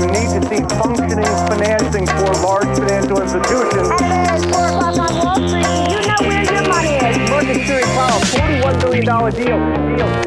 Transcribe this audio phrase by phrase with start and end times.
[0.00, 3.90] You need to see functioning financing for large financial institutions.
[4.00, 7.30] At 4 o'clock on Wall Street, you know where your money is.
[7.30, 9.96] Market Series Powell, $41 billion deal.
[9.96, 10.24] deal.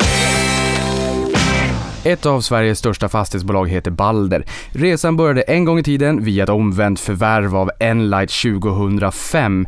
[2.03, 4.45] Ett av Sveriges största fastighetsbolag heter Balder.
[4.72, 9.68] Resan började en gång i tiden via ett omvänt förvärv av Enlight 2005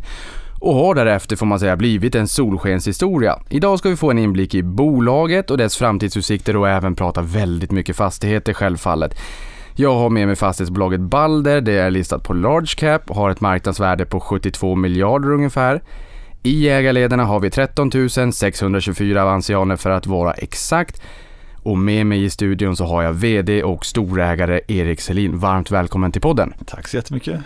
[0.60, 3.38] och har därefter får man säga blivit en solskenshistoria.
[3.48, 7.70] Idag ska vi få en inblick i bolaget och dess framtidsutsikter och även prata väldigt
[7.70, 9.18] mycket fastigheter självfallet.
[9.74, 13.40] Jag har med mig fastighetsbolaget Balder, det är listat på large cap och har ett
[13.40, 15.82] marknadsvärde på 72 miljarder ungefär.
[16.42, 17.90] I ägarledarna har vi 13
[18.32, 21.02] 624 avansianer för att vara exakt.
[21.62, 25.38] Och med mig i studion så har jag VD och storägare Erik Selin.
[25.38, 26.54] Varmt välkommen till podden.
[26.66, 27.40] Tack så jättemycket.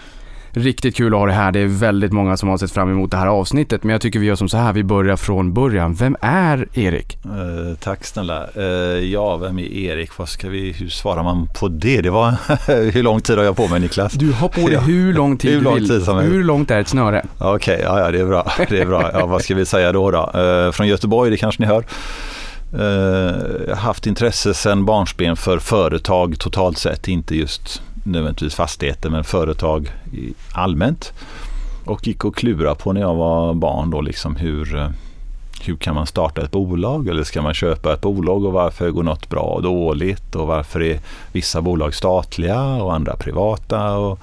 [0.57, 1.53] Riktigt kul att ha dig här.
[1.53, 3.83] Det är väldigt många som har sett fram emot det här avsnittet.
[3.85, 5.95] Men jag tycker vi gör som så här, vi börjar från början.
[5.95, 7.19] Vem är Erik?
[7.25, 8.47] Eh, tack snälla.
[8.57, 8.65] Eh,
[8.99, 10.19] ja, vem är Erik?
[10.19, 12.01] Vad ska vi, hur svarar man på det?
[12.01, 12.31] Det var,
[12.91, 14.13] hur lång tid har jag på mig Niklas?
[14.13, 15.89] Du har på dig hur lång tid Hur du lång vill.
[15.89, 17.27] tid som hur långt är ett snöre?
[17.39, 18.53] Okej, ja, ja, det är bra.
[18.69, 19.11] Det är bra.
[19.13, 20.11] Ja, vad ska vi säga då?
[20.11, 20.31] då?
[20.41, 21.85] Eh, från Göteborg, det kanske ni hör.
[22.79, 29.93] Eh, haft intresse sedan barnsben för företag totalt sett, inte just nödvändigtvis fastigheter men företag
[30.53, 31.13] allmänt.
[31.85, 34.93] Och gick och klura på när jag var barn då liksom hur,
[35.63, 37.09] hur kan man starta ett bolag?
[37.09, 40.35] Eller ska man köpa ett bolag och varför går något bra och dåligt?
[40.35, 41.01] Och varför är
[41.33, 43.97] vissa bolag statliga och andra privata?
[43.97, 44.21] Och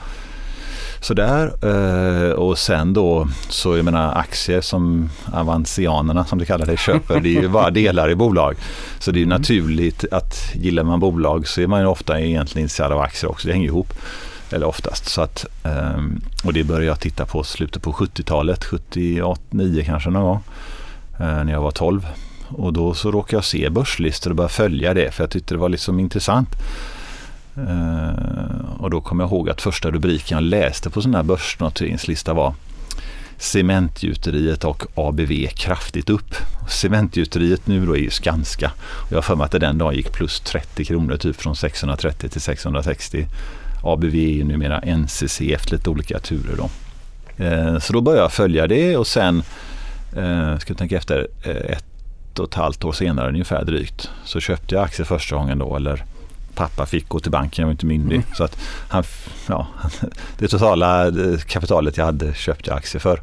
[1.02, 1.54] sådär.
[1.62, 7.20] Eh, och sen då så jag menar aktier som avansianerna som det kallar det köper
[7.20, 8.56] det är ju bara delar i bolag.
[9.00, 12.64] Så det är ju naturligt att gillar man bolag så är man ju ofta egentligen
[12.66, 13.48] intresserad av aktier också.
[13.48, 13.94] Det hänger ihop.
[14.54, 15.06] Eller oftast.
[15.10, 20.24] Så att, ehm, och det började jag titta på slutet på 70-talet, 79 kanske någon
[20.24, 20.44] gång.
[21.20, 22.08] eh, När jag var 12.
[22.48, 25.58] Och då så råkade jag se börslistor och började följa det för jag tyckte det
[25.58, 26.50] var liksom intressant.
[27.70, 32.34] Eh, och då kommer jag ihåg att första rubriken jag läste på sån här börsnoteringslista
[32.34, 32.54] var
[33.38, 36.36] Cementgjuteriet och ABV kraftigt upp.
[36.70, 38.72] Cementgjuteriet nu då är ju Skanska.
[38.78, 41.56] Och jag har för mig att det den dagen gick plus 30 kronor typ från
[41.56, 43.28] 630 till 660.
[43.84, 46.70] ABV är ju numera NCC efter lite olika turer då.
[47.44, 49.44] Eh, Så då började jag följa det och sen,
[50.16, 54.40] eh, ska jag tänka efter, eh, ett och ett halvt år senare ungefär drygt så
[54.40, 56.04] köpte jag aktier första gången då eller
[56.56, 58.16] pappa fick gå till banken, jag var inte myndig.
[58.16, 58.28] Mm.
[58.34, 58.58] Så att
[58.90, 59.04] han,
[59.48, 59.68] ja,
[60.38, 63.22] det totala eh, kapitalet jag hade köpte jag aktier för.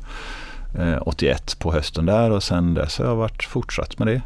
[0.79, 4.23] Eh, 81 på hösten där och sen dess har jag varit fortsatt med det.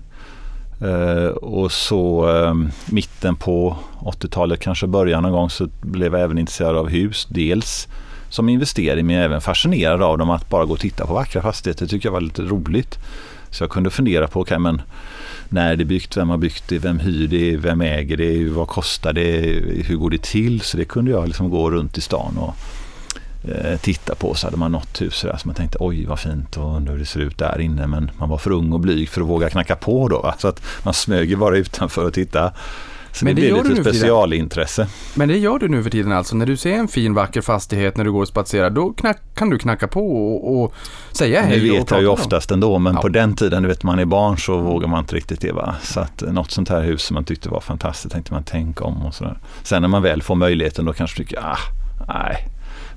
[0.82, 2.54] Eh, och så eh,
[2.86, 7.26] mitten på 80-talet, kanske början någon gång, så blev jag även intresserad av hus.
[7.30, 7.88] Dels
[8.28, 11.86] som investering men även fascinerad av dem att bara gå och titta på vackra fastigheter
[11.86, 12.98] tycker jag var lite roligt.
[13.50, 14.82] Så jag kunde fundera på, okay, men
[15.52, 18.68] när det är byggt, vem har byggt det, vem hyr det, vem äger det, vad
[18.68, 19.40] kostar det,
[19.86, 20.60] hur går det till?
[20.60, 22.54] Så det kunde jag liksom gå runt i stan och
[23.50, 24.34] eh, titta på.
[24.34, 26.98] Så hade man något hus där som man tänkte oj vad fint och undrar hur
[27.00, 27.86] det ser ut där inne.
[27.86, 30.20] Men man var för ung och blyg för att våga knacka på då.
[30.20, 30.34] Va?
[30.38, 32.52] Så att man smög ju bara utanför och tittade.
[33.12, 34.86] Så Men det, det du lite specialintresse.
[35.14, 36.36] Men det gör du nu för tiden alltså.
[36.36, 39.50] När du ser en fin vacker fastighet när du går och spatserar, då knack, kan
[39.50, 40.74] du knacka på och, och
[41.12, 42.14] säga hej och vet jag ju dem.
[42.14, 43.00] oftast ändå men Ja.
[43.00, 45.52] på den tiden, du vet man är barn så vågar man inte riktigt det.
[45.52, 45.74] Va?
[45.82, 49.02] Så att något sånt här hus som man tyckte var fantastiskt tänkte man tänka om
[49.06, 49.38] och sådär.
[49.62, 51.58] Sen när man väl får möjligheten då kanske tycker ah,
[52.08, 52.48] nej,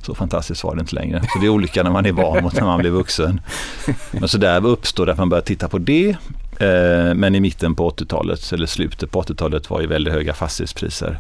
[0.02, 1.22] så fantastiskt var det inte längre.
[1.34, 3.42] Så det är olika när man är barn mot när man blir vuxen.
[4.12, 6.16] Men så där uppstod det att man började titta på det.
[6.60, 11.20] Eh, men i mitten på 80-talet, eller slutet på 80-talet var ju väldigt höga fastighetspriser.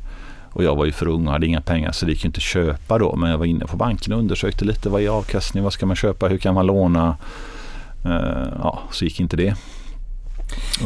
[0.51, 2.38] Och jag var ju för ung och hade inga pengar så det gick ju inte
[2.38, 3.16] att köpa då.
[3.16, 5.96] Men jag var inne på banken och undersökte lite vad är avkastning, vad ska man
[5.96, 7.18] köpa, hur kan man låna?
[8.06, 9.56] Eh, ja, så gick inte det.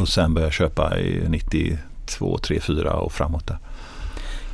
[0.00, 3.58] Och sen började jag köpa i 92, 3, 4 och framåt där.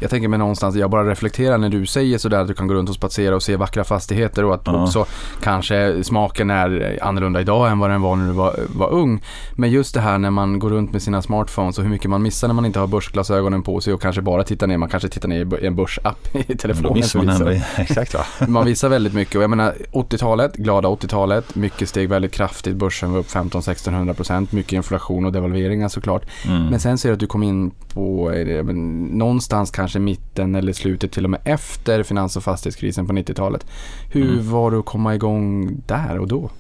[0.01, 2.75] Jag tänker mig någonstans, jag bara reflekterar när du säger sådär att du kan gå
[2.75, 4.83] runt och spatsera och se vackra fastigheter och att Ja.
[4.83, 5.07] också
[5.43, 9.23] kanske smaken är annorlunda idag än vad den var när du var, var ung.
[9.53, 12.23] Men just det här när man går runt med sina smartphones och hur mycket man
[12.23, 15.09] missar när man inte har börsglasögonen på sig och kanske bara tittar ner, man kanske
[15.09, 16.93] tittar ner i en börsapp i Men då telefonen.
[16.95, 17.47] missar man visar.
[17.51, 18.21] ändå, exakt va?
[18.49, 23.13] Man visar väldigt mycket och jag menar 80-talet, glada 80-talet, mycket steg väldigt kraftigt, börsen
[23.13, 26.23] var upp 15-1600%, mycket inflation och devalveringar såklart.
[26.47, 26.67] Mm.
[26.67, 28.33] Men sen ser du att du kom in på
[28.65, 33.67] men, någonstans kanske mitten eller slutet till och med efter finans och fastighetskrisen på 90-talet.
[34.13, 34.51] Hur Mm.
[34.51, 36.51] var det att komma igång där och då?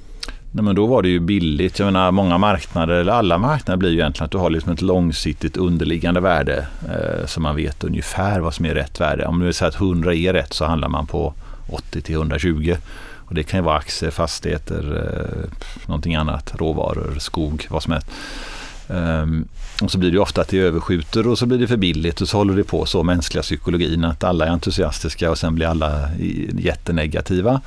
[0.52, 1.78] Nej, men då var det ju billigt.
[1.78, 4.82] Jag menar, många marknader, eller alla marknader blir ju egentligen att du har liksom ett
[4.82, 9.26] långsiktigt underliggande värde eh, så man vet ungefär vad som är rätt värde.
[9.26, 11.34] Om du säger att 100 är rätt så handlar man på
[11.70, 12.75] 80 till 120.
[13.29, 15.50] Och det kan ju vara aktier, fastigheter, eh,
[15.87, 18.08] någonting annat, råvaror, skog, vad som helst.
[18.88, 19.49] Um,
[19.82, 22.28] och så blir det ofta att det överskjuter och så blir det för billigt och
[22.28, 26.08] så håller det på så, mänskliga psykologin, att alla är entusiastiska och sen blir alla
[26.58, 27.61] jättenegativa.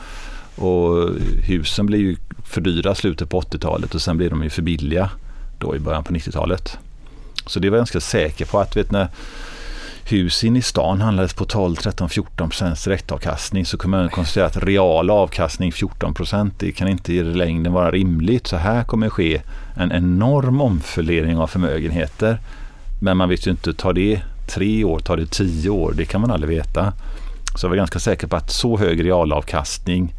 [0.56, 1.10] Och
[1.44, 5.10] husen blir ju för dyra slutet på 80-talet och sen blir de ju för billiga
[5.60, 6.78] då i början på 90-talet.
[7.46, 9.08] Så det var jag ganska säker på att vet, när
[10.12, 14.46] hus in i stan handlades på 12, 13, 14 procents direktavkastning så kommer man konstatera
[14.46, 18.48] att real avkastning 14 procent, det kan inte i längden vara rimligt.
[18.48, 19.42] Så här kommer det ske
[19.76, 22.40] en enorm omfördelning av förmögenheter.
[23.02, 25.94] Men man vet ju inte, tar det tre år, tar det tio år?
[25.98, 26.94] Det kan man aldrig veta.
[27.56, 30.14] Så jag var ganska säker på att så hög realavkastning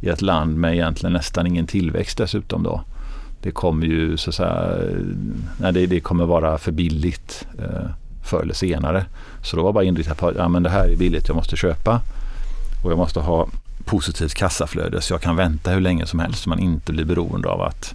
[0.00, 2.84] i ett land med egentligen nästan ingen tillväxt dessutom då.
[3.42, 4.76] Det kommer ju så att säga,
[5.58, 7.46] nej, det, det kommer vara för billigt.
[7.58, 7.90] Eh,
[8.20, 9.04] Eh, förr eller senare.
[9.42, 11.56] Så då var bara inriktat på att ja, men det här är billigt, jag måste
[11.56, 12.00] köpa
[12.84, 13.48] och jag måste ha
[13.84, 17.48] positivt kassaflöde så jag kan vänta hur länge som helst så man inte blir beroende
[17.48, 17.94] av att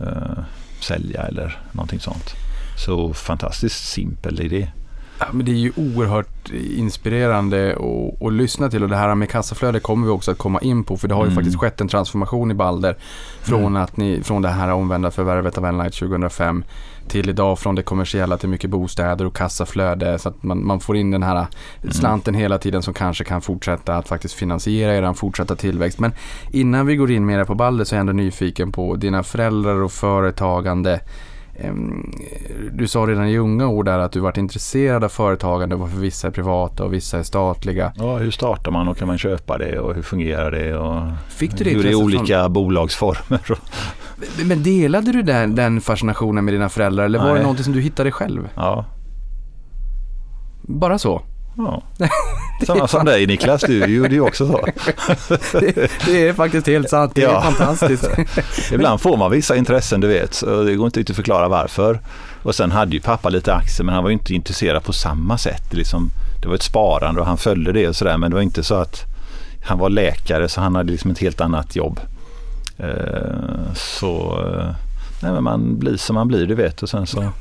[0.00, 0.44] uh,
[0.80, 2.34] sälja eller någonting sånt.
[2.76, 4.70] Så fantastiskt simpel idé.
[5.18, 9.30] Ja, men det är ju oerhört inspirerande att, att lyssna till och det här med
[9.30, 11.34] kassaflöde kommer vi också att komma in på för det har ju mm.
[11.34, 12.96] faktiskt skett en transformation i Balder
[13.42, 13.82] från, mm.
[13.82, 16.64] att ni, från det här omvända förvärvet av Enlight 2005
[17.08, 20.96] till idag från det kommersiella till mycket bostäder och kassaflöde så att man, man får
[20.96, 21.92] in den här mm.
[21.92, 25.98] slanten hela tiden som kanske kan fortsätta att faktiskt finansiera er fortsatta tillväxt.
[25.98, 26.12] Men
[26.50, 29.82] innan vi går in mer på Balder så är jag ändå nyfiken på dina föräldrar
[29.82, 31.00] och företagande.
[32.72, 36.26] Du sa redan i unga år där att du varit intresserad av företagande, varför vissa
[36.26, 37.92] är privata och vissa är statliga.
[37.96, 41.56] Ja, hur startar man och kan man köpa det och hur fungerar det och Fick
[41.56, 42.52] du det hur är olika från...
[42.52, 43.58] bolagsformer.
[44.44, 47.34] Men delade du den, den fascinationen med dina föräldrar eller var Nej.
[47.34, 48.48] det någonting som du hittade själv?
[48.54, 48.84] Ja.
[50.62, 51.22] Bara så?
[51.56, 51.82] Ja.
[52.66, 54.66] Samma som dig Niklas, du gjorde ju också så.
[55.60, 57.38] det, det, är faktiskt helt sant, det ja.
[57.38, 58.08] är fantastiskt.
[58.72, 62.00] Ibland får man vissa intressen du vet, och det går inte att förklara varför.
[62.42, 65.38] Och sen hade ju pappa lite aktier men han var ju inte intresserad på samma
[65.38, 65.72] sätt.
[65.72, 66.10] Liksom,
[66.42, 68.74] det var ett sparande och han följde det och sådär men det var inte så
[68.74, 69.04] att
[69.64, 72.00] han var läkare så han hade liksom ett helt annat jobb.
[72.78, 74.74] Eh, så eh,
[75.22, 77.32] nej, men man blir som man blir du vet och sen så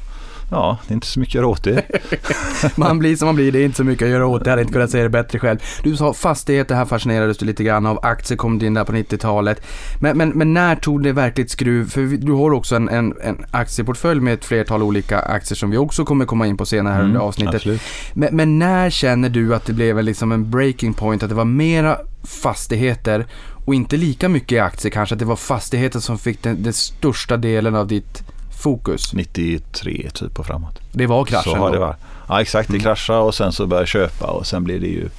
[0.53, 1.83] Ja, det är inte så mycket att göra åt det.
[2.75, 4.49] man blir som man blir, det är inte så mycket att göra åt det.
[4.49, 5.59] Jag hade inte kunnat säga det bättre själv.
[5.83, 7.99] Du sa fastigheter, här fascinerades du lite grann av.
[8.05, 9.61] Aktier kom in där på 90-talet.
[9.99, 11.89] Men, men, men när tog det verkligt skruv?
[11.89, 15.77] För du har också en, en, en aktieportfölj med ett flertal olika aktier som vi
[15.77, 17.81] också kommer komma in på senare här mm, under avsnittet.
[18.13, 21.45] Men, men, när känner du att det blev liksom en breaking point, att det var
[21.45, 23.25] mera fastigheter
[23.65, 27.37] och inte lika mycket aktier kanske, att det var fastigheter som fick den, den största
[27.37, 28.32] delen av ditt
[28.63, 29.13] fokus?
[29.13, 30.79] 93 typ och framåt.
[30.91, 31.97] Det var kraschen så har det varit.
[32.27, 32.83] Ja exakt, det mm.
[32.83, 35.09] kraschade och sen så började jag köpa och sen blir det ju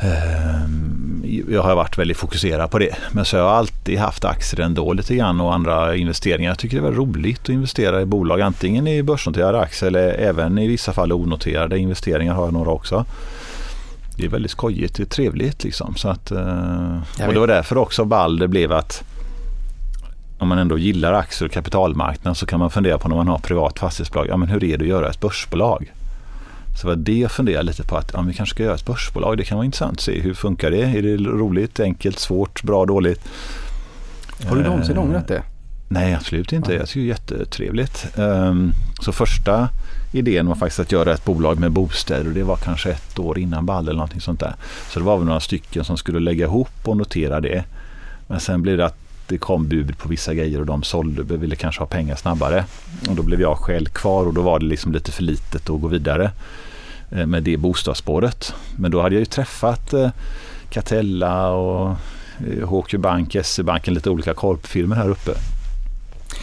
[0.00, 0.54] eh,
[1.48, 2.96] jag har varit väldigt fokuserad på det.
[3.12, 6.50] Men så har jag alltid haft aktier ändå lite grann och andra investeringar.
[6.50, 8.40] Jag tycker det är roligt att investera i bolag.
[8.40, 13.04] Antingen i börsnoterade aktier eller även i vissa fall onoterade investeringar har jag några också.
[14.16, 15.94] Det är väldigt skojigt, det är trevligt liksom.
[15.96, 19.04] Så att, eh, och det var därför också Balder blev att
[20.44, 23.38] om man ändå gillar aktier och kapitalmarknaden så kan man fundera på när man har
[23.38, 25.92] privat fastighetsbolag, ja men hur är det att göra ett börsbolag?
[26.80, 29.38] Så var det jag funderade lite på att ja, vi kanske ska göra ett börsbolag.
[29.38, 30.82] Det kan vara intressant att se hur funkar det?
[30.82, 33.20] Är det roligt, enkelt, svårt, bra, dåligt?
[34.48, 35.42] Har du någonsin ångrat det?
[35.88, 36.74] Nej, absolut inte.
[36.74, 38.06] Jag tycker det är jättetrevligt.
[38.16, 39.68] Um, så första
[40.12, 43.38] idén var faktiskt att göra ett bolag med bostäder och det var kanske ett år
[43.38, 44.54] innan Ball eller någonting sånt där.
[44.90, 47.64] Så det var väl några stycken som skulle lägga ihop och notera det.
[48.26, 51.56] Men sen blev det att det kom bud på vissa grejer och de sålde, ville
[51.56, 52.64] kanske ha pengar snabbare.
[53.08, 55.80] Och då blev jag själv kvar och då var det liksom lite för litet att
[55.80, 56.30] gå vidare
[57.10, 58.54] eh, med det bostadsspåret.
[58.76, 60.10] Men då hade jag ju träffat eh,
[60.70, 61.96] Catella och
[62.50, 65.30] eh, HQ Bank, SE-banken, lite olika korpfirmor här uppe.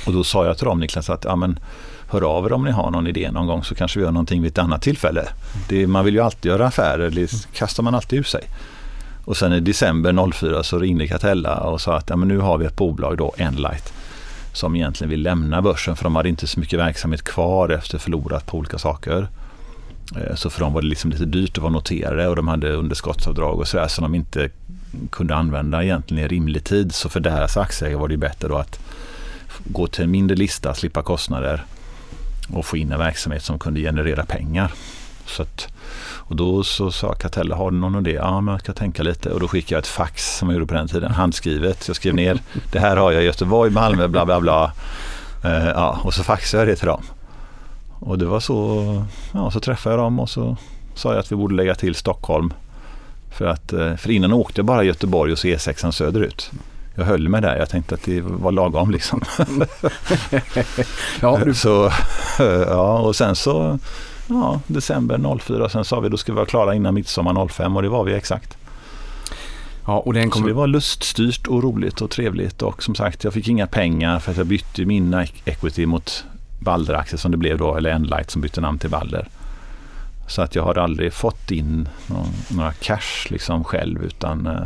[0.05, 1.59] Och då sa jag till dem Niklas att ja, men,
[2.07, 4.41] hör av er om ni har någon idé någon gång så kanske vi gör någonting
[4.41, 5.27] vid ett annat tillfälle.
[5.69, 8.43] Det, man vill ju alltid göra affärer, det kastar man alltid ur sig.
[9.25, 12.57] Och sen i december 04 så ringde Catella och sa att ja, men nu har
[12.57, 13.93] vi ett bolag då, Enlight,
[14.53, 18.45] som egentligen vill lämna börsen för de hade inte så mycket verksamhet kvar efter förlorat
[18.45, 19.27] på olika saker.
[20.15, 22.71] Eh, så för dem var det liksom lite dyrt att vara noterade och de hade
[22.71, 24.49] underskottsavdrag och sådär som de inte
[25.09, 26.93] kunde använda egentligen i rimlig tid.
[26.93, 28.79] Så för deras aktieägare var det bättre då att
[29.63, 31.65] gå till en mindre lista, slippa kostnader
[32.49, 34.71] och få in en verksamhet som kunde generera pengar.
[35.25, 35.67] Så att
[36.31, 38.11] och då så sa Catella, har du någon idé?
[38.11, 39.29] Ja, men jag ska tänka lite.
[39.29, 41.88] Och då skickade jag ett fax som jag gjorde på den tiden, handskrivet.
[41.88, 42.39] Jag skrev ner,
[42.71, 44.71] det här har jag i Göteborg, Malmö, bla bla bla.
[45.45, 47.03] Uh, ja, och så faxade jag det till dem.
[48.00, 50.57] Och det var så, ja, så träffade jag dem och så
[50.95, 52.53] sa jag att vi borde lägga till Stockholm.
[53.31, 56.51] För, att, eh, för innan åkte jag bara Göteborg och så E6 söderut.
[56.95, 57.57] jag höll mig där.
[57.57, 59.21] Jag tänkte att det var lagom liksom.
[61.21, 61.91] Ja, du, så,
[62.67, 63.79] ja, och sen så,
[64.31, 67.81] ja, december 04, sen sa vi då ska vi vara klara innan midsommar 05 och
[67.81, 68.57] det var vi exakt.
[69.85, 73.33] ja, och den Så det var luststyrt och roligt och trevligt och som sagt jag
[73.33, 75.13] fick inga pengar för att jag bytte min
[75.45, 76.25] equity mot
[76.59, 79.27] Balder-aktier som det blev då, eller Enlight som bytte namn till Balder.
[80.27, 84.65] Så att jag har aldrig fått in någon, några cash liksom själv utan eh,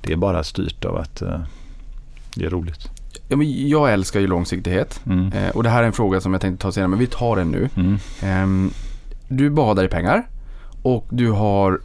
[0.00, 1.40] det är bara styrt av att eh,
[2.34, 2.93] det är roligt.
[3.34, 5.00] Ja, men jag älskar ju långsiktighet.
[5.06, 5.32] Mm.
[5.32, 7.36] Eh, och det här är en fråga som jag tänkte ta senare, men vi tar
[7.36, 7.68] den nu.
[7.76, 7.98] Mm.
[8.22, 8.70] Ehm,
[9.28, 10.26] du badar i pengar
[10.82, 11.80] och du har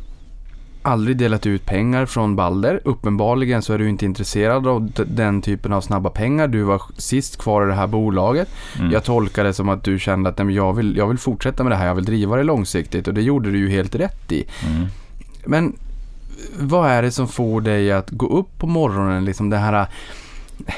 [0.82, 2.82] aldrig delat ut pengar från Balder.
[2.84, 6.48] Uppenbarligen så är du inte intresserad av den typen av snabba pengar.
[6.48, 8.50] Du var sist kvar i det här bolaget.
[8.80, 8.92] Mm.
[8.92, 11.72] Jag tolkar det som att du kände att nej, jag, vill, jag vill fortsätta med
[11.72, 14.46] det här, jag vill driva det långsiktigt och det gjorde du ju helt rätt i.
[14.68, 14.88] Mm.
[15.46, 15.76] Men
[16.60, 19.88] vad är det som får dig att gå upp på morgonen, liksom det här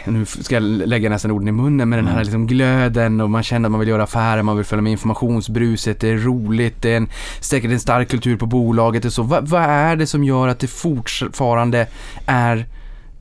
[0.05, 2.23] nu ska jag lägga nästan orden i munnen, men den här Mm.
[2.23, 5.99] liksom glöden och man känner att man vill göra affärer, man vill följa med informationsbruset,
[5.99, 9.23] det är roligt, det är en, säkert en stark kultur på bolaget och så.
[9.23, 11.87] Va, vad är det som gör att det fortfarande
[12.25, 12.65] är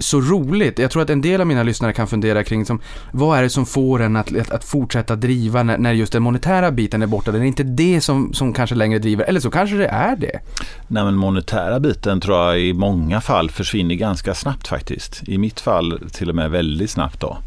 [0.00, 0.78] så roligt?
[0.78, 2.80] Jag tror att en del av mina lyssnare kan fundera kring som,
[3.12, 6.22] vad är det som får en att, att, att fortsätta driva när, när just den
[6.22, 7.32] monetära biten är borta?
[7.32, 10.40] Det är inte det som, som kanske längre driver, eller så kanske det är det.
[10.88, 15.22] Nej, men monetära biten tror jag i många fall försvinner ganska snabbt faktiskt.
[15.28, 17.38] I mitt fall till och med väldigt snabbt då.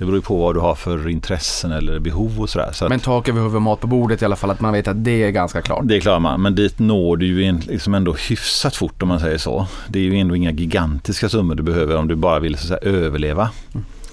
[0.00, 2.70] Det beror ju på vad du har för intressen eller behov och sådär.
[2.72, 4.88] Så Men tak över huvudet och mat på bordet i alla fall, att man vet
[4.88, 5.80] att det är ganska klart.
[5.84, 9.38] det klarar man, men dit når du ju liksom ändå hyfsat fort om man säger
[9.38, 9.66] så.
[9.88, 12.78] Det är ju ändå inga gigantiska summor du behöver om du bara vill så säga,
[12.78, 13.50] överleva.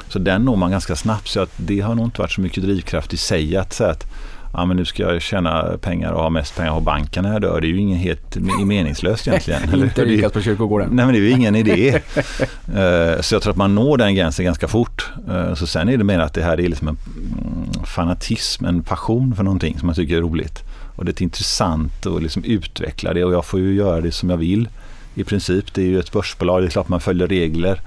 [0.07, 2.63] Så den når man ganska snabbt så att det har nog inte varit så mycket
[2.63, 4.05] drivkraft i sig att säga att
[4.57, 7.41] ja, men nu ska jag tjäna pengar och ha mest pengar på banken när jag
[7.41, 7.61] dör.
[7.61, 9.73] Det är ju ingen helt meningslöst egentligen.
[9.83, 10.89] Inte rikast på kyrkogården.
[10.91, 12.01] Nej men det är ju ingen idé.
[12.75, 15.09] Eh, så jag tror att man når den gränsen ganska fort.
[15.29, 18.83] Eh, så sen är det mer att det här är liksom en mm, fanatism, en
[18.83, 20.63] passion för någonting som jag tycker är roligt.
[20.95, 24.29] Och det är intressant att liksom utveckla det och jag får ju göra det som
[24.29, 24.69] jag vill.
[25.15, 27.81] I princip, det är ju ett börsbolag, det är klart man följer regler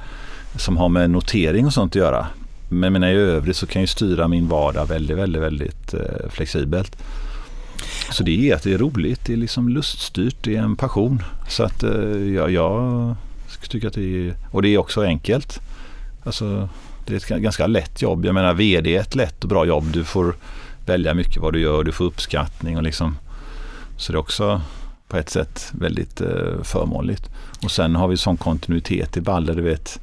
[0.56, 2.26] som har med notering och sånt att göra.
[2.72, 6.96] Men menar, i övrigt så kan jag styra min vardag väldigt, väldigt, väldigt eh, flexibelt.
[8.10, 11.22] Så det är att det är roligt, det är liksom luststyrt, det är en passion.
[11.48, 13.16] Så att eh, jag, jag
[13.68, 15.60] tycker att det är, och det är också enkelt.
[16.24, 16.68] Alltså,
[17.06, 18.24] det är ett ganska lätt jobb.
[18.24, 19.84] Jag menar VD är ett lätt och bra jobb.
[19.92, 20.34] Du får
[20.86, 23.16] välja mycket vad du gör, du får uppskattning och liksom.
[23.96, 24.60] Så det är också
[25.08, 27.30] på ett sätt väldigt eh, förmånligt.
[27.62, 30.00] Och sen har vi sån kontinuitet i Balder, du vet.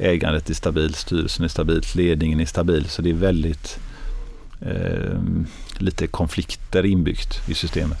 [0.00, 2.88] Ägandet är stabilt, styrelsen är stabilt, ledningen är stabil.
[2.88, 3.78] Så det är väldigt
[4.60, 5.20] eh,
[5.78, 7.98] lite konflikter inbyggt i systemet.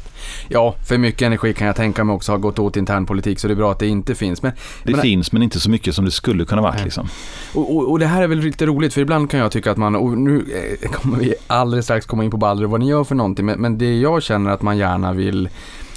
[0.48, 3.54] Ja, för mycket energi kan jag tänka mig också har gått åt internpolitik så det
[3.54, 4.42] är bra att det inte finns.
[4.42, 4.52] Men,
[4.84, 6.74] Det men- finns men inte så mycket som det skulle kunna varit.
[6.74, 6.84] Nej.
[6.84, 7.08] Liksom.
[7.54, 9.78] och, och, och det här är väl lite roligt för ibland kan jag tycka att
[9.78, 10.44] man, och nu
[10.82, 13.46] eh, kommer vi alldeles strax komma in på Balder och vad ni gör för någonting,
[13.46, 15.48] men, men det jag känner att man gärna vill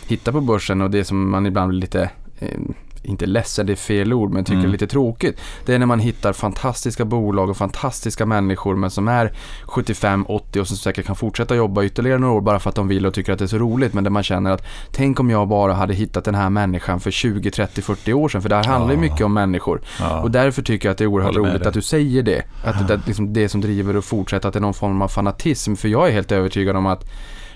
[0.07, 2.59] hitta på börsen och det som man ibland blir lite eh,
[3.03, 4.65] inte ledsen, det är fel ord, men tycker Mm.
[4.67, 5.39] är lite tråkigt.
[5.65, 9.33] Det är när man hittar fantastiska bolag och fantastiska människor men som är
[9.65, 13.05] 75-80 och som säkert kan fortsätta jobba ytterligare några år bara för att de vill
[13.05, 13.93] och tycker att det är så roligt.
[13.93, 17.11] Men där man känner att tänk om jag bara hade hittat den här människan för
[17.11, 18.41] 20, 30, 40 år sedan.
[18.41, 19.01] För det här handlar ju Ja.
[19.01, 19.81] mycket om människor.
[19.99, 20.21] Ja.
[20.21, 21.67] Och därför tycker jag att det är oerhört roligt dig.
[21.67, 22.43] att du säger det.
[22.63, 25.75] Att det, liksom det som driver och fortsätter, att det är någon form av fanatism.
[25.75, 27.03] För jag är helt övertygad om att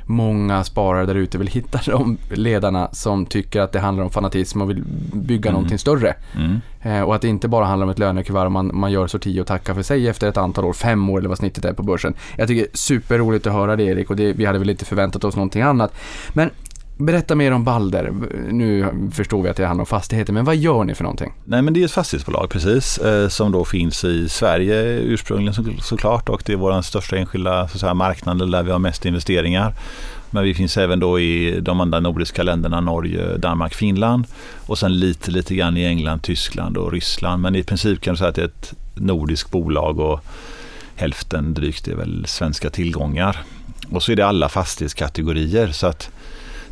[0.09, 4.61] många sparare där ute vill hitta de ledarna som tycker att det handlar om fanatism
[4.61, 4.83] och vill
[5.13, 5.53] bygga Mm.
[5.53, 6.13] någonting större.
[6.35, 6.61] Mm.
[6.81, 9.47] Eh, och att det inte bara handlar om ett lönekuvert man, man gör sorti och
[9.47, 12.13] tackar för sig efter ett antal år, fem år eller vad snittet är på börsen.
[12.37, 15.35] Jag tycker superroligt att höra det Erik och det, vi hade väl inte förväntat oss
[15.35, 15.93] någonting annat.
[16.33, 16.49] Men
[16.97, 18.13] berätta mer om Balder.
[18.51, 21.33] Nu förstår vi att det handlar om fastigheter, men vad gör ni för någonting?
[21.45, 25.63] Nej men det är ett fastighetsbolag precis eh, som då finns i Sverige ursprungligen så,
[25.81, 29.05] såklart och det är vår största enskilda så att säga, marknad där vi har mest
[29.05, 29.73] investeringar.
[30.29, 34.25] Men vi finns även då i de andra nordiska länderna Norge, Danmark, Finland
[34.65, 37.41] och sen lite lite grann i England, Tyskland och Ryssland.
[37.41, 40.19] Men i princip kan du säga att det är ett nordiskt bolag och
[40.95, 43.43] hälften drygt är väl svenska tillgångar.
[43.89, 46.09] Och så är det alla fastighetskategorier så att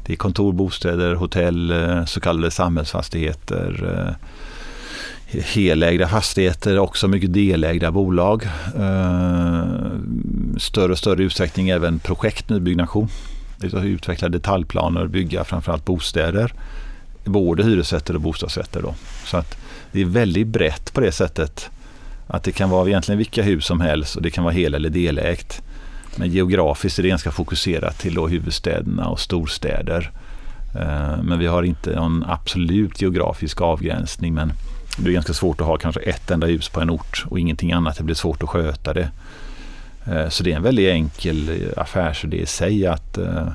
[0.05, 4.15] det är kontor, bostäder, hotell, eh, så kallade samhällsfastigheter, eh,
[5.43, 8.43] helägda fastigheter, också mycket delägda bolag.
[8.77, 9.65] Eh,
[10.57, 13.07] större och större utsträckning även projekt, nybyggnation.
[13.83, 16.53] Utveckla detaljplaner, bygga framförallt bostäder.
[17.23, 18.81] Både hyresrätter och bostadsrätter.
[18.81, 18.95] Då.
[19.25, 19.57] Så att
[19.91, 21.69] det är väldigt brett på det sättet
[22.27, 24.89] att det kan vara egentligen vilka hus som helst och det kan vara hel eller
[24.89, 25.61] delägt.
[26.15, 30.11] Men geografiskt är det ganska fokuserat till då huvudstäderna och storstäder.
[30.75, 34.33] Eh, men vi har inte någon absolut geografisk avgränsning.
[34.33, 34.53] Men
[34.97, 37.71] Det är ganska svårt att ha kanske ett enda hus på en ort och ingenting
[37.71, 37.97] annat.
[37.97, 39.09] Det blir svårt att sköta det.
[40.05, 42.87] Eh, så det är en väldigt enkel affärsidé i sig.
[42.87, 43.47] Att, eh,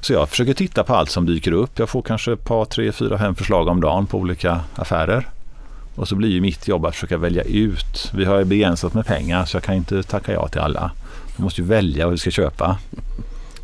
[0.00, 1.78] så jag försöker titta på allt som dyker upp.
[1.78, 5.26] Jag får kanske ett par, tre, fyra, fem förslag om dagen på olika affärer.
[5.98, 8.10] Och så blir ju mitt jobb att försöka välja ut.
[8.14, 10.90] Vi har ju begränsat med pengar så jag kan inte tacka ja till alla.
[11.36, 12.78] Jag måste ju välja vad vi ska köpa.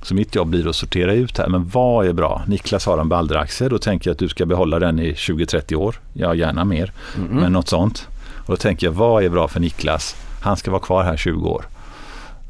[0.02, 1.48] Så mitt jobb blir att sortera ut här.
[1.48, 2.42] Men vad är bra?
[2.46, 3.68] Niklas har en Balder-aktie.
[3.68, 6.00] Då tänker jag att du ska behålla den i 20-30 år.
[6.12, 6.92] Ja, gärna mer.
[7.16, 8.08] Mm Men något sånt.
[8.36, 10.16] Och då tänker jag, vad är bra för Niklas?
[10.42, 11.64] Han ska vara kvar här 20 år.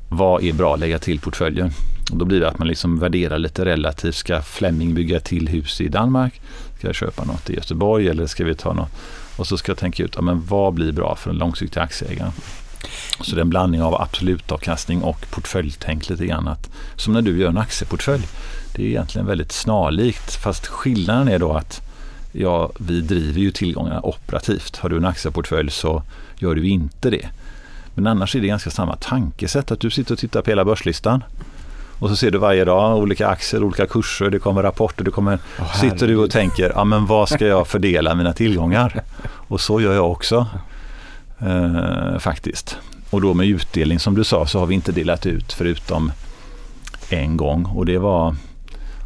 [0.08, 1.70] Vad är bra att lägga till portföljen?
[2.12, 4.14] Och då blir det att man liksom värderar lite relativt.
[4.14, 6.40] Ska Flemming bygga till hus i Danmark?
[6.78, 8.90] Ska jag köpa något i Göteborg eller ska vi ta något?
[9.36, 12.30] Och så ska jag tänka ut, ja, men vad blir bra för en långsiktig aktieägare?
[13.20, 16.48] Så det är en blandning av absolutavkastning och portföljtänk lite grann.
[16.48, 18.26] Att, som när du gör en aktieportfölj.
[18.74, 21.80] Det är egentligen väldigt snarlikt fast skillnaden är då att
[22.32, 24.76] ja, vi driver ju tillgångarna operativt.
[24.76, 26.02] Har du en aktieportfölj så
[26.38, 27.28] gör du inte det.
[27.94, 31.24] Men annars är det ganska samma tankesätt att du sitter och tittar på hela börslistan.
[31.98, 35.38] Och så ser du varje dag olika aktier, olika kurser, det kommer rapporter, det kommer...
[35.58, 39.02] Oh, sitter du och tänker, ja men vad ska jag fördela mina tillgångar?
[39.48, 40.46] Och så gör jag också.
[41.38, 42.78] Eh, faktiskt.
[43.10, 46.12] Och då med utdelning som du sa så har vi inte delat ut förutom
[47.08, 48.36] en gång och det var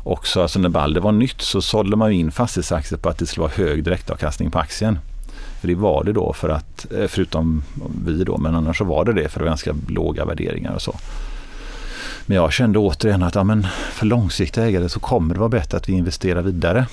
[0.04, 3.42] också, alltså när Balder var nytt så sålde man in fastighetsaktier på att det skulle
[3.42, 4.98] vara hög direktavkastning på aktien.
[5.60, 7.62] För det var det då för att, eh, förutom
[8.06, 10.94] vi då, men annars så var det det för ganska låga värderingar och så.
[12.28, 15.76] Men jag kände återigen att ja, men för långsiktiga ägare så kommer det vara bättre
[15.76, 16.86] att vi investerar vidare.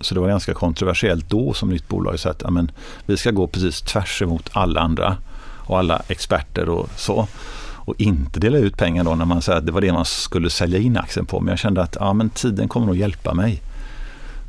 [0.00, 2.20] Så det var ganska kontroversiellt då som nytt bolag.
[2.20, 2.70] Så att ja, men,
[3.06, 7.28] vi ska gå precis tvärs emot alla andra och alla experter och så.
[7.74, 10.50] Och inte dela ut pengar då när man säger att det var det man skulle
[10.50, 11.40] sälja in aktien på.
[11.40, 13.62] Men jag kände att ja, men tiden kommer nog hjälpa mig.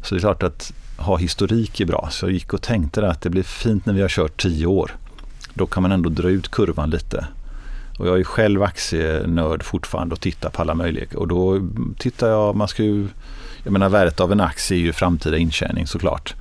[0.04, 2.08] Så det är klart att ha historik är bra.
[2.12, 4.92] Så jag gick och tänkte att det blir fint när vi har kört tio år.
[5.54, 7.26] Då kan man ändå dra ut kurvan lite.
[8.02, 11.18] Och jag är själv aktienörd fortfarande och tittar på alla möjligheter.
[11.18, 11.62] Och då
[11.98, 13.08] tittar jag, man ska ju,
[13.64, 16.36] jag menar värdet av en aktie är ju framtida intjäning såklart.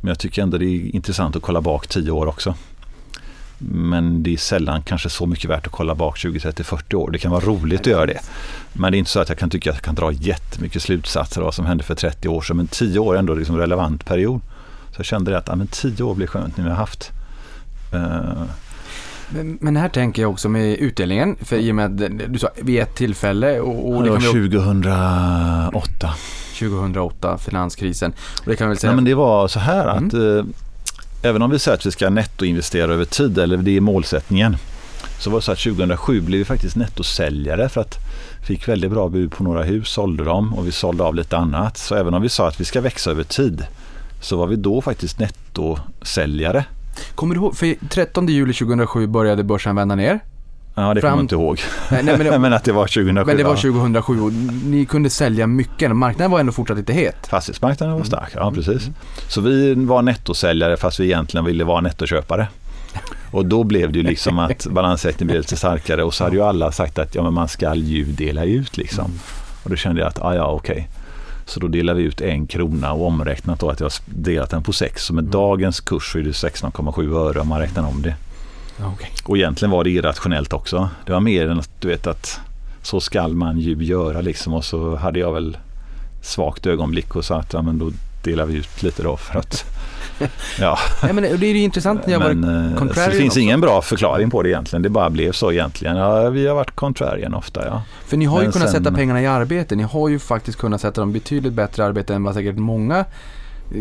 [0.00, 2.54] Men jag tycker ändå det är intressant att kolla bak tio år också.
[3.58, 7.10] Men det är sällan kanske så mycket värt att kolla bak 20, 30, 40 år.
[7.10, 8.20] Det kan vara roligt att göra det.
[8.72, 11.40] Men det är inte så att jag kan tycka att jag kan dra jättemycket slutsatser
[11.40, 12.56] av vad som hände för 30 år sedan.
[12.56, 14.40] Men 10 år är ändå liksom relevant period.
[14.90, 17.10] Så jag kände att ja, men 10 år blir skönt nu vi har haft.
[17.92, 18.42] Eh,
[19.60, 22.80] men, här tänker jag också med utdelningen, för i och med att du sa vid
[22.80, 26.14] ett tillfälle och, och det, var 2008.
[26.58, 28.12] 2008, finanskrisen.
[28.38, 28.90] Och det kan väl säga...
[28.90, 30.38] Nej, men det var så här att mm.
[30.38, 30.44] eh,
[31.22, 34.56] även om vi säger att vi ska nettoinvestera över tid, eller det är målsättningen,
[35.18, 37.98] så var det så att 2007 blev vi faktiskt nettosäljare för att
[38.40, 41.36] vi fick väldigt bra bud på några hus, sålde dem och vi sålde av lite
[41.36, 41.78] annat.
[41.78, 43.66] Så även om vi sa att vi ska växa över tid
[44.20, 46.64] så var vi då faktiskt nettosäljare.
[47.14, 50.20] Kommer du ihåg, för 13 juli 2007 började börsen vända ner.
[50.74, 51.60] Ja, det kommer jag inte ihåg.
[51.90, 53.24] Nej, nej, men, det, men att det var 2007.
[53.26, 54.32] Men det var 2007 och
[54.64, 55.96] ni kunde sälja mycket.
[55.96, 57.26] Marknaden var ändå fortsatt lite het.
[57.26, 58.90] Fastighetsmarknaden var stark, ja precis.
[59.28, 62.48] Så vi var nettosäljare fast vi egentligen ville vara nettoköpare.
[63.30, 66.42] Och då blev det ju liksom att balansräkningen blev lite starkare och så hade ju
[66.42, 69.12] alla sagt att ja, men man ska ju dela ut liksom.
[69.62, 70.72] Och då kände jag att ah, ja okej.
[70.72, 71.01] Okay.
[71.52, 74.62] Så då delar vi ut en krona och omräknat då att jag har delat den
[74.62, 75.04] på sex.
[75.04, 75.32] Så med mm.
[75.32, 78.14] dagens kurs så är det 16,7 öre om man räknar om det.
[78.94, 79.10] Okay.
[79.24, 80.88] Och egentligen var det irrationellt också.
[81.06, 82.40] Det var mer än att du vet att
[82.82, 84.54] så skall man ju göra liksom.
[84.54, 85.56] Och så hade jag väl
[86.22, 87.92] svagt ögonblick och sa att ja, men då
[88.24, 89.64] delar vi ut lite då för att
[90.60, 90.78] ja.
[91.02, 93.40] ja men det är ju intressant när jag men, varit contrarian Det finns också.
[93.40, 94.82] ingen bra förklaring på det egentligen.
[94.82, 95.96] Det bara blev så egentligen.
[95.96, 97.82] Ja, vi har varit contrarian ofta ja.
[98.06, 98.84] För ni har men ju kunnat sen...
[98.84, 99.76] sätta pengarna i arbete.
[99.76, 103.04] Ni har ju faktiskt kunnat sätta dem betydligt bättre i arbete än vad säkert många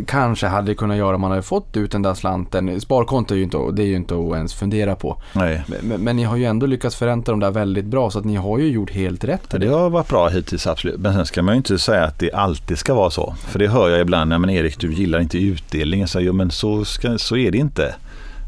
[0.08, 2.82] kanske hade kunnat göra om man hade fått ut den där slanten.
[2.82, 5.22] Sparkonto är ju inte, det är ju inte att ens fundera på.
[5.34, 5.64] Nej.
[5.68, 8.36] Men, men, ni har ju ändå lyckats förränta dem där väldigt bra så att ni
[8.36, 9.48] har ju gjort helt rätt.
[9.52, 11.00] Ja, det har varit bra hittills absolut.
[11.00, 13.36] Men sen ska man ju inte säga att det alltid ska vara så.
[13.48, 16.00] För det hör jag ibland, men Erik du gillar inte utdelning.
[16.00, 17.96] Jag säger, jo men så, ska, så är det inte.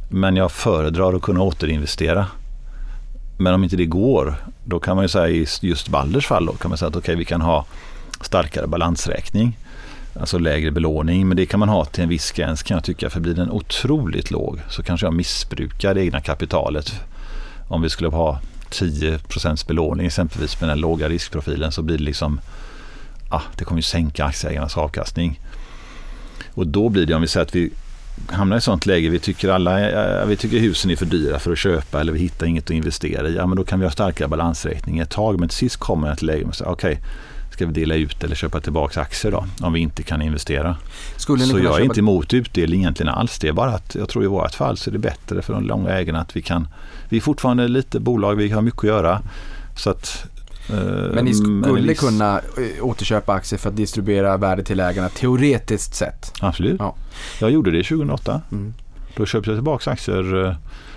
[0.09, 2.25] Men jag föredrar att kunna återinvestera.
[3.37, 6.53] Men om inte det går, då kan man ju säga i just Balders fall då,
[6.53, 7.65] kan man säga att okej okay, vi kan ha
[8.21, 9.57] starkare balansräkning
[10.19, 11.27] alltså lägre belåning.
[11.27, 13.09] Men det kan man ha till en viss gräns kan jag tycka.
[13.09, 16.93] För blir den otroligt låg så kanske jag missbrukar det egna kapitalet.
[17.67, 22.39] Om vi skulle ha 10% belåning exempelvis med den låga riskprofilen så blir det liksom,
[23.29, 25.39] ah, det kommer ju sänka aktieägarnas avkastning.
[26.53, 27.71] Och då blir det om vi säger att vi
[28.27, 31.39] hamnar i ett sånt läge, vi tycker alla, eh, vi tycker husen är för dyra
[31.39, 33.35] för att köpa eller vi hittar inget att investera i.
[33.35, 36.21] Ja men då kan vi ha starkare balansräkning ett tag men till sist kommer ett
[36.21, 36.97] läge okej, okay,
[37.53, 40.75] ska vi dela ut eller köpa tillbaka aktier då om vi inte kan investera.
[41.17, 41.81] Skulle Så jag är köpa...
[41.83, 43.39] inte emot utdelning egentligen alls.
[43.39, 45.63] Det är bara att jag tror i vårt fall så är det bättre för de
[45.63, 46.67] långa ägarna att vi kan.
[47.09, 49.21] Vi är fortfarande lite bolag, vi har mycket att göra.
[49.77, 50.25] Så att,
[50.69, 50.75] eh,
[51.13, 55.95] Men ni skulle viss- kunna eh, återköpa aktier för att distribuera värde till ägarna teoretiskt
[55.95, 56.33] sett.
[56.41, 56.75] Absolut.
[56.79, 56.95] Ja.
[57.39, 58.41] Jag gjorde det 2008.
[58.51, 58.73] Mm.
[59.17, 60.45] Då köpte jag tillbaka aktier.
[60.45, 60.55] eh,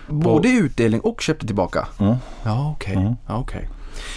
[0.09, 1.89] Både utdelning och köpte tillbaka?
[1.99, 2.19] Ja.
[2.45, 2.95] Ja, okej.
[2.97, 3.15] Mm.
[3.27, 3.69] Ja, okej.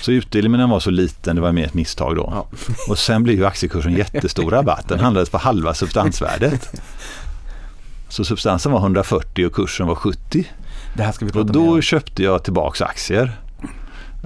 [0.02, 2.30] Så utdelningen var så liten, det var mer ett misstag då.
[2.32, 2.48] Ja.
[2.90, 4.88] Och sen blev ju aktiekursen jättestor rabatt.
[4.88, 6.82] Den handlades på halva substansvärdet.
[8.10, 10.46] Så substansen var 140 och kursen var 70.
[10.98, 13.40] Det här ska vi Och då köpte jag tillbaks aktier.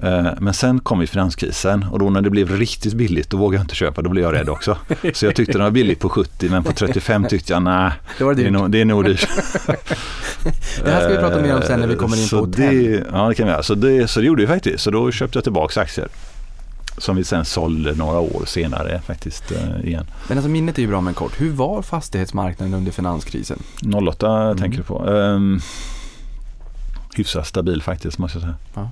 [0.02, 3.56] Eh, Men sen kom ju finanskrisen och då när det blev riktigt billigt då vågade
[3.56, 4.78] jag inte köpa, då blev jag rädd också.
[5.14, 8.24] Så jag tyckte den var billig på 70 men på 35 tyckte jag nej, Det
[8.24, 9.28] var det är nog, det är nog dyrt.
[10.84, 12.76] Det här ska vi prata mer om sen när vi kommer in på så hotell.
[12.92, 13.62] det, Ja det kan vi göra.
[13.62, 14.84] Så det, så det gjorde vi faktiskt.
[14.84, 16.08] Så då köpte jag tillbaks aktier.
[16.98, 20.06] Som vi sen sålde några år senare faktiskt eh, igen.
[20.28, 21.40] Men alltså minnet är ju bra men kort.
[21.40, 23.58] Hur var fastighetsmarknaden under finanskrisen?
[24.08, 24.56] 08 Mm.
[24.58, 25.04] tänker du på.
[25.04, 25.60] Um,
[27.14, 28.54] hyfsat stabil faktiskt måste jag säga.
[28.74, 28.90] Ja.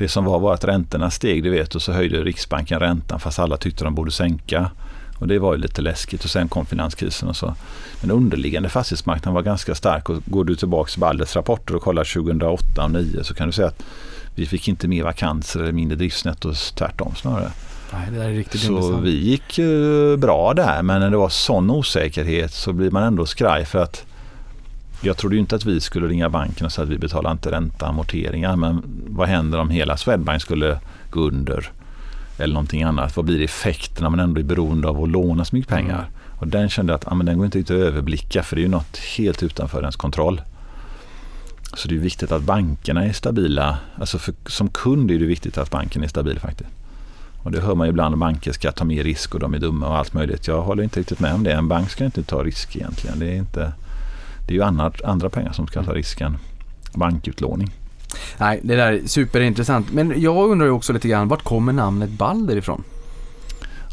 [0.00, 3.38] Det som var var att räntorna steg, du vet, och så höjde Riksbanken räntan fast
[3.38, 4.70] alla tyckte de borde sänka.
[5.18, 7.54] Och det var ju lite läskigt och sen kom finanskrisen och så.
[8.00, 12.04] Men underliggande fastighetsmarknaden var ganska stark och går du tillbaka till Balders rapporter och kollar
[12.14, 13.82] 2008 och 2009 så kan du säga att
[14.34, 17.50] vi fick inte mer vakanser eller mindre driftsnetto, tvärtom snarare.
[17.92, 19.04] Nej, det där är riktigt Så intressant.
[19.04, 23.26] vi gick eh, bra där men när det var sån osäkerhet så blir man ändå
[23.26, 24.04] skraj för att
[25.00, 27.50] jag trodde ju inte att vi skulle ringa banken och säga att vi betalar inte
[27.50, 31.70] ränta amorteringar men vad händer om hela Swedbank skulle gå under
[32.38, 33.16] eller någonting annat?
[33.16, 35.98] Vad blir effekten när man ändå är beroende av att låna så mycket pengar?
[35.98, 36.10] Mm.
[36.40, 38.64] Och den kände jag att ja, men den går inte att överblicka för det är
[38.64, 40.40] ju något helt utanför ens kontroll.
[41.74, 43.78] Så det är viktigt att bankerna är stabila.
[44.00, 46.70] Alltså för, som kund är det viktigt att banken är stabil faktiskt.
[47.42, 49.58] Och det hör man ju ibland att banker ska ta mer risk och de är
[49.58, 50.46] dumma och allt möjligt.
[50.46, 51.52] Jag håller inte riktigt med om det.
[51.52, 53.18] En bank ska inte ta risk egentligen.
[53.18, 53.72] Det är, inte,
[54.50, 56.38] det är ju andra, andra pengar som ska ta risken.
[56.92, 57.70] Bankutlåning.
[58.38, 59.92] Nej, det där är superintressant.
[59.92, 62.82] Men jag undrar ju också lite grann, vart kommer namnet Balder ifrån?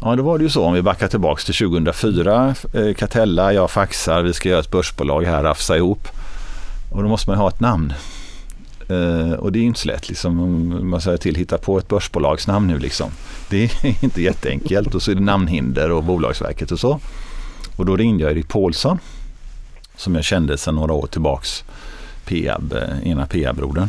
[0.00, 2.54] Ja, då var det ju så om vi backar tillbaks till 2004.
[2.74, 6.08] Eh, Catella, jag faxar, vi ska göra ett börsbolag här, rafsa ihop.
[6.92, 7.92] Och då måste man ju ha ett namn.
[8.88, 11.78] Eh, och det är ju inte så lätt liksom, om man säger till hitta på
[11.78, 13.10] ett börsbolagsnamn nu liksom.
[13.50, 17.00] Det är inte jätteenkelt och så är det namnhinder och Bolagsverket och så.
[17.76, 18.98] Och då ringde jag Erik Paulsson
[19.98, 21.64] som jag kände sedan några år tillbaks.
[22.24, 23.88] Peab, ena Peab-brodern.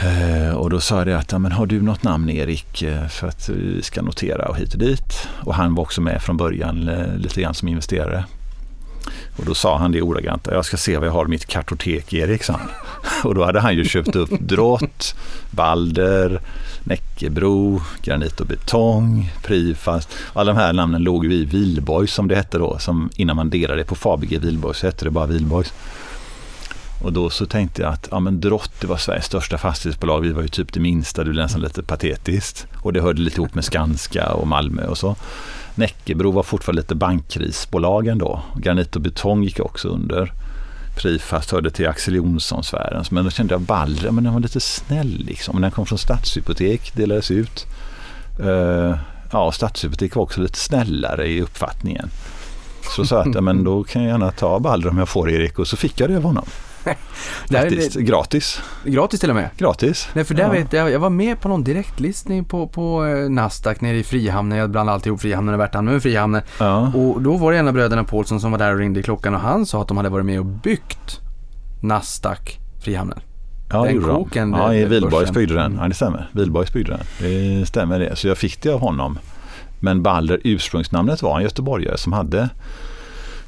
[0.00, 3.06] Eh, och då sa jag det att, ja, men har du något namn Erik eh,
[3.08, 5.28] för att vi ska notera och hit och dit.
[5.44, 8.24] Och han var också med från början eh, lite grann som investerare.
[9.36, 12.12] Och då sa han det ordagrant, jag ska se vad jag har i mitt kartotek
[12.12, 12.68] Erik, sa han.
[13.24, 15.14] Och då hade han ju köpt upp Drott,
[15.50, 16.40] Balder,
[16.84, 20.08] Näckebro, Granit och Betong, Prifast.
[20.32, 22.78] Alla de här namnen låg ju i Wihlborgs som det hette då.
[22.78, 25.72] Som innan man delade det på Fabege Wihlborgs så hette det bara Wihlborgs.
[27.02, 30.20] Och då så tänkte jag att ja, men Drott det var Sveriges största fastighetsbolag.
[30.20, 32.66] Vi var ju typ det minsta, det blev nästan lite patetiskt.
[32.82, 35.16] Och det hörde lite ihop med Skanska och Malmö och så.
[35.78, 38.42] Näckebro var fortfarande lite bankkrisbolagen då.
[38.56, 40.32] Granit och betong gick också under.
[40.96, 43.04] Prifast hörde till Axel Jonsson-sfären.
[43.10, 45.54] Men då kände jag Balder, men den var lite snäll liksom.
[45.54, 47.66] Men den kom från Stadshypotek, delades ut.
[48.40, 48.96] Uh,
[49.32, 52.10] ja, Stadshypotek var också lite snällare i uppfattningen.
[52.96, 55.30] Så sa jag att ja, men då kan jag gärna ta Balder om jag får
[55.30, 56.46] Erik och så fick jag det av honom.
[57.48, 58.62] Det här är Faktiskt, gratis.
[58.84, 59.48] gratis till och med.
[59.58, 60.08] Gratis.
[60.14, 60.50] Nej, för där Ja.
[60.50, 64.58] vet jag, jag var med på någon direktlistning på, på eh, Nasdaq nere i Frihamnen.
[64.58, 66.42] Jag blandade alltid ihop Frihamnen och Värtahamnen med Frihamnen.
[66.60, 66.92] Ja.
[66.94, 69.34] Och då var det en av bröderna Paulsson som var där och ringde i klockan
[69.34, 71.20] och han sa att de hade varit med och byggt
[71.82, 73.20] Nasdaq Frihamnen.
[73.72, 74.24] Ja, Den gjorde de.
[74.24, 75.34] koken, Ja, det- i börsen.
[75.34, 75.78] byggde den.
[75.80, 76.30] Ja, det stämmer.
[76.32, 77.00] Wihlborgs byggde den.
[77.60, 78.16] Det stämmer det.
[78.16, 79.18] Så jag fick det av honom.
[79.80, 82.48] Men Balder, ursprungsnamnet var en göteborgare som hade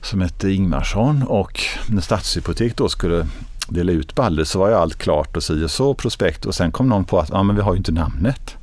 [0.02, 3.26] som hette Ingmarsson och när Stadshypotek då skulle
[3.68, 6.72] dela ut Balder så var ju allt klart och si och så prospekt och sen
[6.72, 8.56] kom någon på att ah, men vi har ju inte namnet.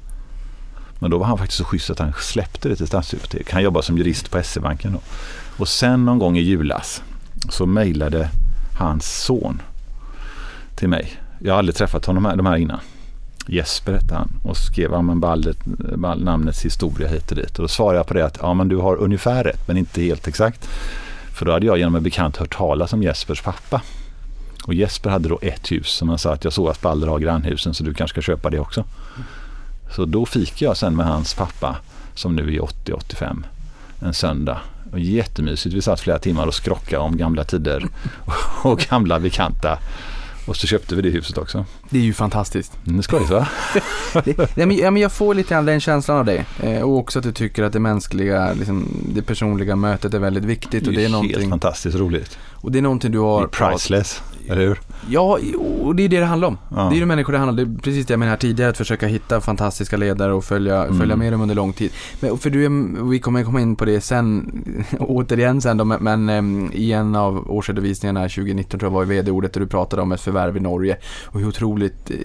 [1.00, 3.52] Men då var han faktiskt så schysst att han släppte det till Stadshypotek.
[3.52, 5.00] Han jobbar som jurist på SE-banken då.
[5.58, 7.04] Och sen någon gång i julas
[7.50, 8.30] så mejlade
[8.80, 9.62] hans son
[10.76, 11.18] till mig.
[11.40, 12.80] Jag har aldrig träffat honom här, de här innan.
[13.48, 15.58] Jesper hette han och skrev ja, men ballet,
[16.18, 17.60] namnets historia hit och dit.
[17.60, 20.02] Och då svarade jag på det att ja, men du har ungefär rätt men inte
[20.02, 20.70] helt exakt.
[21.38, 23.82] För då hade jag genom en bekant hört talas om Jespers pappa.
[24.64, 27.20] Och Jesper hade då ett hus som han sa att jag såg att Balder har
[27.20, 28.84] grannhusen så du kanske ska köpa det också.
[29.96, 31.76] Så då fick jag sen med hans pappa
[32.16, 33.44] som nu är 80-85
[34.00, 34.58] en söndag.
[34.92, 35.76] Och jättemysigt.
[35.76, 37.88] Vi satt flera timmar och skrockade om gamla tider
[38.64, 39.80] och gamla bekanta.
[40.48, 41.66] Och så köpte vi det huset också.
[41.90, 42.78] Det är ju fantastiskt.
[42.88, 43.48] Mm, skojigt va?
[44.26, 46.46] Det, nej, men, ja, men jag får lite grann den känslan av dig.
[46.64, 50.44] Eh, och också att du tycker att det mänskliga, liksom, det personliga mötet är väldigt
[50.46, 50.88] viktigt.
[50.88, 52.38] Och det är helt fantastiskt roligt.
[52.54, 53.44] och det är någonting du Det har...
[53.44, 54.80] är priceless, eller hur?
[55.10, 55.40] Ja,
[55.82, 56.58] och det är det det handlar om.
[56.76, 56.82] Ja.
[56.90, 57.74] Det är ju människor det handlar om.
[57.74, 60.84] Det är precis det jag menade här tidigare, att försöka hitta fantastiska ledare och följa,
[60.86, 61.00] Mm.
[61.00, 61.92] följa med dem under lång tid.
[62.20, 62.70] Men, för du,
[63.10, 64.52] vi kommer komma in på det sen,
[65.00, 69.06] återigen sen då, men, men em, i en av årsredovisningarna 2019 tror jag var i
[69.06, 72.16] vd-ordet där du pratade om ett förvärv i Norge och hur otroligt eh,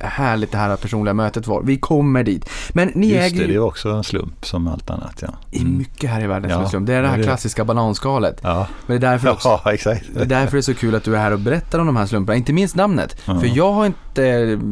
[0.00, 1.62] härligt det här personliga mötet var.
[1.62, 2.50] Vi kommer dit.
[2.72, 5.18] Men ni Just äger det, det är också en slump som allt annat.
[5.22, 6.86] Ja, Det är mycket här i världen som Ja, är slump.
[6.86, 7.22] Det är det här det.
[7.24, 8.40] klassiska bananskalet.
[8.42, 8.66] ja.
[8.86, 10.04] Men det är därför också ja exakt.
[10.14, 11.96] det är därför det är så kul att du är här och berättar om de
[11.96, 13.16] här slumparna, inte minst namnet.
[13.24, 13.40] Ja.
[13.40, 14.22] För jag har inte,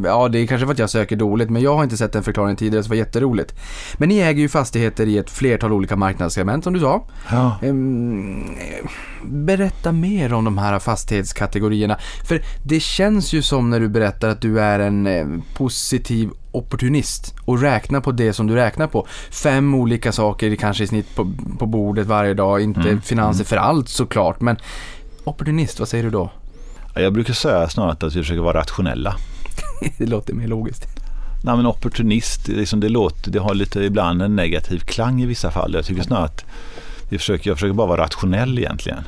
[0.05, 2.23] ja det är kanske för att jag söker dåligt, men jag har inte sett den
[2.23, 3.55] förklaringen tidigare så det var jätteroligt.
[3.97, 7.05] Men ni äger ju fastigheter i ett flertal olika marknadssegment som du sa.
[7.31, 7.59] Ja.
[7.63, 8.45] Ehm,
[9.25, 11.99] berätta mer om de här fastighetskategorierna.
[12.29, 17.35] För det känns ju som när du berättar att du är en eh, positiv opportunist
[17.45, 19.07] och räknar på det som du räknar på.
[19.31, 23.57] Fem olika saker kanske i snitt på, på bordet varje dag, inte Mm, finanser för
[23.57, 24.57] allt såklart, men
[25.29, 26.31] opportunist, vad säger du då?
[26.95, 29.17] Ja, Jag brukar säga snarare att vi försöker vara rationella.
[29.99, 30.87] det låter mer logiskt.
[31.45, 35.51] Nej men opportunist, liksom det, låter, det har lite ibland en negativ klang i vissa
[35.51, 35.75] fall.
[35.75, 36.45] Jag tycker snarare att
[37.09, 39.05] vi försöker, jag försöker bara vara rationell egentligen.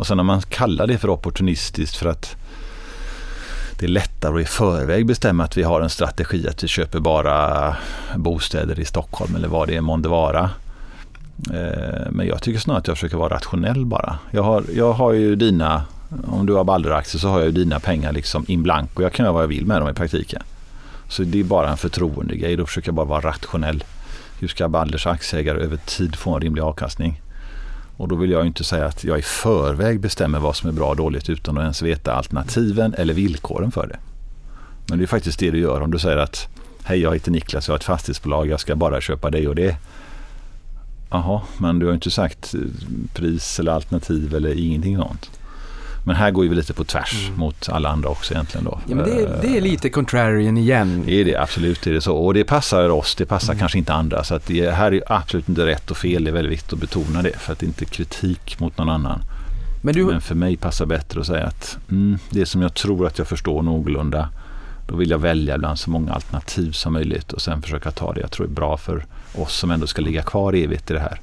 [0.00, 2.36] Och sen när man kallar det för opportunistiskt för att
[3.78, 7.00] det är lättare att i förväg bestämma att vi har en strategi att vi köper
[7.00, 7.76] bara
[8.16, 10.50] bostäder i Stockholm eller vad det är månde vara.
[11.54, 14.18] Eh, men jag tycker snarare att jag försöker vara rationell bara.
[14.30, 15.84] Jag har, jag har ju dina,
[16.26, 19.02] om du har Balder-aktier så har jag ju dina pengar liksom in blanco.
[19.02, 20.42] Jag kan göra vad jag vill med dem i praktiken.
[21.08, 22.56] Så det är bara en förtroendegrej.
[22.56, 23.84] Då försöker jag bara vara rationell.
[24.40, 27.20] Hur ska Balders aktieägare över tid få en rimlig avkastning?
[27.96, 30.72] Och då vill jag ju inte säga att jag i förväg bestämmer vad som är
[30.72, 33.96] bra och dåligt utan att ens veta alternativen eller villkoren för det.
[34.88, 36.48] Men det är faktiskt det du gör om du säger att
[36.84, 39.76] Hej jag heter Niklas, jag har ett fastighetsbolag, jag ska bara köpa det och det.
[41.10, 42.60] Jaha, men du har inte sagt eh,
[43.14, 45.30] pris eller alternativ eller ingenting sånt.
[46.04, 48.78] Men här går vi lite på tvärs mot alla andra också egentligen då.
[48.86, 51.02] Ja, men det, är- det är lite contrarian igen.
[51.06, 52.16] Det är det, absolut är det så.
[52.16, 54.24] Och det passar oss, det passar kanske inte andra.
[54.24, 56.24] Så att det här är absolut inte rätt och fel.
[56.24, 57.36] Det är väldigt viktigt att betona det.
[57.38, 59.20] För att det inte är kritik mot någon annan.
[59.82, 63.06] Men du, Men för mig passar bättre att säga att mm, det som jag tror
[63.06, 64.28] att jag förstår någorlunda.
[64.88, 68.20] Då vill jag välja bland så många alternativ som möjligt och sen försöka ta det
[68.20, 71.20] jag tror är bra för oss som ändå ska ligga kvar evigt i det här.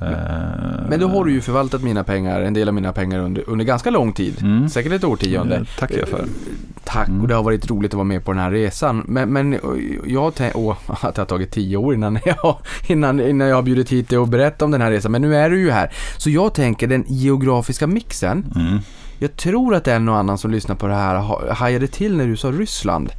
[0.00, 3.44] Eh, men då har du ju förvaltat mina pengar, en del av mina pengar under,
[3.46, 4.42] under ganska lång tid.
[4.42, 4.68] Mm.
[4.68, 5.58] Säkert ett årtionde.
[5.58, 6.24] Det tackar jag för.
[6.84, 7.20] Tack, Mm.
[7.22, 9.02] och det har varit roligt att vara med på den här resan.
[9.08, 9.58] Men, men
[10.06, 13.54] jag har tänkt, åh, att det har tagit tio år innan jag, innan, innan jag
[13.54, 15.12] har bjudit hit dig och berättat om den här resan.
[15.12, 15.92] Men nu är du ju här.
[16.16, 18.52] Så jag tänker den geografiska mixen.
[18.56, 18.78] Mm.
[19.18, 22.26] Jag tror att en och annan som lyssnar på det här ha- hajade till när
[22.26, 23.10] du sa Ryssland.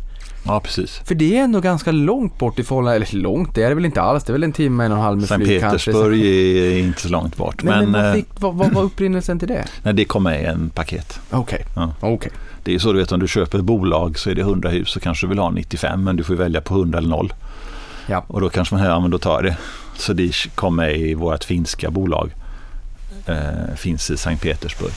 [0.48, 1.02] Ja, precis.
[1.06, 3.86] För det är ändå ganska långt bort i förhållande, eller långt, det är det väl
[3.86, 4.24] inte alls.
[4.24, 5.92] Det är väl en timme, en och en halv med Sankt flyg kanske.
[5.92, 7.64] Petersburg är inte så långt bort.
[7.64, 9.66] Men, men, Men, vad, eh, fick, vad, vad var upprinnelsen till det?
[9.84, 11.20] nej, det kom med i en paket.
[11.30, 11.94] Okej, Ja.
[12.00, 12.32] okej.
[12.64, 14.90] Det är så du vet om du köper ett bolag så är det 100 hus
[14.90, 17.34] så kanske du vill ha 95 men du får välja på 100 eller 0.
[18.08, 18.24] Ja.
[18.28, 19.58] Och då kanske man säger, ja men då tar jag det.
[19.98, 22.32] Så det kom med i vårt finska bolag.
[23.26, 24.92] Eh, finns i Sankt Petersburg.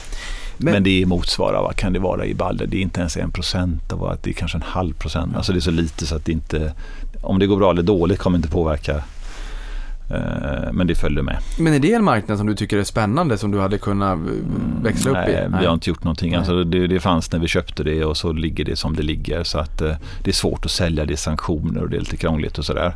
[0.61, 2.67] Men- Men, det motsvarar, vad kan det vara i Balder?
[2.67, 5.35] Det är inte ens en procent av att det är kanske en halv procent.
[5.35, 6.73] Alltså det är så lite så att det inte,
[7.21, 9.03] om det går bra eller dåligt kommer inte påverka.
[10.11, 11.37] Eh, men det följer med.
[11.59, 14.25] Men är det en marknad som du tycker är spännande, som du hade kunnat eh,
[14.83, 15.57] växla upp Nej, i?
[15.59, 16.29] vi har inte gjort någonting.
[16.29, 16.37] Nej.
[16.37, 19.43] Alltså det, det fanns när vi köpte det och så ligger det som det ligger.
[19.43, 22.17] Så att eh, det är svårt att sälja, det är sanktioner och det är lite
[22.17, 22.95] krångligt och sådär.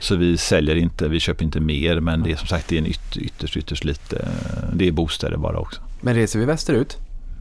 [0.00, 2.80] Så vi säljer inte, vi köper inte mer men det är som sagt det är
[2.80, 4.28] en yt, ytterst, ytterst lite.
[4.72, 5.80] Det är bostäder bara också.
[6.04, 6.96] Men reser vi västerut,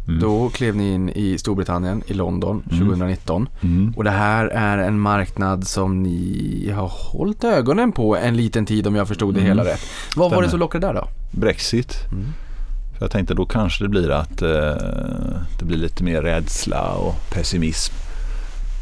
[0.07, 0.19] Mm.
[0.19, 2.79] då klev ni in i Storbritannien, i London, Mm.
[2.87, 3.49] 2019.
[3.61, 3.93] Mm.
[3.97, 8.87] Och det här är en marknad som ni har hållit ögonen på en liten tid
[8.87, 9.47] om jag förstod det Mm.
[9.57, 9.81] hela rätt.
[10.15, 11.07] Vad var det som lockade där då?
[11.31, 11.95] Brexit.
[12.11, 12.25] Mm.
[12.97, 14.49] För jag tänkte då kanske det blir att eh,
[15.59, 17.93] det blir lite mer rädsla och pessimism.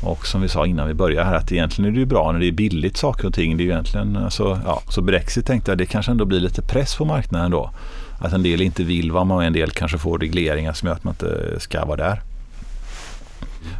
[0.04, 2.40] Och som vi sa innan vi började här att egentligen är det ju bra när
[2.40, 3.58] det är billigt saker och ting.
[3.58, 6.62] Det är ju egentligen, alltså, ja, så Brexit tänkte jag det kanske ändå blir lite
[6.62, 7.72] press på marknaden då.
[8.22, 10.96] Att en del inte vill vara med och en del kanske får regleringar som gör
[10.96, 12.22] att man inte ska vara där.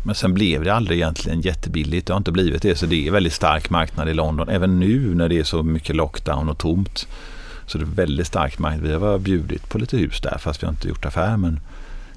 [0.04, 2.08] Men sen blev det aldrig egentligen jättebilligt.
[2.08, 2.76] Det har inte blivit det.
[2.76, 4.50] Så det är en väldigt stark marknad i London.
[4.50, 7.08] Även nu när det är så mycket lockdown och tomt.
[7.66, 8.88] Så det är väldigt stark marknad.
[8.88, 11.38] Vi har bjudit på lite hus där fast vi har inte gjort affär.
[11.38, 11.60] Men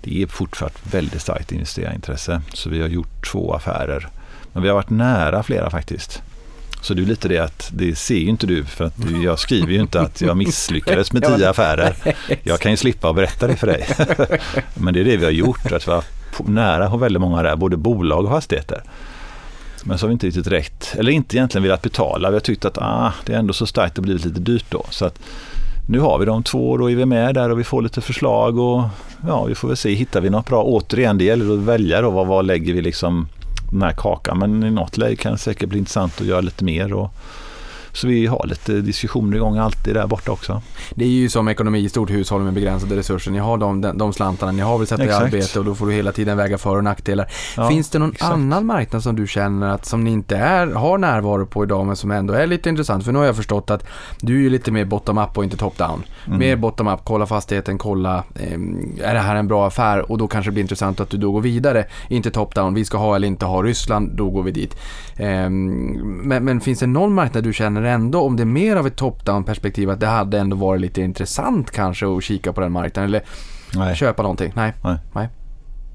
[0.00, 2.42] det är fortfarande väldigt starkt investerarintresse.
[2.52, 4.08] Så vi har gjort två affärer.
[4.52, 6.22] Men vi har varit nära flera faktiskt.
[6.84, 9.72] Så det är lite det att det ser ju inte du för att jag skriver
[9.72, 11.96] ju inte att jag misslyckades med tio affärer.
[12.42, 13.86] Jag kan ju slippa att berätta det för dig.
[14.74, 15.72] Men det är det vi har gjort.
[15.72, 16.04] Att vi har
[16.36, 18.82] på, nära har väldigt många där, både bolag och fastigheter.
[19.84, 22.30] Men så har vi inte riktigt räckt, eller inte egentligen velat betala.
[22.30, 24.86] Vi har tyckt att ah, det är ändå så starkt och blivit lite dyrt då.
[24.90, 25.20] Så att
[25.88, 28.00] nu har vi de två och då är vi med där och vi får lite
[28.00, 28.82] förslag och
[29.26, 30.62] ja, vi får väl se, hittar vi något bra?
[30.62, 33.28] Återigen, det gäller att välja då, vad, vad lägger vi liksom
[33.74, 34.38] den här kakan?
[34.38, 36.92] Men i något läge kan det säkert bli intressant att göra lite mer.
[36.92, 37.10] Och,
[37.94, 40.62] så vi har lite diskussioner igång alltid där borta också.
[40.94, 43.30] Det är ju som ekonomi i stort hushåll med begränsade resurser.
[43.30, 45.92] Ni har de, de, slantarna, ni har väl sätta i arbete och då får du
[45.92, 47.26] hela tiden väga för och nackdelar.
[47.56, 48.32] Ja, Finns det någon exakt.
[48.32, 51.96] annan marknad som du känner att som ni inte är, har närvaro på idag men
[51.96, 53.04] som ändå är lite intressant?
[53.04, 53.84] För nu har jag förstått att
[54.20, 56.02] du är lite mer bottom-up och inte top-down.
[56.26, 56.38] Mm.
[56.38, 60.50] Mer bottom-up, kolla fastigheten, kolla ehm, är det här en bra affär och då kanske
[60.50, 61.84] det blir intressant att du då går vidare.
[62.08, 64.76] Inte top-down, vi ska ha eller inte ha Ryssland, då går vi dit.
[65.16, 65.66] Ehm,
[66.28, 68.96] men, men finns det någon marknad du känner ändå, om det är mer av ett
[68.96, 73.08] top-down perspektiv, att det hade ändå varit lite intressant kanske att kika på den marknaden
[73.08, 73.22] eller
[73.74, 73.96] Nej.
[73.96, 74.52] köpa någonting?
[74.56, 74.72] Nej.
[74.84, 74.96] Nej.
[75.12, 75.28] Nej.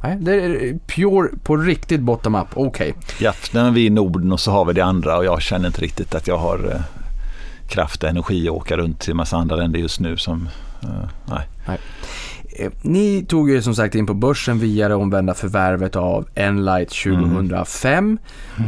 [0.04, 2.94] Nej, det är pure på riktigt bottom-up, okej.
[3.20, 5.42] Ja, nej, men vi är i Norden och så har vi det andra och jag
[5.42, 6.82] känner inte riktigt att jag har eh,
[7.68, 10.50] kraft och energi att åka runt till en massa andra länder just nu som,
[10.84, 11.48] eh, nej.
[11.68, 11.74] Eh,
[12.82, 18.18] Ni tog ju som sagt in på börsen via det omvända förvärvet av Enlight 2005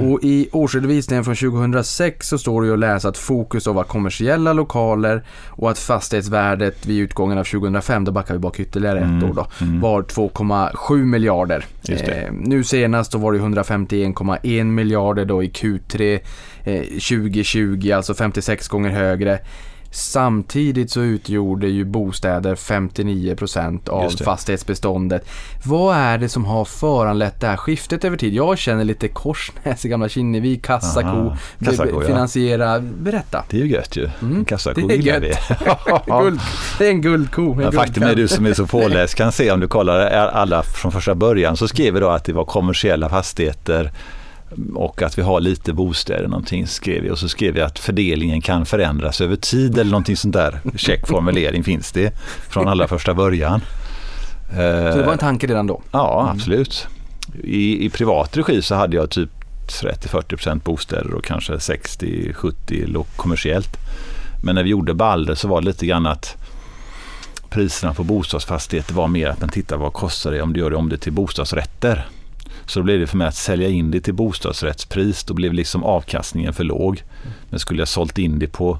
[0.01, 5.23] och i årsredovisningen från 2006 så står det att läsa att fokus var kommersiella lokaler
[5.47, 9.47] och att fastighetsvärdet vid utgången av 2005, då backar vi bak ytterligare ett år då,
[9.81, 11.65] var 2,7 miljarder.
[11.89, 16.19] Eh, nu senast då var det 151,1 miljarder då i Q3
[16.63, 19.39] eh, 2020, alltså 56 gånger högre.
[19.91, 24.23] Samtidigt så utgjorde ju bostäder 59% av Just det.
[24.23, 25.25] fastighetsbeståndet.
[25.65, 28.33] Vad är det som har föranlett det här skiftet över tid?
[28.33, 32.07] Jag känner lite Korsnäs i gamla Kinnevik, kassako, kassako, ja.
[32.07, 32.79] finansiera.
[32.79, 33.43] Berätta.
[33.49, 34.09] Det är ju gött ju.
[34.21, 35.33] En kassako Det är gillar vi.
[36.23, 36.39] Guld,
[36.77, 37.53] det är en guldko.
[37.53, 40.63] en Ja, faktum är du som är så påläst kan se om du kollar alla
[40.63, 43.91] från första början så skrev vi då att det var kommersiella fastigheter
[44.75, 48.41] och att vi har lite bostäder någonting skrev vi och så skrev vi att fördelningen
[48.41, 50.59] kan förändras över tid eller någonting sånt där.
[50.75, 52.13] Check formulering finns det
[52.49, 53.61] från allra första början.
[54.91, 55.81] Så det var en tanke redan då?
[55.91, 56.87] Ja, absolut.
[57.43, 59.29] I, I privat regi så hade jag typ
[59.67, 63.77] 30-40% bostäder och kanske 60-70 kommersiellt.
[64.43, 66.37] Men när vi gjorde Balder så var det lite grann att
[67.49, 70.75] priserna på bostadsfastigheter var mer att man tittar vad kostar det om du gör det
[70.75, 72.07] om det till bostadsrätter.
[72.65, 75.23] Så då blev det för mig att sälja in det till bostadsrättspris.
[75.23, 77.03] Då blev liksom avkastningen för låg.
[77.49, 78.79] Men skulle jag sålt in det på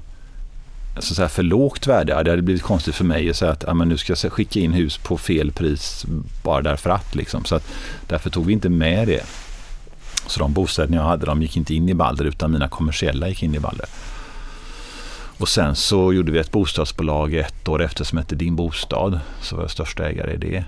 [0.98, 3.64] så att säga, för lågt värde, det hade blivit konstigt för mig att säga att
[3.66, 6.06] ja, men nu ska jag skicka in hus på fel pris
[6.42, 7.14] bara därför att.
[7.14, 7.44] Liksom.
[7.44, 7.68] Så att
[8.06, 9.24] därför tog vi inte med det.
[10.26, 13.42] Så de bostäderna jag hade de gick inte in i Balder utan mina kommersiella gick
[13.42, 13.86] in i Balder.
[15.38, 19.20] Och sen så gjorde vi ett bostadsbolag ett år efter som hette Din Bostad.
[19.40, 20.64] Så var jag största ägare i det.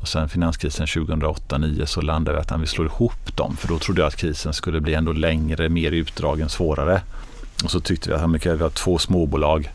[0.00, 3.56] Och sen finanskrisen 2008-2009 så landade vi att vi slår ihop dem.
[3.56, 7.02] För då trodde jag att krisen skulle bli ändå längre, mer utdragen, svårare.
[7.64, 9.72] Och så tyckte vi att vi har två småbolag.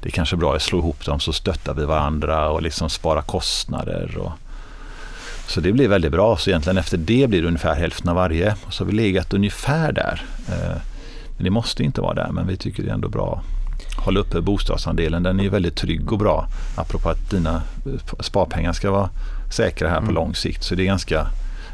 [0.00, 3.22] Det är kanske bra att slå ihop dem så stöttar vi varandra och liksom sparar
[3.22, 4.18] kostnader.
[4.18, 4.32] Och...
[5.46, 6.36] Så det blev väldigt bra.
[6.36, 8.56] Så egentligen efter det blir det ungefär hälften av varje.
[8.66, 10.24] Och så har vi legat ungefär där.
[10.48, 10.76] Eh,
[11.36, 13.42] men det måste inte vara där, men vi tycker det är ändå bra.
[13.96, 16.48] Hålla uppe bostadsandelen, den är väldigt trygg och bra.
[16.76, 19.10] Apropå att dina eh, sparpengar ska vara
[19.50, 20.64] säkra här på lång sikt.
[20.64, 21.26] Så det är ganska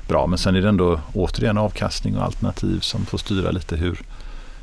[0.09, 0.27] bra.
[0.27, 4.01] Men sen är det ändå återigen avkastning och alternativ som får styra lite hur,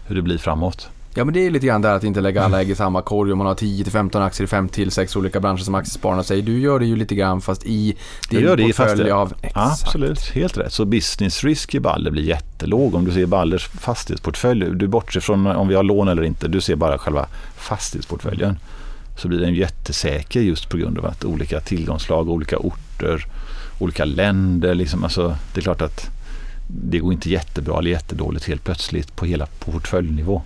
[0.07, 0.89] hur det blir framåt.
[1.15, 3.31] Ja men det är lite grann där att inte lägga alla ägg i samma korg
[3.31, 6.43] om man har 10-15 aktier i 5 till 6 olika branscher som aktiespararna säger.
[6.43, 7.97] Du gör det ju lite grann fast i
[8.29, 9.33] din Jag gör det portfölj av...
[9.41, 9.57] Exakt.
[9.57, 10.73] Absolut, helt rätt.
[10.73, 12.95] Så business risk i Balder blir jättelåg.
[12.95, 16.61] Om du ser Balders fastighetsportfölj, du bortser från om vi har lån eller inte, du
[16.61, 17.25] ser bara själva
[17.57, 18.57] fastighetsportföljen.
[19.17, 22.88] Så blir den jättesäker just på grund av att olika tillgångslag, olika orter,
[23.79, 24.75] olika länder.
[24.75, 26.09] Liksom, alltså, det är klart att
[26.67, 30.41] det går inte jättebra eller jättedåligt helt plötsligt på hela portföljnivå.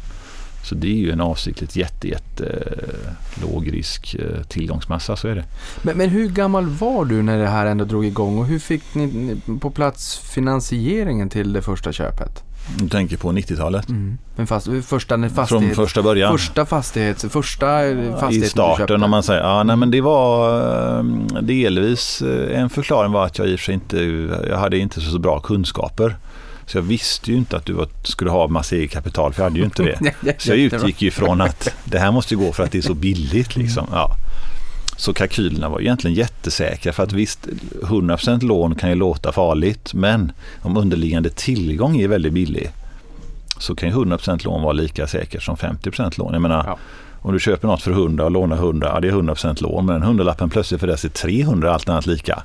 [0.64, 5.36] Så det är ju en avsiktligt jätte, jätte eh, låg risk eh, tillgångsmassa, så är
[5.36, 5.46] det.
[5.82, 8.96] Men, men hur gammal var du när det här ändå drog igång och hur fick
[8.96, 12.44] ni på plats finansieringen till det första köpet?
[12.78, 13.88] Du tänker på 90-talet?
[14.36, 16.32] Men fast, första, när Från fastighet, första början?
[16.38, 18.50] första fastighets, första eh, I du köpte?
[18.50, 19.42] starten om man säger.
[19.42, 20.60] Ja, nej, men det var
[20.98, 21.04] eh,
[21.42, 23.98] delvis eh, en förklaring var att jag i och för sig inte,
[24.50, 26.16] jag hade inte så bra kunskaper.
[26.66, 29.60] Så jag visste ju inte att du skulle ha massa eget kapital, för jag hade
[29.60, 30.14] ju inte det.
[30.38, 32.94] Så jag utgick ju från att det här måste gå för att det är så
[32.94, 33.56] billigt.
[33.56, 33.88] Liksom.
[33.92, 34.16] Ja.
[34.98, 37.48] Så kalkylerna var egentligen jättesäkra för att visst
[37.82, 40.32] 100% lån kan ju låta farligt men
[40.62, 42.70] om underliggande tillgång är väldigt billig
[43.60, 46.34] så kan ju 100% lån vara lika säkert som 50% lån.
[46.34, 46.78] Jag menar, Ja.
[47.22, 49.94] om du köper något för 100 och lånar 100, ja det är 100% lån men
[49.96, 52.44] den hundralappen plötsligt för det är 300 allt annat lika.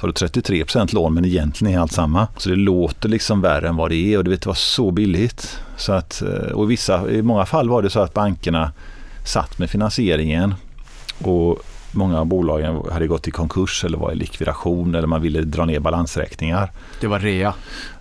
[0.00, 2.28] Så har du 33% lån men egentligen är allt samma.
[2.36, 5.58] Så det låter liksom värre än vad det är och det vet var så billigt.
[5.76, 8.72] Så att, eh, och i, vissa, i många fall var det så att bankerna
[9.24, 10.54] satt med finansieringen
[11.22, 11.58] och
[11.92, 15.64] många av bolagen hade gått i konkurs eller var i likvidation eller man ville dra
[15.64, 16.70] ner balansräkningar.
[17.00, 17.54] Det var rea.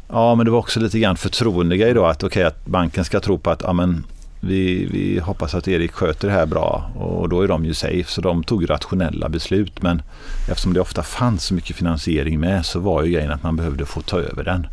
[0.08, 3.38] Ja, men det var också lite grann förtroendegrej då att, okay, att banken ska tro
[3.38, 4.06] på att ja, men,
[4.42, 8.04] vi, vi hoppas att Erik sköter det här bra och då är de ju safe
[8.04, 10.02] så de tog rationella beslut men
[10.50, 13.86] eftersom det ofta fanns så mycket finansiering med så var ju grejen att man behövde
[13.86, 14.68] få ta över den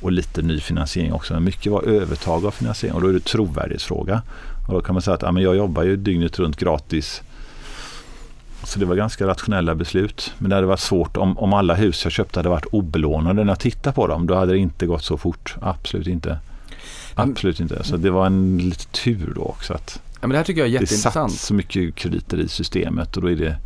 [0.00, 1.34] och lite ny finansiering också.
[1.34, 4.22] Men mycket var övertag av finansiering och då är det trovärdighetsfråga.
[4.68, 7.22] Och då kan man säga att ja, men jag jobbar ju dygnet runt gratis
[8.64, 10.32] så det var ganska rationella beslut.
[10.38, 13.50] Men det hade varit svårt om, om alla hus jag köpte hade varit obelånade när
[13.50, 14.26] jag tittade på dem.
[14.26, 15.56] Då hade det inte gått så fort.
[15.60, 16.38] Absolut inte.
[17.14, 17.84] Absolut inte.
[17.84, 19.74] Så det var en lite tur då också.
[19.74, 21.40] Att Ja, men det här tycker jag är det satt jätteintressant.
[21.40, 23.56] så mycket krediter i systemet och då är det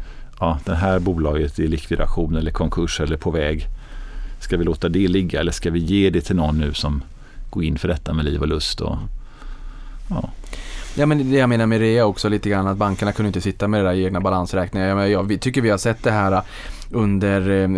[0.40, 3.66] ja, det här bolaget i likvidation eller konkurs eller på väg.
[4.40, 7.02] Ska vi låta det ligga eller ska vi ge det till någon nu som
[7.50, 8.80] går in för detta med liv och lust?
[8.80, 8.96] Och,
[10.10, 10.30] ja.
[10.98, 13.68] Ja men det jag menar med rea också lite grann att bankerna kunde inte sitta
[13.68, 14.86] med det där i egna balansräkningar.
[14.86, 16.42] Jag, menar, jag vi tycker vi har sett det här
[16.90, 17.68] under eh,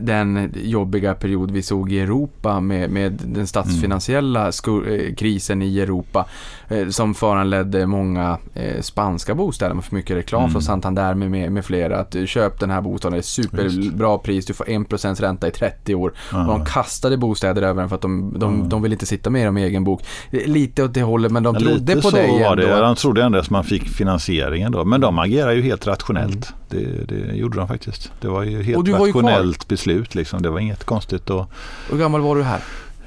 [0.00, 5.78] den jobbiga period vi såg i Europa med, med den statsfinansiella sku- eh, krisen i
[5.80, 6.24] Europa
[6.68, 8.38] eh, som föranledde många
[8.80, 10.52] spanska bostäder med för mycket reklam Mm.
[10.52, 11.98] från Santander med, med, med flera.
[11.98, 15.94] Att köp den här bostaden, det är superbra pris, du får 1% ränta i 30
[15.94, 16.12] år.
[16.32, 19.46] Och de kastade bostäder över den för att de, de, de vill inte sitta med
[19.46, 20.02] dem i egen bok.
[20.30, 22.54] Lite åt det hållet men de Ja, trodde lite på så dig var ändå.
[22.62, 22.80] det.
[22.80, 24.84] De trodde ändå att man fick finansieringen då.
[24.84, 26.54] Men de agerar ju helt rationellt.
[26.70, 27.95] Det, det gjorde de faktiskt.
[28.20, 28.64] Det var ju Mm.
[28.66, 30.14] Helt rationellt beslut.
[30.14, 30.42] Liksom.
[30.42, 31.30] Det var inget konstigt.
[31.30, 31.50] Och
[31.90, 32.60] Hur gammal var du här?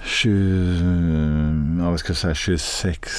[0.05, 3.09] 20, ja, vad ska jag säga, 26,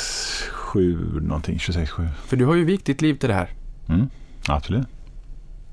[0.51, 1.59] 7 någonting.
[1.59, 2.09] 26, 7.
[2.27, 3.51] För du har ju vikt ditt liv till det här.
[3.89, 4.07] Mm,
[4.47, 4.87] absolut.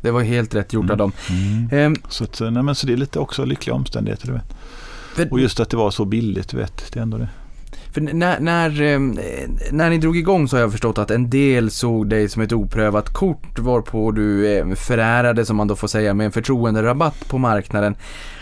[0.01, 1.11] Det var helt rätt gjort av dem.
[1.29, 1.69] Mm.
[1.71, 4.27] Ehm, Så, att, nej, men så det är lite också lyckliga omständigheter.
[4.27, 4.55] Du vet.
[5.15, 6.49] för, Och just att det var så billigt.
[6.49, 6.91] Du vet.
[6.91, 7.29] Det är ändå det
[7.97, 9.19] för när, när, ehm,
[9.71, 12.51] när ni drog igång så har jag förstått att en del såg dig som ett
[12.51, 17.37] oprövat kort varpå du ehm, förärade, som man då får säga, med en förtroenderabatt på
[17.37, 17.95] marknaden.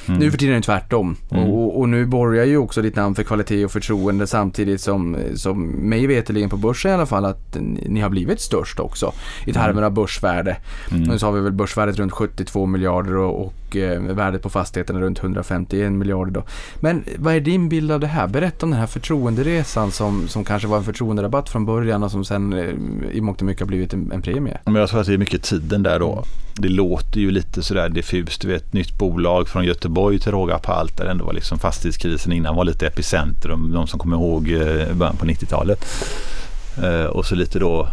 [0.07, 0.19] Mm.
[0.19, 1.17] Nu för tiden är det tvärtom.
[1.31, 1.43] Mm.
[1.43, 5.65] Och, och nu borgar ju också ditt namn för kvalitet och förtroende samtidigt som, som
[5.65, 9.13] mig veterligen på börsen i alla fall att ni har blivit störst också
[9.45, 10.57] i termer av börsvärde.
[10.91, 11.03] Mm.
[11.03, 14.95] Nu så har vi väl börsvärdet runt 72 miljarder och, och eh, värdet på fastigheten
[14.95, 16.43] är runt 151 miljarder då.
[16.79, 18.27] Men vad är din bild av det här?
[18.27, 22.25] Berätta om den här förtroenderesan som, som kanske var en förtroenderabatt från början och som
[22.25, 22.69] sen eh,
[23.11, 24.57] i mångt och mycket har blivit en, en premie.
[24.65, 26.23] Men jag tror att det är mycket tiden där då.
[26.57, 28.41] Det låter ju lite sådär diffust.
[28.41, 30.97] Du vet, nytt bolag från Göteborg till råga på allt.
[30.97, 33.71] Där ändå var liksom fastighetskrisen innan var lite epicentrum.
[33.71, 35.85] De som kommer ihåg eh, början på 90-talet.
[36.83, 37.87] Eh, och så lite då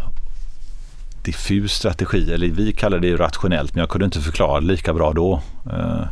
[1.23, 2.33] diffus strategi.
[2.33, 5.41] Eller vi kallar det ju rationellt men jag kunde inte förklara det lika bra då.
[5.65, 6.05] Eh,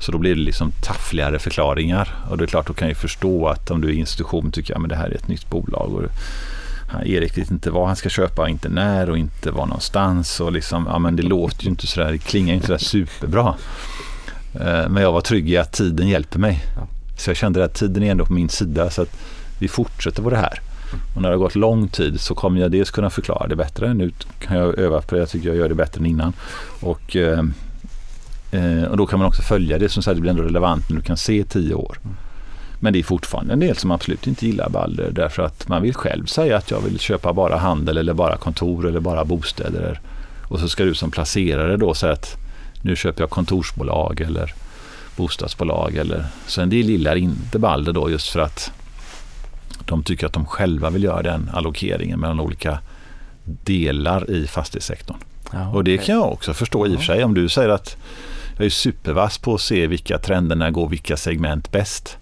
[0.00, 2.14] så då blir det liksom taffligare förklaringar.
[2.30, 4.74] Och det är klart, då kan jag ju förstå att om du är institution tycker
[4.74, 6.08] jag men det här är ett nytt bolag.
[6.94, 10.40] Och Erik vet inte vad han ska köpa, inte när och inte var någonstans.
[10.40, 13.54] Och liksom, ja, men det låter ju inte sådär, det klingar ju inte sådär superbra.
[14.54, 16.64] Eh, Men jag var trygg i att tiden hjälper mig.
[17.18, 18.90] Så jag kände att tiden är ändå på min sida.
[18.90, 19.16] Så att
[19.58, 20.60] vi fortsätter på det här.
[21.14, 23.94] Och när det har gått lång tid så kommer jag dels kunna förklara det bättre.
[23.94, 25.20] Nu kan jag öva på det.
[25.20, 26.32] Jag tycker jag gör det bättre än innan.
[26.80, 27.44] Och, eh,
[28.50, 30.96] eh, och då kan man också följa det som sagt, det blir ändå relevant när
[30.96, 31.98] du kan se tio år.
[32.86, 35.94] Men det är fortfarande en del som absolut inte gillar Balder därför att man vill
[35.94, 40.00] själv säga att jag vill köpa bara handel eller bara kontor eller bara bostäder.
[40.48, 42.36] Och så ska du som placerare då säga att
[42.82, 44.54] nu köper jag kontorsbolag eller
[45.16, 45.96] bostadsbolag.
[45.96, 48.72] Eller, så en del gillar inte Balder då just för att
[49.84, 52.78] de tycker att de själva vill göra den allokeringen mellan olika
[53.44, 55.16] delar i fastighetssektorn.
[55.52, 57.24] Ja, Och det kan jag också förstå i och för sig.
[57.24, 57.96] Om du säger att
[58.56, 62.18] jag är supervass på att se vilka trenderna går, vilka segment bäst.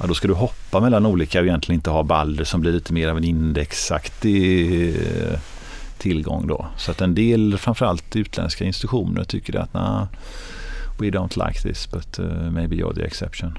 [0.00, 2.92] Ja, då ska du hoppa mellan olika och egentligen inte ha Balder som blir lite
[2.92, 5.38] mer av en indexaktig eh,
[5.98, 6.66] tillgång då.
[6.76, 10.06] Så att en del, framförallt utländska institutioner, tycker att nah,
[10.98, 13.58] we don't like this but uh, maybe you're the exception.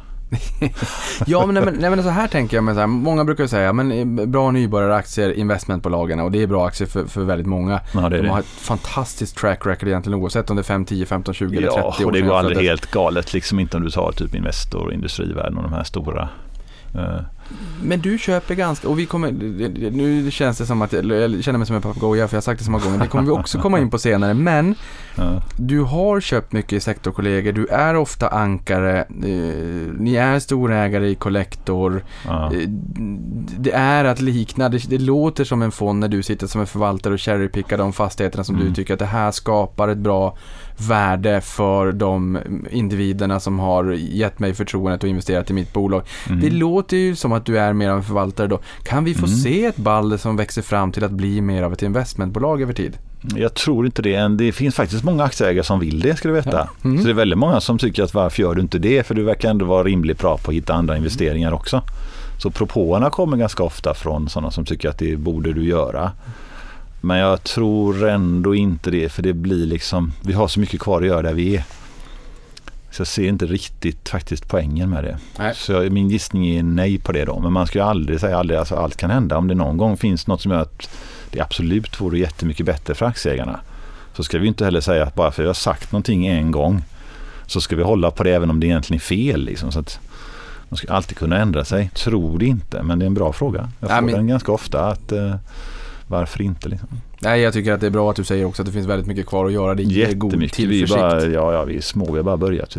[1.25, 2.63] Ja, men, nej, men, nej, men så här tänker jag.
[2.63, 6.67] Men så här, många brukar säga, men eh, bra nybörjaraktier, investmentbolagen och det är bra
[6.67, 7.80] aktier för, för väldigt många.
[7.93, 8.41] Ja, det är De har det.
[8.41, 11.80] ett fantastiskt track record egentligen oavsett om det är 5, 10, 15, 20 eller 30
[11.80, 12.05] Ja, år.
[12.05, 13.34] och det går aldrig helt galet.
[13.34, 16.30] Liksom inte om du tar typ Investor Industrivärden och de här stora.
[16.95, 17.19] eh,
[17.84, 19.32] Men du köper ganska, och vi kommer,
[19.91, 21.04] nu känns det som att, jag
[21.43, 23.24] känner mig som en papegoja för jag har sagt det så många gånger, det kommer
[23.24, 24.76] vi också komma in på senare, men
[25.16, 25.41] ja.
[25.58, 31.16] du har köpt mycket i sektorkollegor, du är ofta ankare, eh, ni är storägare i
[31.16, 32.54] Collector, Ja.
[32.54, 32.70] Eh,
[33.60, 36.68] Det är att likna, det, det låter som en fond när du sitter som en
[36.68, 38.74] förvaltare och cherrypickar de fastigheterna som du Mm.
[38.74, 40.38] tycker att det här skapar ett bra
[40.88, 42.38] värde för de
[42.71, 46.01] individerna som har gett mig förtroendet och investerat i mitt bolag.
[46.27, 46.39] Mm.
[46.41, 48.59] Det låter ju som att du är mer av en förvaltare då.
[48.84, 49.38] Kan vi få Mm.
[49.38, 52.97] se ett Balder som växer fram till att bli mer av ett investmentbolag över tid?
[53.36, 54.27] Jag tror inte det.
[54.27, 56.51] Det finns faktiskt många aktieägare som vill det, ska du veta.
[56.82, 56.89] Ja.
[56.89, 56.97] Mm.
[56.97, 59.07] Så det är väldigt många som tycker att varför gör du inte det?
[59.07, 61.82] För du verkar ändå vara rimligt bra på att hitta andra investeringar också.
[62.38, 66.11] Så propåerna kommer ganska ofta från sådana som tycker att det borde du göra.
[67.02, 71.02] Men jag tror ändå inte det, för det blir liksom, vi har så mycket kvar
[71.02, 71.64] att göra där vi är.
[72.91, 75.18] Så jag ser inte riktigt faktiskt poängen med det.
[75.39, 75.54] Nej.
[75.56, 77.39] Så jag, min gissning är nej på det då.
[77.39, 79.38] Men man ska ju aldrig säga aldrig, alltså allt kan hända.
[79.38, 80.89] Om det någon gång finns något som gör att
[81.32, 83.60] det absolut vore jättemycket bättre för aktieägarna.
[84.16, 86.52] Så ska vi inte heller säga att bara för att jag har sagt någonting en
[86.52, 86.84] gång
[87.45, 89.41] så ska vi hålla på det även om det egentligen är fel.
[89.45, 89.72] Liksom.
[89.72, 90.00] Så att
[90.70, 91.89] man ska alltid kunna ändra sig.
[91.95, 93.70] Tror det inte, men det är en bra fråga.
[93.80, 94.86] Jag Ja, får men- den ganska ofta.
[94.88, 95.36] att eh,
[96.10, 96.70] Varför inte?
[96.70, 96.89] Liksom.
[97.20, 99.07] Nej, jag tycker att det är bra att du säger också att det finns väldigt
[99.07, 99.76] mycket kvar att göra.
[99.76, 100.60] Det ger god Jättemycket.
[100.60, 100.99] Vi tillförsikt.
[100.99, 102.78] bara, ja, ja, vi är små, vi har bara börjat.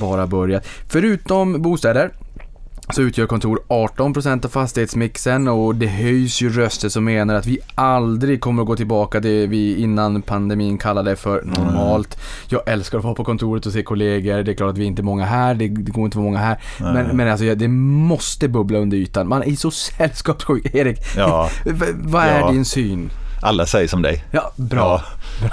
[0.00, 0.66] Bara börjat.
[0.88, 2.10] Förutom bostäder
[2.90, 7.58] så utgör kontor 18% av fastighetsmixen och det höjs ju röster som menar att vi
[7.74, 12.18] aldrig kommer att gå tillbaka det vi innan pandemin kallade för normalt.
[12.48, 14.42] Jag älskar att vara på kontoret och se kollegor.
[14.42, 16.38] Det är klart att vi inte är många här, det, går inte att vara många
[16.38, 16.58] här.
[16.78, 19.28] Men, men alltså det måste bubbla under ytan.
[19.28, 20.74] Man är så sällskapssjuk.
[20.74, 21.50] Erik, Ja,
[21.94, 22.50] vad är Ja.
[22.50, 23.10] din syn?
[23.42, 24.24] alla säger som dig.
[24.30, 25.02] Ja, bra.
[25.42, 25.48] Ja.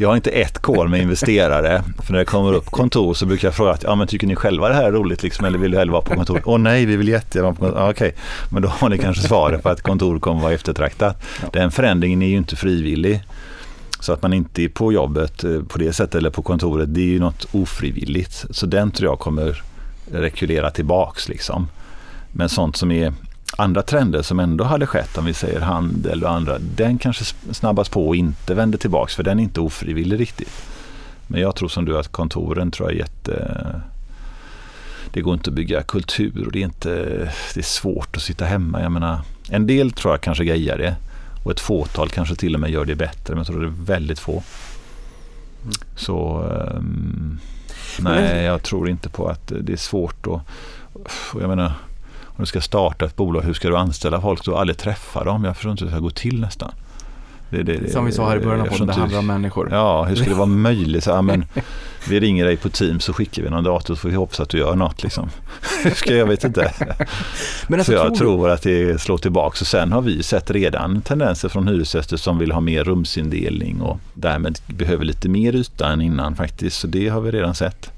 [0.00, 1.82] Jag har inte ett kol med investerare.
[2.02, 4.36] För när det kommer upp kontor så brukar jag fråga att, ja men tycker ni
[4.36, 6.42] själva det här är roligt liksom, eller vill du hellre vara på kontor?
[6.44, 7.80] Åh nej, vi vill jättegärna vara på kontor.
[7.80, 8.14] Ja, Okej,
[8.50, 11.22] men då har ni kanske svaret på att kontor kommer vara eftertraktat.
[11.52, 13.22] Den förändringen är ju inte frivillig.
[14.00, 17.00] Så att man inte är på jobbet eh, på det sättet eller på kontoret, det
[17.00, 18.44] är ju något ofrivilligt.
[18.50, 19.62] Så den tror jag kommer
[20.12, 21.68] rekulera tillbaks liksom.
[22.32, 23.12] Men sånt som är
[23.56, 27.88] andra trender som ändå hade skett, om vi säger handel och andra, den kanske snabbas
[27.88, 30.66] på och inte vänder tillbaks för den är inte ofrivillig riktigt.
[31.26, 33.82] Men jag tror som du att kontoren tror jag är jätte...
[35.12, 36.94] Det går inte att bygga kultur och det är, inte,
[37.54, 38.82] det är svårt att sitta hemma.
[38.82, 39.20] Jag menar,
[39.50, 40.96] en del tror jag kanske grejar det
[41.44, 43.84] och ett fåtal kanske till och med gör det bättre men jag tror det är
[43.84, 44.42] väldigt få.
[45.96, 47.38] Så ehm,
[48.00, 50.40] nej, jag tror inte på att det är svårt att...
[51.32, 51.72] och Jag menar,
[52.38, 54.44] om du ska starta ett bolag, hur ska du anställa folk?
[54.44, 55.44] Du har aldrig träffat dem.
[55.44, 56.70] Jag förstår inte hur det ska gå till nästan.
[57.50, 59.68] Det, det, Som vi sa här i början av podden, det handlar om människor.
[59.70, 61.04] Ja, hur ska det vara möjligt?
[61.04, 61.44] Så, ja, men,
[62.08, 64.48] vi ringer dig på Teams så skickar vi någon dator så får vi hoppas att
[64.48, 65.02] du gör något.
[65.02, 65.30] Liksom.
[65.94, 66.72] Ska jag vet inte.
[67.68, 69.58] Men alltså, så jag tror tror att det slår tillbaka.
[69.60, 73.98] Och sen har vi sett redan tendenser från hyresgäster som vill ha mer rumsindelning och
[74.14, 76.80] därmed behöver lite mer yta än innan faktiskt.
[76.80, 77.92] Så det har vi redan sett.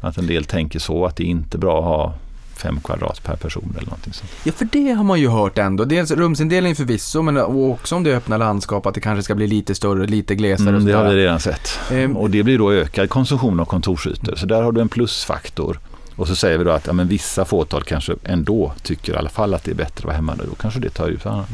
[0.00, 2.14] Att en del tänker så att det är inte bra att ha
[2.62, 4.30] fem kvadrat per person eller någonting sånt.
[4.44, 5.84] Ja, för det har man ju hört ändå.
[5.84, 9.74] Dels rumsindelning förvisso, men också om det öppna landskap, att det kanske ska bli lite
[9.74, 11.78] större, lite glesare Mm, det har vi redan sett.
[11.90, 14.34] Ehm, Och det blir då ökad konsumtion av kontorsytor.
[14.36, 15.78] Så där har du en plusfaktor.
[16.16, 19.30] Och så säger vi då att ja, men vissa fåtal kanske ändå tycker i alla
[19.30, 20.34] fall att det är bättre att vara hemma.
[20.34, 21.20] Då kanske det tar ut.
[21.24, 21.44] Ja,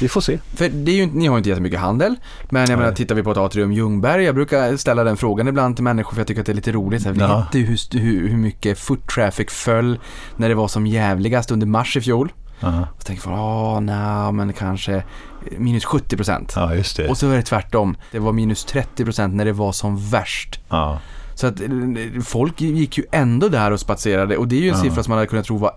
[0.00, 0.38] vi får se.
[0.56, 2.14] För det är ju, inte- ni har ju inte jättemycket handel,
[2.50, 2.76] men jag Nej.
[2.76, 6.12] menar tittar vi på ett atrium Ljungberg, jag brukar ställa den frågan ibland till människor
[6.14, 7.02] för jag tycker att det är lite roligt.
[7.02, 7.38] Så här, Ja.
[7.38, 9.98] Vet du hur, hur, hur mycket foot traffic föll
[10.36, 12.32] när det var som jävligast under mars i fjol?
[12.60, 12.80] Aha.
[12.96, 15.04] Och så tänker man, ja, nej, men kanske
[15.58, 16.52] minus 70 procent.
[16.56, 17.08] Ja, just det.
[17.08, 17.96] Och så är det tvärtom.
[18.12, 20.60] Det var minus 30 procent när det var som värst.
[20.68, 20.98] Ja.
[21.38, 21.60] Så att
[22.24, 24.82] folk gick ju ändå där och spatserade och det är ju en Ja.
[24.82, 25.72] siffra som man hade kunnat tro var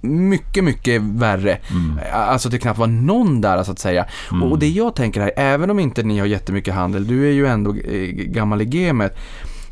[0.00, 1.58] mycket, mycket värre.
[1.70, 1.98] Mm.
[2.12, 4.06] Alltså det knappt var någon där så att säga.
[4.42, 7.32] Och, och det jag tänker här, även om inte ni har jättemycket handel, du är
[7.32, 9.16] ju ändå eh, gammal i gamet.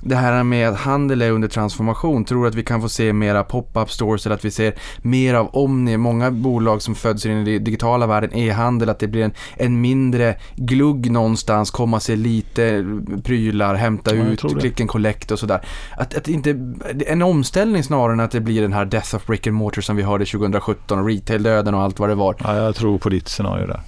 [0.07, 3.13] Det här med att handel är under transformation, tror du att vi kan få se
[3.13, 7.29] mera pop-up stores eller att vi ser mer av Omni, många bolag som föds i
[7.29, 12.85] den digitala världen, e-handel, att det blir en, en mindre glugg någonstans, komma se lite
[13.25, 15.61] prylar, hämta Ja, ut, click and collect och sådär.
[15.97, 16.75] Att, att inte,
[17.07, 19.97] en omställning snarare än att det blir den här death of brick and mortar som
[19.97, 22.37] vi hörde 2017 och retail-döden och allt vad det var.
[22.45, 23.81] ja, jag tror på ditt scenario där.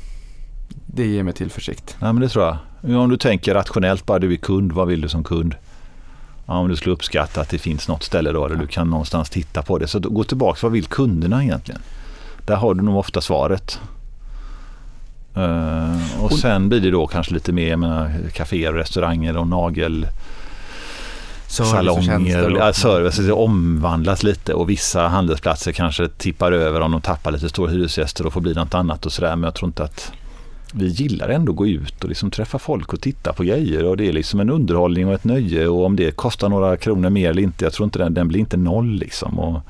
[0.86, 1.96] Det ger mig tillförsikt.
[2.00, 2.56] Ja, men det tror jag.
[2.80, 5.54] Ja, Om du tänker rationellt, bara du är kund, vad vill du som kund?
[6.46, 9.30] Ja, om du skulle uppskatta att det finns något ställe då där du kan någonstans
[9.30, 9.86] titta på det.
[9.88, 11.80] Så gå tillbaka, vad vill kunderna egentligen?
[12.44, 13.80] Där har du nog ofta svaret.
[15.34, 20.06] Eh, och sen blir det då kanske lite mer, menar, kaféer och restauranger och nagel
[21.62, 22.42] och salonger.
[22.52, 27.30] och- Ja, service det omvandlas lite och vissa handelsplatser kanske tippar över om de tappar
[27.32, 29.36] lite stora hyresgäster och får bli något annat och sådär.
[29.36, 30.12] Men jag tror inte att
[30.78, 33.96] vi gillar ändå att gå ut och liksom träffa folk och titta på grejer och
[33.96, 37.30] det är liksom en underhållning och ett nöje och om det kostar några kronor mer
[37.30, 39.38] eller inte, jag tror inte den, den blir inte noll liksom.
[39.38, 39.60] Och,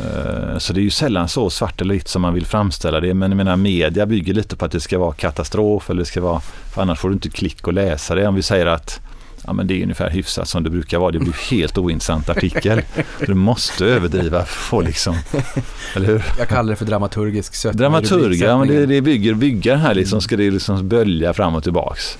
[0.00, 3.14] eh, så det är ju sällan så svart eller vitt som man vill framställa det.
[3.14, 6.20] Men jag menar media bygger lite på att det ska vara katastrof eller det ska
[6.20, 8.28] vara, för annars får du inte klick och läsa det.
[8.28, 9.00] Om vi säger att
[9.46, 11.10] Ja men det är ungefär hyfsat som det brukar vara.
[11.10, 12.82] Det blir helt ointressant artikel.
[13.26, 15.16] du måste överdriva för liksom,
[15.96, 16.24] eller hur?
[16.38, 17.78] Jag kallar det för dramaturgisk sötma.
[17.78, 21.62] Dramaturg, ja men det, det bygger byggar här liksom, ska det liksom bölja fram och
[21.62, 22.18] tillbaks.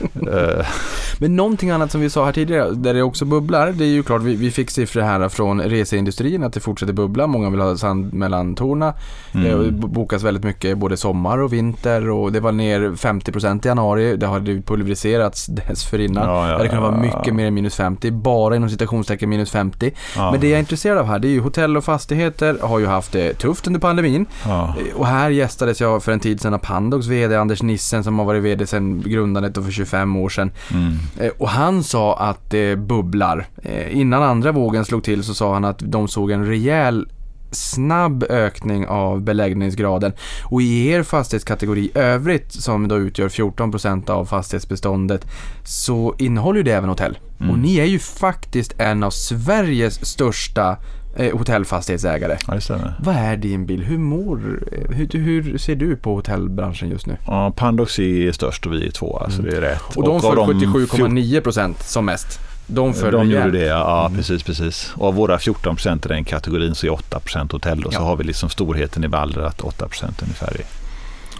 [0.00, 0.66] Eh,
[1.18, 4.02] Men någonting annat som vi sa här tidigare, där det också bubblar, det är ju
[4.02, 7.26] klart, vi, vi fick siffror här från reseindustrin att det fortsätter bubbla.
[7.26, 8.94] Många vill ha sand mellan tårna.
[9.34, 9.64] Mm.
[9.64, 14.16] Det bokas väldigt mycket både sommar och vinter och det var ner 50% i januari.
[14.16, 16.28] Det ju pulveriserats dessförinnan.
[16.28, 19.50] Ja, ja, hade kunnat vara ja, mycket mer än minus 50, bara inom citationstecken minus
[19.50, 19.90] 50.
[20.16, 22.78] ja, Men det jag är intresserad av här, det är ju hotell och fastigheter har
[22.78, 24.26] ju haft det tufft under pandemin.
[24.46, 24.74] ja.
[24.94, 28.26] Och här gästades jag för en tid sedan av Pandox VD Anders Nissen som har
[28.26, 30.50] varit VD sedan grundandet och för 25 år sedan.
[30.72, 30.92] Mm.
[31.20, 33.46] Eh, Och han sa att det bubblar.
[33.62, 37.06] Eh, Innan andra vågen slog till så sa han att de såg en rejäl
[37.54, 40.12] snabb ökning av beläggningsgraden.
[40.44, 45.26] Och i er fastighetskategori övrigt, som då utgör 14% av fastighetsbeståndet,
[45.64, 47.18] så innehåller ju det även hotell.
[47.40, 47.50] Mm.
[47.50, 50.76] Och ni är ju faktiskt en av Sveriges största
[51.16, 52.38] eh, hotellfastighetsägare.
[52.46, 52.94] ja, det stämmer.
[53.00, 53.84] Vad är din bild?
[53.84, 57.16] Hur mår, hur, hur ser du på hotellbranschen just nu?
[57.26, 59.96] Ja, Pandox är störst och vi är två, alltså det är rätt.
[59.96, 60.12] Mm.
[60.12, 62.40] Och de de 77,9% som mest.
[62.66, 64.16] De föll De gjorde det, ja, Mm.
[64.18, 64.92] precis, precis.
[64.96, 68.00] Och av våra 14 procent i den kategorin så är 8 procent hotell och så
[68.00, 68.04] Ja.
[68.04, 70.64] har vi liksom storheten i Balder att 8 procent ungefär är.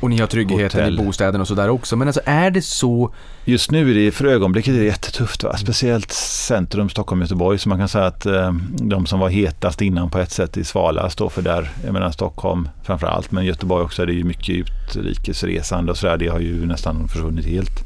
[0.00, 1.00] Och ni har tryggheten Hotell.
[1.00, 1.96] i bostäderna och sådär också.
[1.96, 3.14] Men alltså är det så...
[3.44, 5.42] Just nu är det för ögonblicket är det jättetufft.
[5.42, 5.56] Va?
[5.56, 7.58] Speciellt centrum Stockholm, Göteborg.
[7.58, 10.64] Så man kan säga att eh, de som var hetast innan på ett sätt i
[10.64, 11.70] Svala står för där.
[11.84, 14.06] Jag menar Stockholm framför allt, men Göteborg också.
[14.06, 16.16] Det är ju mycket utrikesresande och sådär.
[16.16, 17.84] Det har ju nästan försvunnit helt.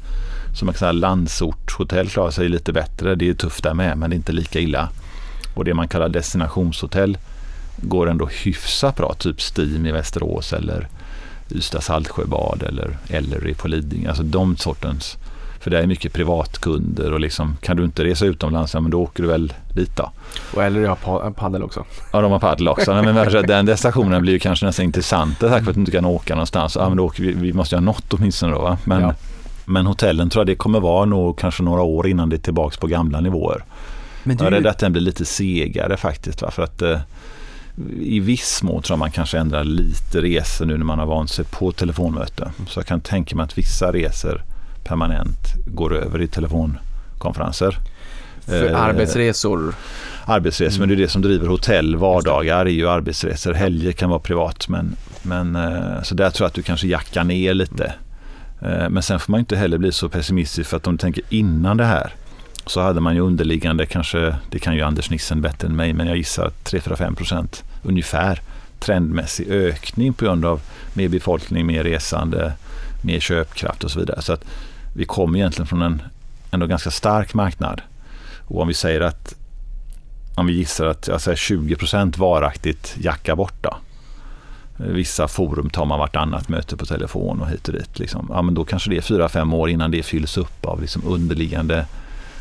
[0.55, 3.15] Så man kan säga Landsort hotell klarar sig lite bättre.
[3.15, 4.89] Det är tufft där med, men det är inte lika illa.
[5.55, 7.19] Och det man kallar destinationshotell
[7.77, 9.15] går ändå hyfsat bra.
[9.19, 10.89] Typ Steam i Västerås eller
[11.51, 14.09] Ystad Saltsjöbad eller Ellery på Lidingö.
[14.09, 15.17] Alltså de sortens.
[15.61, 19.03] För det är mycket privatkunder och liksom kan du inte resa utomlands, ja men då
[19.03, 20.11] åker du väl dit då.
[20.55, 21.85] Och eller jag har pa- paddel också.
[22.13, 22.95] Ja, de har paddel också.
[22.95, 26.05] Nej, men den destinationen blir ju kanske nästan intressant tack för att du inte kan
[26.05, 26.77] åka någonstans.
[26.77, 28.61] Ja, men då åker vi, vi måste ha något åtminstone då.
[28.61, 28.79] Va?
[28.85, 29.15] Men, Ja.
[29.69, 32.77] Men hotellen tror jag det kommer vara nog kanske några år innan det är tillbaka
[32.81, 33.65] på gamla nivåer.
[34.23, 36.43] Men du, Jag är rädd att den blir lite segare faktiskt.
[36.43, 36.51] Va?
[36.51, 36.99] För att eh,
[38.01, 41.31] i viss mån tror jag man kanske ändrar lite resor nu när man har vant
[41.31, 42.51] sig på telefonmöte.
[42.69, 44.43] Så jag kan tänka mig att vissa resor
[44.85, 47.79] permanent går över i telefonkonferenser.
[48.41, 49.75] för eh, arbetsresor.
[50.25, 51.97] Arbetsresor, men det är det som driver hotell.
[51.97, 53.53] Vardagar är ju arbetsresor.
[53.53, 54.69] Helger kan vara privat.
[54.69, 57.93] Men, men, eh, så där tror jag att du kanske jackar ner lite.
[58.63, 61.25] Eh, men sen får man inte heller bli så pessimistisk för att om du tänker
[61.29, 62.15] innan det här
[62.67, 66.07] så hade man ju underliggande kanske, det kan ju Anders Nissen bättre än mig, men
[66.07, 68.41] jag gissar 3-5 procent ungefär
[68.79, 70.61] trendmässig ökning på grund av
[70.95, 72.53] mer befolkning, mer resande,
[73.03, 74.23] mer köpkraft och så vidare.
[74.23, 74.45] Så att
[74.97, 76.03] vi kommer egentligen från en
[76.51, 77.81] ändå ganska stark marknad.
[78.49, 79.35] Och om vi säger att
[80.35, 83.77] om vi gissar att jag säger 20 procent varaktigt jackar borta.
[84.79, 87.99] Vissa forum tar man vartannat möte på telefon och hit och dit.
[87.99, 88.27] Liksom.
[88.31, 91.03] Ja, men då kanske det är fyra fem år innan det fylls upp av liksom
[91.07, 91.87] underliggande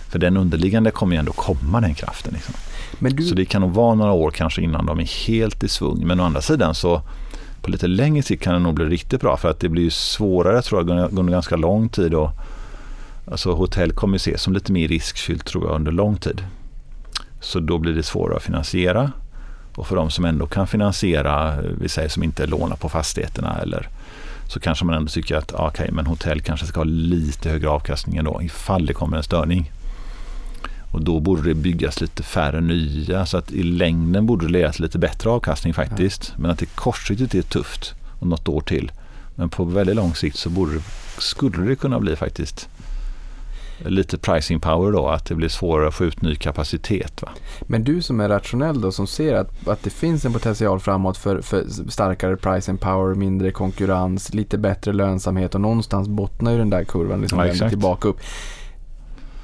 [0.10, 2.34] för den underliggande kommer ju ändå komma den kraften.
[2.34, 2.54] Liksom.
[3.00, 6.08] Du, Så det kan nog vara några år kanske innan de är helt i svung.
[6.08, 7.02] Men å andra sidan så
[7.62, 9.90] på lite längre sikt kan det nog bli riktigt bra för att det blir ju
[9.90, 12.14] svårare tror jag under ganska lång tid.
[12.14, 12.32] Och,
[13.32, 16.44] alltså hotell kommer ju ses som lite mer riskfyllt tror jag under lång tid.
[17.40, 19.12] Så då blir det svårare att finansiera.
[19.78, 23.90] Och för de som ändå kan finansiera, vi säger som inte lånar på fastigheterna eller
[24.48, 28.18] så kanske man ändå tycker att okej, men hotell kanske ska ha lite högre avkastning
[28.18, 29.72] ändå ifall det kommer en störning.
[30.92, 34.72] Och då borde det byggas lite färre nya så att i längden borde det leda
[34.72, 36.34] till lite bättre avkastning faktiskt.
[36.38, 38.92] Men att det kortsiktigt är tufft och något år till.
[39.36, 40.80] Men på väldigt lång sikt så borde
[41.18, 42.70] skulle det kunna bli faktiskt
[43.86, 47.22] lite pricing power då, att det blir svårare att få ut ny kapacitet.
[47.22, 47.30] Va?
[47.62, 51.18] men du som är rationell då, som ser att, att det finns en potential framåt
[51.18, 56.58] för, för starkare price and power, mindre konkurrens, lite bättre lönsamhet och någonstans bottnar ju
[56.58, 58.20] den där kurvan liksom Ja, tillbaka upp.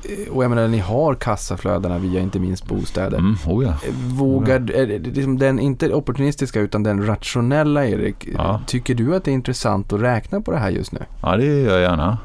[0.10, 3.18] Eh, Och jag menar, ni har kassaflödena via inte minst bostäder.
[3.18, 3.74] Mm, oh ja.
[4.08, 8.28] Vågar, är det liksom den, inte opportunistiska utan den rationella Erik.
[8.34, 8.62] Ja.
[8.68, 11.00] Tycker du att det är intressant att räkna på det här just nu?
[11.22, 12.18] ja, det gör jag gärna.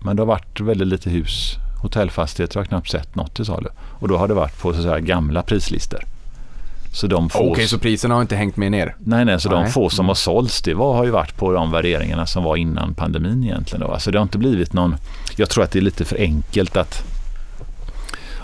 [0.00, 1.56] Men det har varit väldigt lite hus.
[1.82, 3.68] Hotellfastigheter har jag knappt sett något till salu.
[3.98, 6.00] Och då har det varit på så säga, gamla prislistor.
[6.92, 8.96] Så de få, Okej, så priserna har inte hängt med ner?
[8.98, 9.72] nej, nej, så de Nej.
[9.72, 12.94] få som har sålts, det var, har ju varit på de värderingarna som var innan
[12.94, 13.86] pandemin egentligen.
[13.86, 13.92] Då.
[13.92, 14.96] Alltså det har inte blivit någon,
[15.36, 17.02] jag tror att det är lite för enkelt att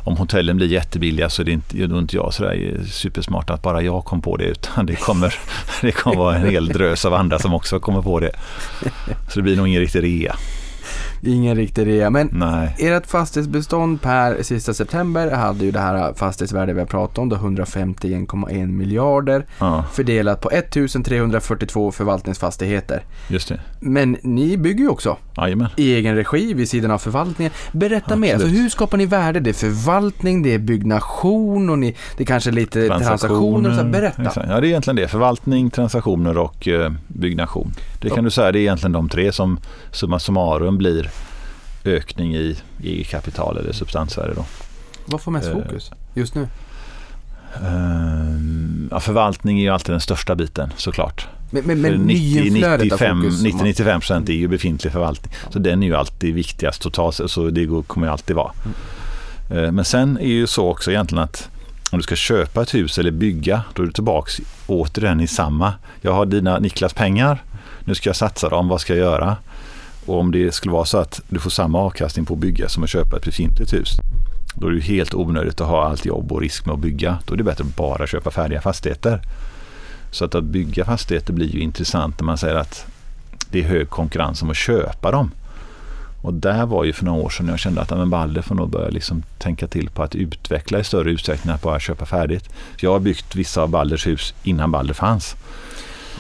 [0.05, 3.63] om hotellen blir jättebilliga så är det inte, då är inte jag sådär supersmart att
[3.63, 5.35] bara jag kom på det utan det kommer,
[5.81, 8.33] det kommer vara en hel drös av andra som också kommer på det.
[9.29, 10.37] Så det blir nog ingen riktig rea.
[11.23, 12.11] Ingen riktig rea.
[12.11, 12.77] Men Nej.
[12.79, 17.37] ert fastighetsbestånd per sista september hade ju det här fastighetsvärdet vi har pratat om, då
[17.37, 23.03] 151,1 miljarder Ja, fördelat på 1342 förvaltningsfastigheter.
[23.29, 23.61] just det.
[23.81, 25.69] Men ni bygger ju också Jajamän.
[25.77, 27.53] i egen regi vid sidan av förvaltningen.
[27.73, 28.65] Berätta mer, alltså, Absolut.
[28.65, 29.41] hur skapar ni värde?
[29.41, 33.71] Det är förvaltning, det är byggnation och ni, det är kanske lite transaktioner.
[33.71, 34.23] och Så berätta.
[34.23, 34.49] Exakt.
[34.51, 35.09] Ja, det är egentligen det.
[35.09, 37.73] Förvaltning, transaktioner och eh, byggnation.
[38.01, 39.59] Det kan du säga, det är egentligen de tre som
[39.91, 41.11] summa summarum blir
[41.85, 44.35] ökning i eget kapital eller substansvärde.
[44.35, 44.45] Då.
[45.07, 46.49] Vad får mest Eh, fokus just nu?
[47.67, 51.27] Ehm, ja, förvaltning är ju alltid den största biten såklart.
[51.51, 53.43] Men, men, För men nyinflödet av 95 fokus?
[53.43, 55.35] 90-95 procent är ju befintlig förvaltning.
[55.51, 58.53] Så den är ju alltid viktigast totalt så det kommer ju alltid vara.
[59.51, 59.65] Mm.
[59.65, 61.49] Eh, Men sen är ju så också egentligen att
[61.91, 65.75] om du ska köpa ett hus eller bygga, då är du tillbaks återigen i samma.
[66.01, 67.43] Jag har dina Niklas pengar,
[67.85, 69.37] nu ska jag satsa dem, vad ska jag göra?
[70.07, 72.83] Och om det skulle vara så att du får samma avkastning på att bygga som
[72.83, 73.97] att köpa ett befintligt hus,
[74.55, 77.19] då är det ju helt onödigt att ha allt jobb och risk med att bygga.
[77.27, 79.21] Då är det bättre att bara köpa färdiga fastigheter.
[80.11, 82.87] Så att, att bygga fastigheter blir ju intressant när man säger att
[83.51, 85.31] det är hög konkurrens om att köpa dem.
[86.23, 88.55] Och där var ju för några år sedan jag kände att ja, men Balder får
[88.55, 92.07] nog börja liksom tänka till på att utveckla i större utsträckning än att bara köpa
[92.07, 92.45] färdigt.
[92.81, 95.37] Så jag har byggt vissa av Balders hus innan Balder fanns.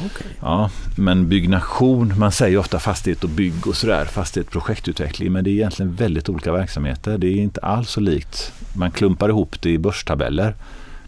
[0.06, 0.26] Okay.
[0.40, 5.50] Ja, men byggnation, man säger ofta fastighet och bygg och sådär, fastighet projektutveckling, men det
[5.50, 7.18] är egentligen väldigt olika verksamheter.
[7.18, 8.52] Det är inte alls så likt.
[8.76, 10.54] Man klumpar ihop det i börstabeller.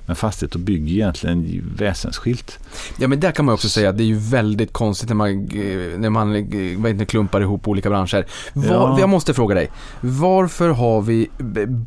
[0.06, 2.58] Men fastighet och bygg är egentligen väsensskilt.
[2.98, 5.28] Ja men där kan man också säga att det är ju väldigt konstigt när man,
[5.30, 6.42] eh, när man eh,
[6.78, 8.26] vad heter det, klumpar ihop olika branscher.
[8.52, 8.96] Var, Ja.
[9.00, 11.28] Jag måste fråga dig, varför har vi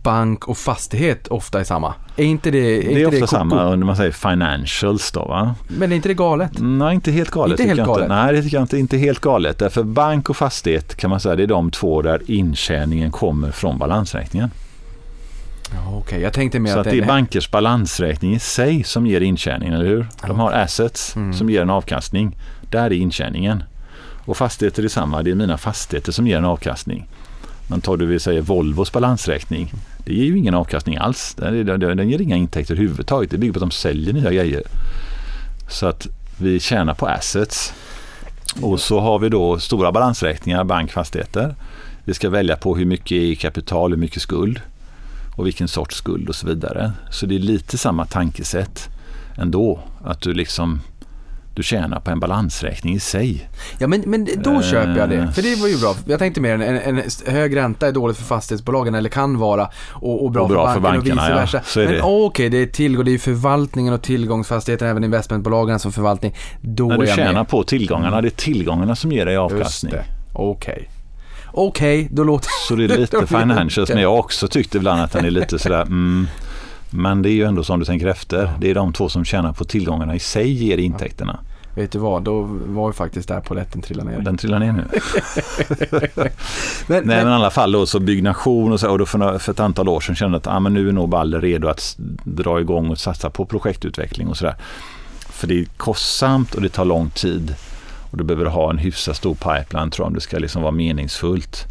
[0.03, 1.93] bank och fastighet ofta i samma?
[2.15, 3.27] Är inte det, är Det inte är ofta koko?
[3.27, 5.55] samma under man säger financials då va?
[5.67, 6.51] Men är inte det galet?
[6.59, 7.59] Nej, inte helt galet.
[7.59, 8.03] Inte helt galet?
[8.03, 8.15] Inte.
[8.15, 8.77] Nej, det tycker jag inte.
[8.77, 9.59] Inte helt galet.
[9.59, 13.77] Därför bank och fastighet kan man säga det är de två där intjäningen kommer från
[13.77, 14.49] balansräkningen.
[15.73, 19.07] Ja, Okej, jag tänkte mer Så att att det är bankers balansräkning i sig som
[19.07, 20.07] ger intjäningen, eller hur?
[20.27, 21.33] De har assets Mm.
[21.33, 22.37] som ger en avkastning.
[22.69, 23.63] Där är intjäningen.
[24.25, 25.23] Och fastigheter är samma.
[25.23, 27.07] Det är mina fastigheter som ger en avkastning.
[27.69, 29.71] Men tar du vi säger Volvos balansräkning.
[30.05, 31.33] Det ger ju ingen avkastning alls.
[31.37, 33.31] Den, den, den ger inga intäkter överhuvudtaget.
[33.31, 34.63] Det bygger på att de säljer nya grejer.
[35.69, 36.07] Så att
[36.37, 37.73] vi tjänar på assets.
[38.61, 41.55] Och så har vi då stora balansräkningar, bankfastigheter.
[42.03, 44.61] Vi ska välja på hur mycket är kapital, hur mycket skuld
[45.37, 46.91] och vilken sorts skuld och så vidare.
[47.11, 48.89] Så det är lite samma tankesätt
[49.37, 49.79] ändå.
[50.03, 50.81] Att du liksom
[51.55, 53.49] du tjänar på en balansräkning i sig.
[53.79, 54.61] Ja men, men då Eh.
[54.61, 55.95] köper jag det, för det var ju bra.
[56.05, 59.69] Jag tänkte mer en, en, en hög ränta är dåligt för fastighetsbolagen, eller kan vara,
[59.89, 61.41] och, och, bra, Och bra för för banken och vice bankerna, ja.
[61.41, 61.61] versa.
[61.65, 62.01] Så är men det.
[62.01, 66.35] okej, det är tillgång, det är förvaltningen och tillgångsfastigheter, även investmentbolagen som förvaltning.
[66.61, 67.47] Då När är du jag tjänar med.
[67.47, 69.91] på tillgångarna, det är tillgångarna som ger dig avkastning.
[69.91, 70.03] det,
[71.57, 71.99] okej.
[71.99, 75.25] Okej, då låter Så det är lite financials, men jag också tyckt ibland att den
[75.25, 76.27] är lite sådär mm,
[76.89, 78.51] men det är ju ändå som du tänker efter.
[78.59, 81.39] Det är de två som tjänar på tillgångarna i sig ger intäkterna.
[81.75, 84.19] Vet du vad, då var ju faktiskt där polletten trillade ner.
[84.19, 84.85] Den trillar ner nu.
[86.87, 89.51] men, Nej men, i alla fall då så byggnation och så och då för, för
[89.51, 91.95] ett antal år sedan kände jag att ah, men nu är nog Balder redo att
[92.23, 94.55] dra igång och satsa på projektutveckling och sådär.
[95.19, 97.55] För det är kostsamt och det tar lång tid.
[98.17, 100.71] Och du behöver ha en hyfsat stor pipeline tror jag om det ska liksom vara
[100.71, 101.65] meningsfullt.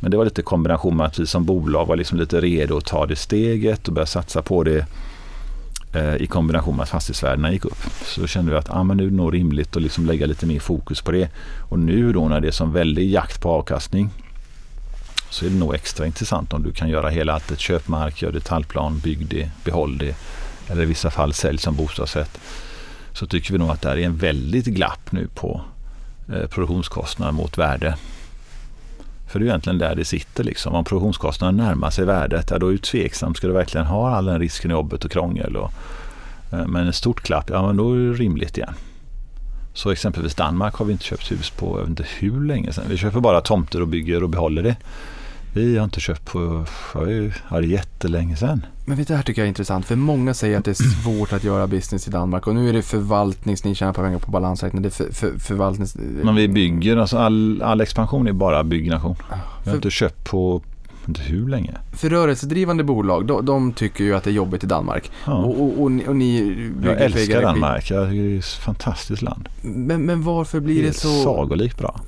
[0.00, 2.86] Men det var lite kombination med att vi som bolag var liksom lite redo att
[2.86, 4.86] ta det steget och börja satsa på det
[5.94, 7.78] eh, i kombination med att fastighetsvärdena gick upp.
[8.04, 10.46] Så kände vi att ah, men nu är det nog rimligt att liksom lägga lite
[10.46, 11.30] mer fokus på det.
[11.70, 14.10] Och nu då när det är som väldig jakt på avkastning
[15.30, 17.60] så är det nog extra intressant om du kan göra hela alltet.
[17.60, 20.16] Köpmark, gör detaljplan, bygg det, behåll det.
[20.68, 22.40] Eller i vissa fall sälj som bostadsrätt.
[23.12, 25.60] Så tycker vi nog att det här är en väldigt glapp nu på
[26.30, 27.96] Produktionskostnad produktionskostnader mot värde.
[29.30, 30.44] För det är egentligen där det sitter.
[30.44, 30.74] Liksom.
[30.74, 33.36] Om produktionskostnaden närmar sig värdet, ja, då är det tveksamt.
[33.36, 35.56] Ska du verkligen ha all den risken i jobbet och krångel?
[35.56, 35.72] Och,
[36.52, 38.74] eh, men ett stort klapp, ja men då är det rimligt igen.
[39.74, 42.84] Så exempelvis Danmark har vi inte köpt hus på, jag vet inte hur länge sedan.
[42.88, 44.76] Vi köper bara tomter och bygger och behåller det.
[45.52, 46.64] Vi har inte köpt på,
[47.50, 48.66] ja, jättelänge sedan.
[48.84, 51.02] men vet du, det här tycker jag är intressant, för många säger att det är
[51.02, 54.30] svårt att göra business i Danmark och nu är det förvaltnings, ni tjänar pengar på
[54.30, 55.96] balansräkning, det är för, för, förvaltnings...
[55.96, 59.16] Men vi bygger, alltså all, all expansion är bara byggnation.
[59.28, 60.62] Vi har För, inte köpt på,
[61.08, 61.74] inte hur länge.
[61.92, 65.10] för rörelsedrivande bolag, de, de tycker ju att det är jobbigt i Danmark.
[65.26, 65.32] Ja.
[65.32, 67.42] Och, och, och, ni- och ni Jag älskar.
[67.42, 69.48] Danmark, jag tycker det är ett fantastiskt land.
[69.62, 71.22] Men, men varför blir det Helt så...
[71.22, 72.00] sagolikt bra.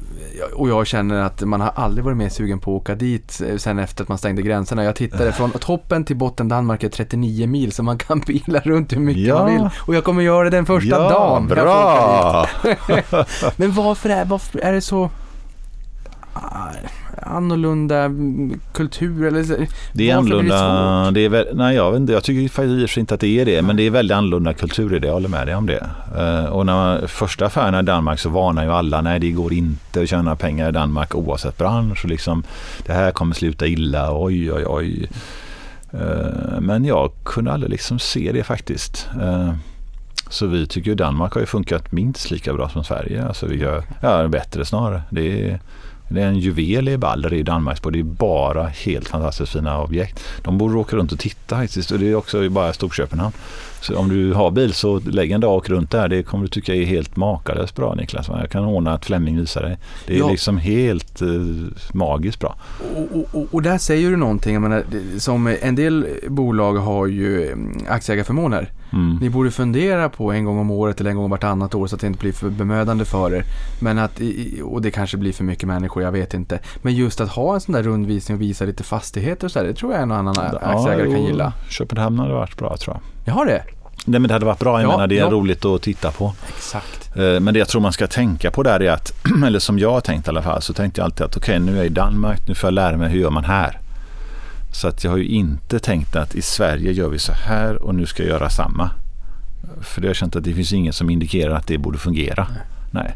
[0.55, 3.57] Och jag känner att man har aldrig varit mer sugen på att åka dit eh,
[3.57, 4.84] sen efter att man stängde gränserna.
[4.84, 8.93] Jag tittade från toppen till botten Danmark är 39 mil så man kan bila runt
[8.93, 9.38] hur mycket Ja.
[9.38, 9.68] man vill.
[9.78, 11.47] Och jag kommer göra det den första ja, dagen.
[11.47, 12.47] bra!
[13.57, 15.11] Men varför är, varför är det så...
[17.27, 21.05] Annorlunda mm, kultur eller så- Det är varför det annorlunda.
[21.07, 21.14] svårt?
[21.14, 23.62] Det är nej, jag, vet inte, jag tycker faktiskt inte att det är det.
[23.62, 25.07] Men det är väldigt annorlunda kultur i det.
[25.07, 25.87] Jag håller med dig om det.
[26.18, 29.01] Eh, och när man, första affärerna i Danmark så varnar ju alla.
[29.01, 32.05] Nej, det går inte att tjäna pengar i Danmark oavsett bransch.
[32.05, 32.43] Och liksom,
[32.87, 34.09] det här kommer sluta illa.
[34.25, 35.09] Oj, oj, oj.
[35.93, 39.09] Eh, men jag kunde aldrig liksom se det faktiskt.
[39.23, 39.53] Eh,
[40.29, 43.27] så vi tycker ju Danmark har ju funkat minst lika bra som Sverige.
[43.27, 45.03] Alltså vi gör, ja, bättre snarare.
[45.11, 45.61] Det är,
[46.13, 47.83] det är en juvel i Balder i Danmark.
[47.93, 50.21] Det är bara helt fantastiskt fina objekt.
[50.43, 51.91] De borde åka runt och titta faktiskt.
[51.91, 53.33] Och det är också bara Storköpenhamn.
[53.83, 56.09] Så om du har bil så lägg en dag runt där.
[56.09, 58.28] Det kommer du tycka är helt makalöst bra Niklas.
[58.28, 59.78] Jag kan ordna att Flemming visar dig.
[60.07, 60.30] Det är Ja.
[60.30, 61.28] liksom helt eh,
[61.93, 62.55] magiskt bra.
[62.97, 64.85] Och, och, och, där säger du någonting, jag menar,
[65.18, 68.70] som en del bolag har ju mm, aktieägarförmåner.
[68.93, 69.16] Mm.
[69.20, 72.01] Ni borde fundera på en gång om året eller en gång vartannat år så att
[72.01, 73.45] det inte blir för bemödande för er.
[73.80, 74.20] Men att,
[74.62, 76.59] och det kanske blir för mycket människor, jag vet inte.
[76.83, 79.66] Men just att ha en sån där rundvisning och visa lite fastigheter och så där,
[79.66, 81.53] det tror jag en och annan aktieägare kan gilla.
[81.68, 83.12] Köpenhamn hade varit bra tror jag.
[83.25, 83.62] Jag har det?
[84.05, 84.81] Nej men det hade varit bra.
[84.81, 85.31] Jag Ja, menar det är ja.
[85.31, 86.35] roligt att titta på.
[86.57, 87.11] Exakt.
[87.16, 89.12] Eh, Men det jag tror man ska tänka på där är att,
[89.47, 91.73] eller som jag har tänkt i alla fall, så tänkte jag alltid att okej nu
[91.73, 93.79] är jag i Danmark, nu får jag lära mig hur gör man här.
[94.73, 97.95] Så att jag har ju inte tänkt att i Sverige gör vi så här och
[97.95, 98.91] nu ska jag göra samma.
[99.81, 102.47] För det har jag känt att det finns inget som indikerar att det borde fungera.
[102.91, 103.14] Nej.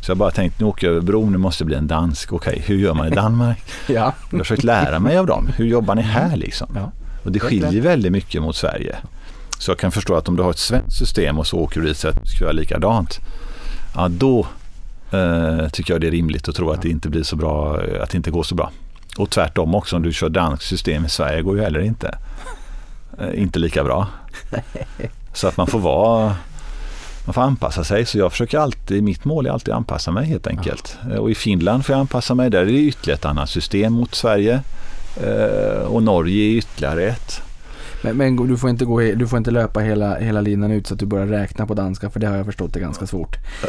[0.00, 2.32] Så jag bara tänkt nu åker jag över bron, nu måste jag bli en dansk.
[2.32, 3.58] Okej, hur gör man i Danmark?
[3.86, 4.12] Ja.
[4.30, 5.48] Jag har försökt lära mig av dem.
[5.56, 6.68] Hur jobbar ni här liksom?
[6.74, 6.92] Ja.
[7.24, 8.96] Och det skiljer väldigt mycket mot Sverige.
[9.58, 11.86] Så jag kan förstå att om du har ett svenskt system och så åker du
[11.86, 13.20] dit så att du ska göra likadant.
[13.94, 14.46] Ja, då
[15.12, 18.02] eh, tycker jag det är rimligt att tro att det inte blir så bra, eh,
[18.02, 18.70] att det inte går så bra.
[19.18, 22.18] Och tvärtom också, om du kör danskt system i Sverige går ju heller inte.
[23.20, 24.06] Eh, inte lika bra.
[25.32, 26.36] Så att man får vara
[27.24, 28.06] man får anpassa sig.
[28.06, 30.98] Så jag försöker alltid, mitt mål är alltid att anpassa mig helt enkelt.
[31.10, 32.50] Eh, och i Finland får jag anpassa mig.
[32.50, 34.60] Där är det ytterligare ett annat system mot Sverige.
[35.16, 37.42] Eh, Och Norge är ytterligare ett.
[38.02, 40.94] Men, men du, får inte gå, du får inte löpa hela, hela linan ut så
[40.94, 43.36] att du börjar räkna på danska för det har jag förstått är ganska svårt.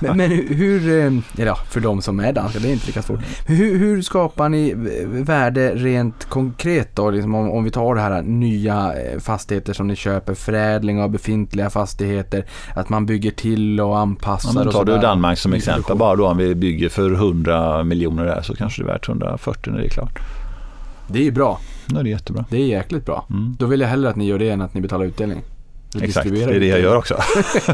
[0.00, 1.06] Men, men hur, eh,
[1.36, 3.20] eller ja, för de som är danska, det är inte lika svårt.
[3.46, 4.74] Hur, hur skapar ni
[5.06, 7.10] värde rent konkret då?
[7.10, 11.10] Liksom om, om vi tar det här nya eh, fastigheter som ni köper, förädling av
[11.10, 14.98] befintliga fastigheter, att man bygger till och anpassar Ja, men tar du.
[14.98, 18.88] Danmark som exempel bara då om vi bygger för 100 miljoner där så kanske det
[18.88, 20.18] är värt 140 när det är klart.
[21.08, 21.60] Det är ju bra.
[21.88, 22.44] Det är jättebra.
[22.50, 23.26] Det är jäkligt bra.
[23.30, 23.56] Mm.
[23.58, 25.42] Då vill jag hellre att ni gör det än att ni betalar utdelning.
[26.00, 26.82] Exakt, det är det jag utdelning.
[26.82, 27.22] gör också.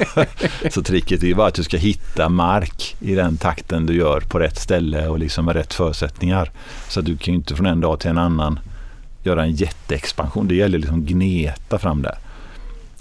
[0.70, 4.20] så tricket är ju bara att du ska hitta mark i den takten du gör
[4.20, 6.50] på rätt ställe och liksom med rätt förutsättningar.
[6.88, 8.58] Så att du kan ju inte från en dag till en annan
[9.22, 10.48] göra en jätteexpansion.
[10.48, 12.18] Det gäller liksom gneta fram där.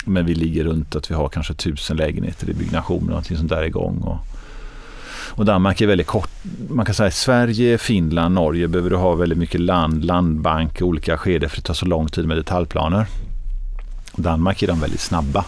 [0.06, 3.50] Men vi ligger runt att vi har kanske tusen lägenheter i byggnation och någonting sånt
[3.50, 3.98] där igång.
[3.98, 4.18] Och,
[5.30, 6.30] och Danmark är väldigt kort.
[6.70, 11.50] Man kan säga Sverige, Finland, Norge behöver du ha väldigt mycket land, landbank, olika skeden
[11.50, 13.06] för det tar så lång tid med detaljplaner.
[14.16, 15.46] Danmark är de väldigt snabba.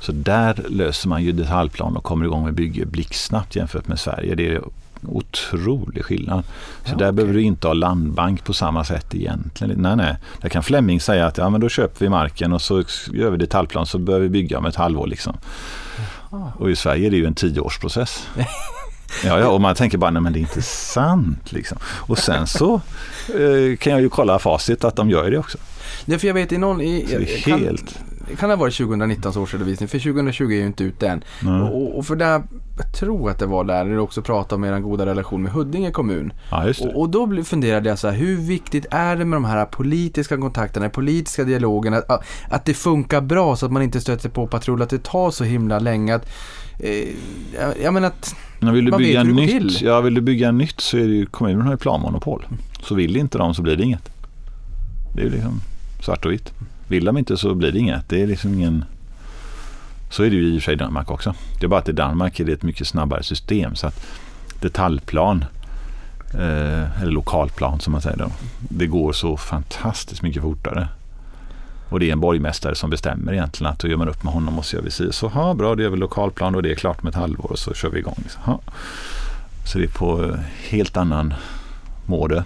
[0.00, 4.34] Så där löser man ju detaljplan och kommer igång med bygge blixtsnabbt jämfört med Sverige.
[4.34, 4.60] Det är
[5.06, 6.44] otrolig skillnad.
[6.84, 7.12] Så Ja, där okej.
[7.12, 9.82] behöver du inte ha landbank på samma sätt egentligen.
[9.82, 10.16] Nej, nej.
[10.40, 13.36] Där kan Flemming säga att ja, men då köper vi marken och så gör vi
[13.36, 15.06] detaljplan så börjar vi bygga om ett halvår.
[15.06, 15.36] Liksom.
[16.58, 18.26] Och i Sverige är det ju en tioårsprocess.
[19.24, 21.52] Ja, ja, och man tänker bara, nej men det är inte sant.
[21.52, 21.78] Liksom.
[21.84, 22.74] Och sen så
[23.28, 25.58] eh, kan jag ju kolla facit att de gör det också.
[26.06, 26.80] Är för jag vet i någon...
[26.80, 27.98] I, Så det är kan, helt-
[28.38, 29.88] kan det ha varit 2019 årsredovisning?
[29.88, 31.24] För 2020 är ju inte ute än.
[31.42, 31.60] Nej.
[31.62, 32.42] Och, och för där,
[32.78, 35.52] jag tror att det var där, när du också pratade om er goda relation med
[35.52, 36.32] Huddinge kommun.
[36.50, 36.88] Ja, just det.
[36.88, 40.36] Och, och då funderade jag så här, hur viktigt är det med de här politiska
[40.36, 44.82] kontakterna, politiska dialogen, att, att det funkar bra så att man inte stöter på patrull,
[44.82, 46.28] att det tar så himla länge att
[46.78, 47.08] eh,
[47.82, 50.96] jag, menar att, Men vill du bygga vet nytt, ja, vill du bygga nytt så
[50.96, 52.46] är det ju kommunen har ju planmonopol.
[52.82, 54.10] Så vill inte de så blir det inget.
[55.14, 55.60] Det är liksom
[56.00, 56.52] svart och vitt.
[56.88, 58.08] Vill de inte så blir det inget.
[58.08, 58.84] Det är liksom ingen...
[60.10, 61.34] Så är det ju i och för sig i Danmark också.
[61.60, 63.74] Det är bara att i Danmark är det ett mycket snabbare system.
[63.74, 64.06] Så att
[64.60, 65.44] detaljplan,
[66.34, 70.88] eh, eller lokalplan som man säger då, det går så fantastiskt mycket fortare.
[71.88, 74.58] Och det är en borgmästare som bestämmer egentligen att då gör man upp med honom
[74.58, 75.12] och så gör vi si.
[75.12, 77.58] Så ha, bra, då gör vi lokalplan och det är klart med ett halvår och
[77.58, 78.24] så kör vi igång.
[78.36, 78.60] Ha.
[79.66, 80.36] Så det är på
[80.68, 81.34] helt annan
[82.06, 82.44] mode.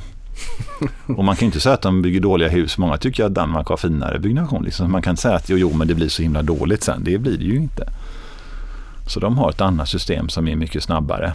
[1.16, 2.78] Och man kan inte säga att de bygger dåliga hus.
[2.78, 4.64] Många tycker att Danmark har finare byggnation.
[4.64, 4.92] Liksom.
[4.92, 7.04] Man kan inte säga att jo, jo, men det blir så himla dåligt sen.
[7.04, 7.84] Det blir det ju inte.
[9.06, 11.32] Så de har ett annat system som är mycket snabbare.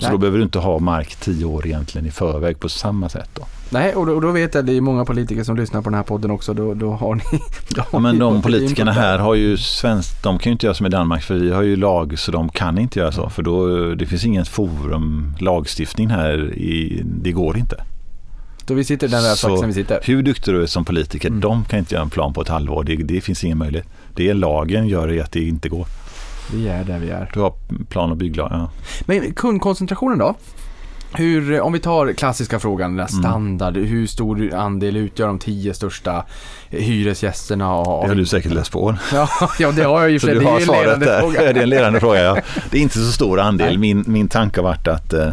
[0.00, 0.12] Så Nej.
[0.12, 3.28] då behöver du inte ha mark tio år egentligen i förväg på samma sätt.
[3.34, 3.42] Då.
[3.70, 5.90] Nej, och då, och då vet jag att det är många politiker som lyssnar på
[5.90, 6.54] den här podden också.
[6.54, 7.22] Då, då har ni...
[7.68, 10.74] Då har Ja, men de politikerna här har ju svenskt, de kan ju inte göra
[10.74, 13.30] som i Danmark för vi har ju lag så de kan inte göra så.
[13.30, 17.84] För då, det finns ingen forum, lagstiftning här, i, det går inte.
[18.66, 19.98] Då vi sitter den där Så saxen vi sitter.
[20.02, 21.40] Hur duktig du är som politiker, Mm.
[21.40, 22.84] de kan inte göra en plan på ett halvår.
[22.84, 23.88] Det, det finns ingen möjlighet.
[24.14, 25.86] Det är lagen gör det att det inte går.
[26.54, 27.30] Vi är där vi är.
[27.34, 27.52] Du har
[27.88, 28.48] plan och bygglag.
[28.52, 28.70] Ja.
[29.06, 30.34] Men kundkoncentrationen då?
[31.14, 33.20] Hur, om vi tar klassiska frågan, den Mm.
[33.22, 33.76] standard.
[33.76, 36.24] Hur stor andel utgör de tio största
[36.68, 38.02] hyresgästerna av...
[38.02, 38.96] Det har du säkert läst på.
[39.12, 39.28] Ja,
[39.58, 41.20] ja, det har jag ju för du Det är har svaret ledande där.
[41.20, 41.40] fråga.
[41.52, 42.20] Det är en ledande fråga.
[42.22, 42.36] Ja.
[42.70, 43.66] Det är inte så stor andel.
[43.68, 43.76] Nej.
[43.78, 45.28] Min, min tanke har varit att eh,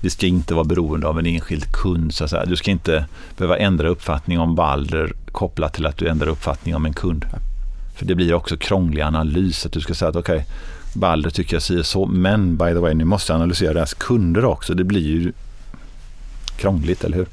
[0.00, 2.14] vi ska inte vara beroende av en enskild kund.
[2.14, 2.44] Så att säga.
[2.44, 3.04] Du ska inte
[3.36, 7.24] behöva ändra uppfattning om Balder kopplat till att du ändrar uppfattning om en kund.
[8.00, 9.66] För det blir också krånglig analys.
[9.66, 10.46] Att du ska säga att okej,
[10.94, 12.06] Balder tycker jag säger så.
[12.06, 14.74] Men by the way, ni måste analysera deras kunder också.
[14.74, 15.32] Det blir ju
[16.56, 17.26] krångligt, eller hur?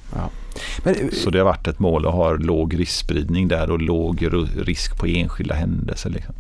[0.84, 4.98] Men, Så det har varit ett mål att ha låg riskspridning där och låg risk
[4.98, 6.10] på enskilda händelser.
[6.10, 6.36] Liksom.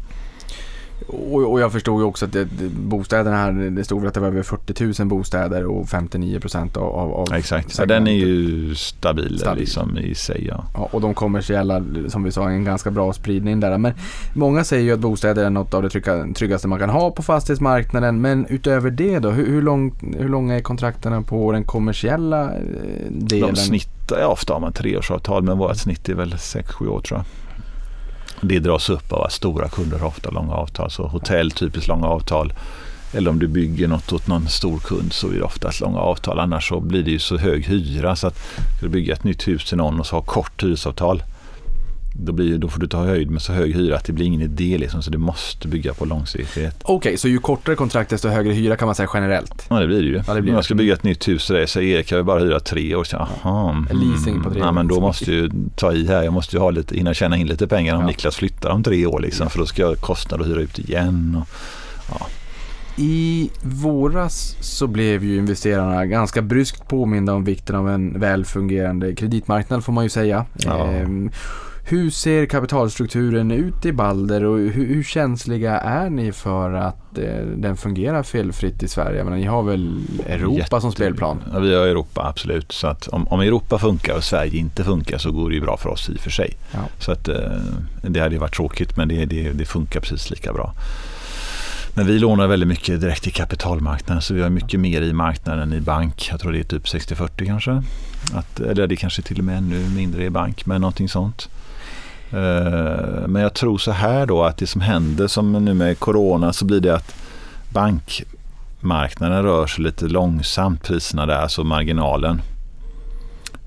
[1.07, 4.13] Och, och jag förstod ju också att det, det, bostäderna här, det stod väl att
[4.13, 7.87] det var över 40 000 bostäder och 59 procent av, av, av Exakt, segmentet.
[7.87, 9.59] den är ju stabil, Stabil.
[9.59, 10.45] Liksom, i sig.
[10.47, 10.63] Ja.
[10.73, 13.77] Ja, och de kommersiella, som vi sa, en ganska bra spridning där.
[13.77, 13.93] Men
[14.33, 17.23] många säger ju att bostäder är något av det trygga, tryggaste man kan ha på
[17.23, 18.21] fastighetsmarknaden.
[18.21, 22.51] Men utöver det då, hur, hur, lång, hur långa är kontrakterna på den kommersiella eh,
[23.09, 23.53] delen?
[23.53, 27.19] De snittar, ja, ofta har man treårsavtal men vårt snitt är väl 6-7 år tror
[27.19, 27.25] jag.
[28.41, 30.91] Det dras upp av att stora kunder har ofta långa avtal.
[30.91, 32.53] Så hotell typiskt långa avtal.
[33.13, 36.39] Eller om du bygger något åt någon stor kund så är det oftast långa avtal.
[36.39, 38.37] Annars så blir det ju så hög hyra så att
[38.77, 41.23] ska du bygga ett nytt hus till någon och så ha kort hyresavtal.
[42.19, 44.41] Då, blir, då får du ta höjd med så hög hyra att det blir ingen
[44.41, 46.81] idé liksom, så du måste bygga på långsiktighet.
[46.83, 49.65] Okej, så ju kortare kontrakt desto högre hyra kan man säga generellt.
[49.69, 50.21] Ja det blir det ju.
[50.27, 50.57] Ja, det blir Om det.
[50.57, 53.03] jag ska bygga ett nytt hus dig så Erik jag vill bara hyra tre år.
[53.03, 53.87] Så, aha, mm.
[54.01, 54.71] Leasing på tre ja, år.
[54.71, 56.23] men då måste jag ju ta i här.
[56.23, 58.07] Jag måste ju ha lite, hinna tjäna in lite pengar om Ja.
[58.07, 59.19] Niklas flyttar om tre år.
[59.19, 61.43] Liksom, för då ska jag ha kostnad att hyra ut igen.
[62.09, 62.29] Och,
[62.99, 69.15] I våras så blev ju investerarna ganska bryskt påminda om vikten av en väl fungerande
[69.15, 70.45] kreditmarknad får man ju säga.
[70.53, 70.87] Ja.
[70.87, 71.31] Ehm,
[71.89, 77.45] hur ser kapitalstrukturen ut i Balder och hur, hur känsliga är ni för att eh,
[77.55, 79.17] den fungerar felfritt i Sverige?
[79.17, 81.43] Jag menar, ni har väl Europa Jätte- som spelplan?
[81.53, 82.71] Ja, vi har Europa, absolut.
[82.71, 85.77] Så att om, om Europa funkar och Sverige inte funkar så går det ju bra
[85.77, 86.57] för oss i och för sig.
[86.71, 86.79] Ja.
[86.99, 87.35] Så att, eh,
[88.01, 90.73] det hade ju varit tråkigt men det, det, det funkar precis lika bra.
[91.93, 95.71] Men vi lånar väldigt mycket direkt i kapitalmarknaden så vi har mycket mer i marknaden
[95.71, 96.27] än i bank.
[96.31, 97.83] Jag tror det är typ 60-40 kanske.
[98.33, 101.49] Att, eller det kanske till och med ännu mindre i bank men någonting sånt.
[102.31, 106.53] Eh, men jag tror så här då att det som händer som nu med corona
[106.53, 107.15] så blir det att
[107.69, 112.41] bankmarknaden rör sig lite långsamt priserna där, alltså marginalen.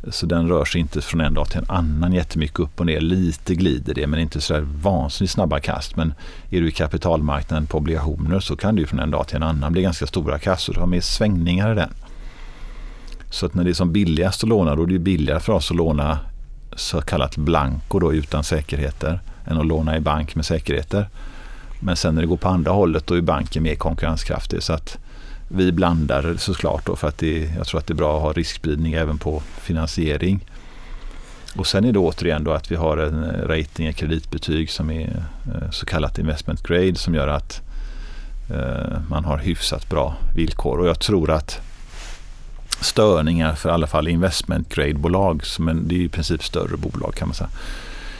[0.08, 3.00] Så den rör sig inte från en dag till en annan jättemycket upp och ner.
[3.00, 5.96] Lite glider det men inte så där vansinnigt snabba kast.
[5.96, 6.14] Men
[6.50, 9.42] är du i kapitalmarknaden på obligationer så kan det ju från en dag till en
[9.42, 11.90] annan bli ganska stora kast och du har mer svängningar i den.
[13.30, 15.52] Så att när det är som billigast att låna då är det ju billigare för
[15.52, 16.18] oss att låna
[16.76, 21.08] så kallat blanco, då utan säkerheter än att låna i bank med säkerheter.
[21.80, 24.62] Men sen när det går på andra hållet då är banken mer konkurrenskraftig.
[24.62, 24.98] Så att
[25.48, 28.32] vi blandar såklart då för att det, jag tror att det är bra att ha
[28.32, 30.46] riskspridning även på finansiering.
[31.56, 35.24] Och sen är det återigen då att vi har en rating, ett kreditbetyg som är
[35.46, 37.60] eh, så kallat investment grade som gör att
[38.50, 40.78] eh, man har hyfsat bra villkor.
[40.78, 41.60] Och jag tror att
[42.80, 47.28] störningar för i alla fall investment grade-bolag, men det är i princip större bolag kan
[47.28, 47.50] man säga.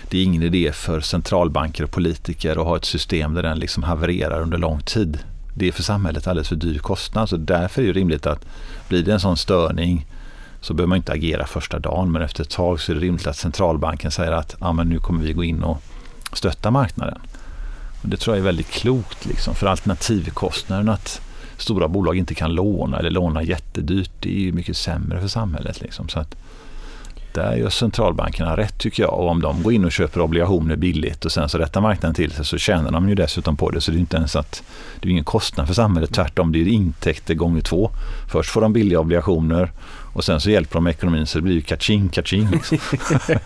[0.08, 3.82] Det är ingen idé för centralbanker och politiker att ha ett system där den liksom
[3.82, 5.18] havererar under lång tid.
[5.54, 7.28] Det är för samhället alldeles för dyr kostnad.
[7.28, 8.46] Så därför är det rimligt att
[8.88, 10.06] blir det en sån störning
[10.60, 12.12] så behöver man inte agera första dagen.
[12.12, 14.98] Men efter ett tag så är det rimligt att centralbanken säger att ah, men nu
[14.98, 15.82] kommer vi gå in och
[16.32, 17.18] stötta marknaden.
[18.02, 19.26] Och det tror jag är väldigt klokt.
[19.26, 21.20] Liksom, för alternativkostnaden att
[21.62, 25.80] stora bolag inte kan låna eller låna jättedyrt det är ju mycket sämre för samhället.
[25.80, 26.08] Liksom.
[26.08, 26.36] Så att
[27.34, 29.14] där gör centralbankerna rätt tycker jag.
[29.14, 32.30] Och om de går in och köper obligationer billigt och sen så rättar marknaden till
[32.30, 33.80] sig så tjänar de ju dessutom på det.
[33.80, 34.62] Så det är inte ens att
[35.00, 36.14] det är ingen kostnad för samhället.
[36.14, 37.90] Tvärtom, det är intäkter gånger två.
[38.28, 39.70] Först får de billiga obligationer
[40.12, 42.48] och sen så hjälper de ekonomin så det blir ju kaching, kaching.
[42.50, 42.78] Liksom.
[43.28, 43.38] Nej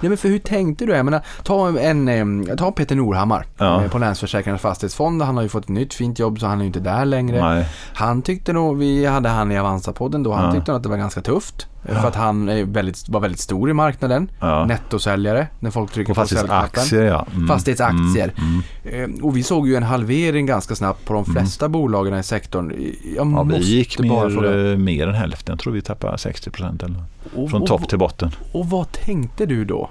[0.00, 0.92] men för hur tänkte du?
[0.92, 3.82] Jag menar, ta, en, ta Peter Norhammar Ja.
[3.84, 5.22] eh, på Länsförsäkringarnas fastighetsfond.
[5.22, 7.40] Han har ju fått ett nytt fint jobb så han är ju inte där längre.
[7.54, 7.66] Nej.
[7.94, 10.52] Han tyckte nog, vi hade han i Avanza-podden då, han Ja.
[10.52, 11.66] tyckte nog att det var ganska tufft.
[11.86, 14.30] För att han väldigt, var väldigt stor i marknaden.
[14.40, 14.64] Ja.
[14.66, 17.06] Nettosäljare när folk trycker På på säljknappen.
[17.06, 17.26] ja.
[17.34, 17.48] Mm.
[17.48, 18.32] Fastighetsaktier.
[18.38, 18.62] Mm.
[18.84, 19.14] Mm.
[19.18, 22.72] Eh, Och vi såg ju en halvering ganska snabbt på de flesta bolagen i sektorn.
[23.16, 24.70] Jag Ja, vi gick mer, fråga.
[24.72, 25.52] eh, mer än hälften.
[25.52, 27.04] Jag tror vi tappade 60 procent eller något.
[27.36, 28.30] Och- Från och- topp till botten.
[28.52, 29.90] Och vad tänkte du då?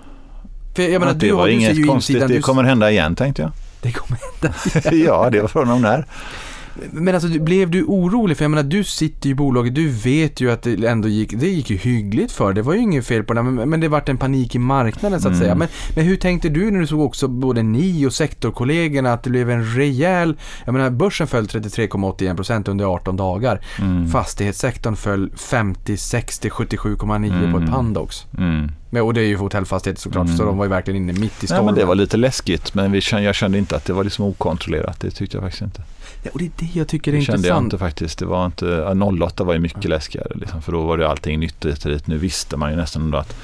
[0.76, 2.30] För jag menar, du, det har, var du ser inget konstigt, insidan.
[2.30, 3.52] det du- kommer hända igen tänkte jag.
[3.82, 4.58] det kommer hända.
[5.06, 6.06] ja, det var från och när.
[6.92, 8.38] Men alltså, blev du orolig?
[8.38, 11.32] För jag menar, du sitter ju i bolaget, du vet ju att det ändå gick,
[11.40, 13.88] det gick ju hyggligt för Det var ju inget fel på det, men, men det
[13.88, 15.44] vart en panik i marknaden så att Mm.
[15.44, 15.56] säga.
[15.56, 19.30] Men, men hur tänkte du när du såg också både ni och sektorkollegorna att det
[19.30, 23.62] blev en rejäl, jag menar börsen föll 33,81% under 18 dagar.
[23.80, 24.08] Mm.
[24.08, 27.72] Fastighetssektorn föll 50, 60, 77,9 på ett Mm.
[27.74, 28.26] Pandox.
[28.38, 28.72] Mm.
[28.90, 30.38] Men, och det är ju hotellfastigheter såklart, Mm.
[30.38, 31.66] så de var ju verkligen inne mitt i Nej, stormen.
[31.66, 34.26] men det var lite läskigt men vi kände, jag kände inte att det var liksom
[34.26, 35.00] okontrollerat.
[35.00, 35.82] Det tyckte jag faktiskt inte.
[36.26, 37.64] Ja, och det är det jag tycker är Det kände jag intressant.
[37.66, 38.20] inte faktiskt.
[38.20, 41.40] Det var inte, ja, 08 var ju mycket läskigare liksom, för då var det allting
[41.40, 42.08] nytt och dit.
[42.08, 43.36] Nu visste man ju nästan ändå att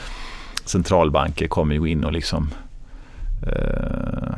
[0.65, 2.49] centralbanker kommer ju in och liksom
[3.47, 4.33] eh,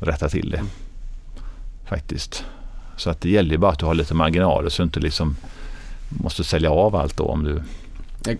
[0.00, 0.62] rätta till det.
[1.88, 2.44] Faktiskt.
[2.96, 5.36] Så att det gäller ju bara att du har lite marginaler så du inte liksom
[6.08, 7.62] måste sälja av allt då om du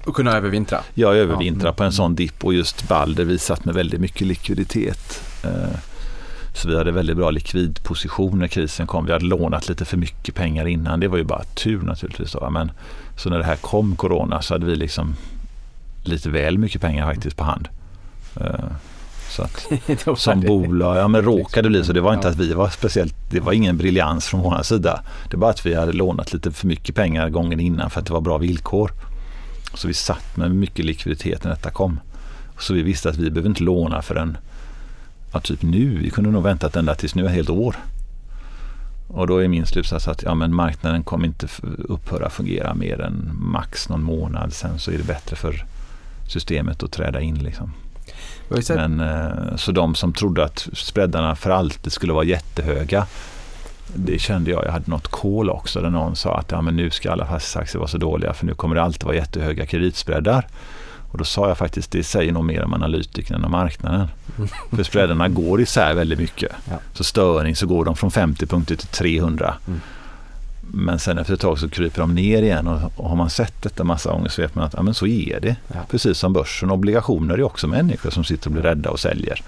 [0.04, 0.78] Och kunna övervintra.
[0.94, 1.72] jag övervintrar Ja.
[1.72, 5.22] på en sån dipp och just Balder vi satt med väldigt mycket likviditet.
[5.44, 5.78] Eh,
[6.58, 9.06] Så vi hade väldigt bra likvidposition när krisen kom.
[9.06, 11.00] Vi hade lånat lite för mycket pengar innan.
[11.00, 12.32] Det var ju bara tur naturligtvis.
[12.32, 12.50] Då.
[12.50, 12.70] Men,
[13.16, 15.16] så när det här kom, corona, så hade vi liksom
[16.02, 17.68] lite väl mycket pengar faktiskt på hand.
[18.40, 18.64] Eh,
[19.30, 19.66] Så att,
[20.18, 21.92] som bolag, ja men råkade bli så.
[21.92, 25.00] Det var inte att vi var speciellt, det var ingen briljans från vår sida.
[25.30, 28.12] Det var att vi hade lånat lite för mycket pengar gången innan för att det
[28.12, 28.90] var bra villkor.
[29.74, 32.00] Så vi satt med mycket likviditet när detta kom.
[32.58, 34.36] Så vi visste att vi behöver inte låna förrän
[35.32, 35.98] ja, typ nu.
[35.98, 37.76] Vi kunde nog väntat ända tills nu, ett helt år.
[39.08, 41.48] Och då är min slutsats att ja, men marknaden kommer inte
[41.78, 44.52] upphöra fungera mer än max någon månad.
[44.52, 45.64] Sen så är det bättre för
[46.28, 47.38] systemet att träda in.
[47.38, 47.72] Liksom.
[48.68, 53.06] Men, eh, så de som trodde att spreadarna för alltid skulle vara jättehöga.
[53.94, 56.90] Det kände jag, jag hade något kol också där någon sa att ja, men nu
[56.90, 60.46] ska alla fastighetsaktier vara så dåliga för nu kommer det alltid vara jättehöga kreditspreadar.
[61.10, 64.08] Och då sa jag faktiskt, det säger nog mer om analytikerna än om marknaden.
[64.70, 66.52] För spreadarna går isär väldigt mycket.
[66.70, 66.78] Ja.
[66.92, 69.54] Så störning så går de från 50 punkter till 300.
[69.66, 69.80] Mm.
[70.72, 73.62] Men sen efter ett tag så kryper de ner igen och, och har man sett
[73.62, 75.56] detta massa gånger så vet man att ja, men så är det.
[75.68, 75.80] Ja.
[75.90, 76.70] Precis som börsen.
[76.70, 79.42] Obligationer är också människor som sitter och blir rädda och säljer.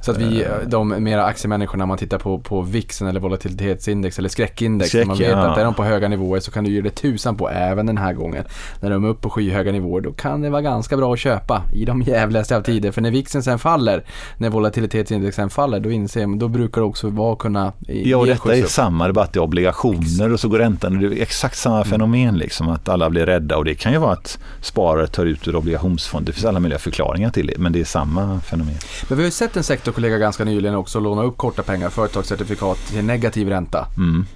[0.00, 4.28] Så att vi, eh, de mera aktiemänniskorna, man tittar på, på VIXen eller volatilitetsindex eller
[4.28, 5.36] skräckindex, Skräck, man vet ja.
[5.36, 7.98] att är de på höga nivåer så kan du ge det tusan på även den
[7.98, 8.44] här gången.
[8.80, 11.62] När de är uppe på skyhöga nivåer då kan det vara ganska bra att köpa
[11.72, 12.90] i de jävligaste av tider.
[12.92, 14.04] För när VIXen sen faller,
[14.38, 18.56] när volatilitetsindexen faller, då inser man, då brukar det också vara kunna Ja, och detta
[18.56, 18.68] är upp.
[18.70, 21.00] samma debatt i obligationer och så går räntan.
[21.00, 21.88] Det är exakt samma Mm.
[21.90, 25.48] fenomen liksom att alla blir rädda och det kan ju vara att sparare tar ut
[25.48, 26.26] ur obligationsfond.
[26.26, 28.74] Det finns alla möjliga förklaringar till det men det är samma fenomen.
[29.08, 32.78] Men vi har ju sett en sektorkollega ganska nyligen också låna upp korta pengar, företagscertifikat
[32.78, 33.86] till negativ ränta.
[33.96, 34.26] Mm.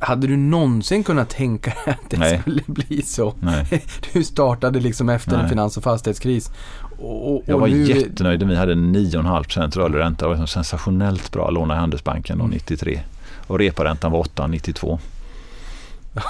[0.00, 2.40] Hade du någonsin kunnat tänka dig att det Nej.
[2.40, 3.34] skulle bli så?
[3.40, 3.84] Nej.
[4.12, 5.48] Du startade liksom efter en Nej.
[5.48, 6.50] finans och fastighetskris.
[6.98, 10.28] Och, och, Jag och var nu, jättenöjd vi hade 9,5% rörlig ränta.
[10.28, 12.50] Det var sensationellt bra att låna i Handelsbanken Mm.
[12.50, 13.00] 93.
[13.46, 14.98] Och reparäntan var 8,92.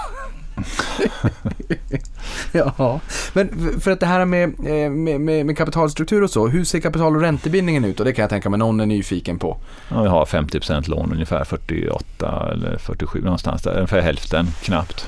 [2.53, 3.01] Ja,
[3.33, 6.81] men för att det här med, eh, med, med, med kapitalstruktur och så, hur ser
[6.81, 8.01] kapital och räntebindningen ut?
[8.01, 9.57] Och det kan jag tänka mig någon är nyfiken på.
[9.89, 13.77] Ja, vi har 50% lån, ungefär 48 eller 47 någonstans där.
[13.77, 15.07] Ungefär hälften knappt.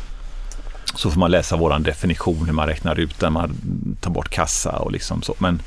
[0.94, 3.32] Så får man läsa vår definition hur man räknar ut den.
[3.32, 3.56] Man
[4.00, 5.34] tar bort kassa och liksom så.
[5.38, 5.62] Men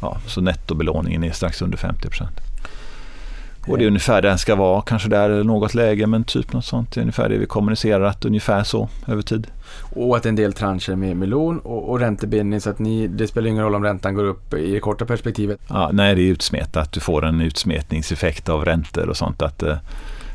[0.00, 2.26] ja, så nettobelåningen är strax under 50%.
[3.66, 6.52] Och det är ungefär där den ska vara, kanske där eller något läge men typ
[6.52, 6.92] något sånt.
[6.92, 9.46] Det är ungefär det vi kommunicerar att ungefär så över tid.
[9.94, 13.26] Och att en del trancher med, med lån och, och räntebindning så att ni, det
[13.26, 15.60] spelar ingen roll om räntan går upp i det korta perspektivet.
[15.68, 16.92] Ja, nej, det är utsmetat.
[16.92, 19.42] Du får en utsmetningseffekt av räntor och sånt.
[19.42, 19.76] Att, eh,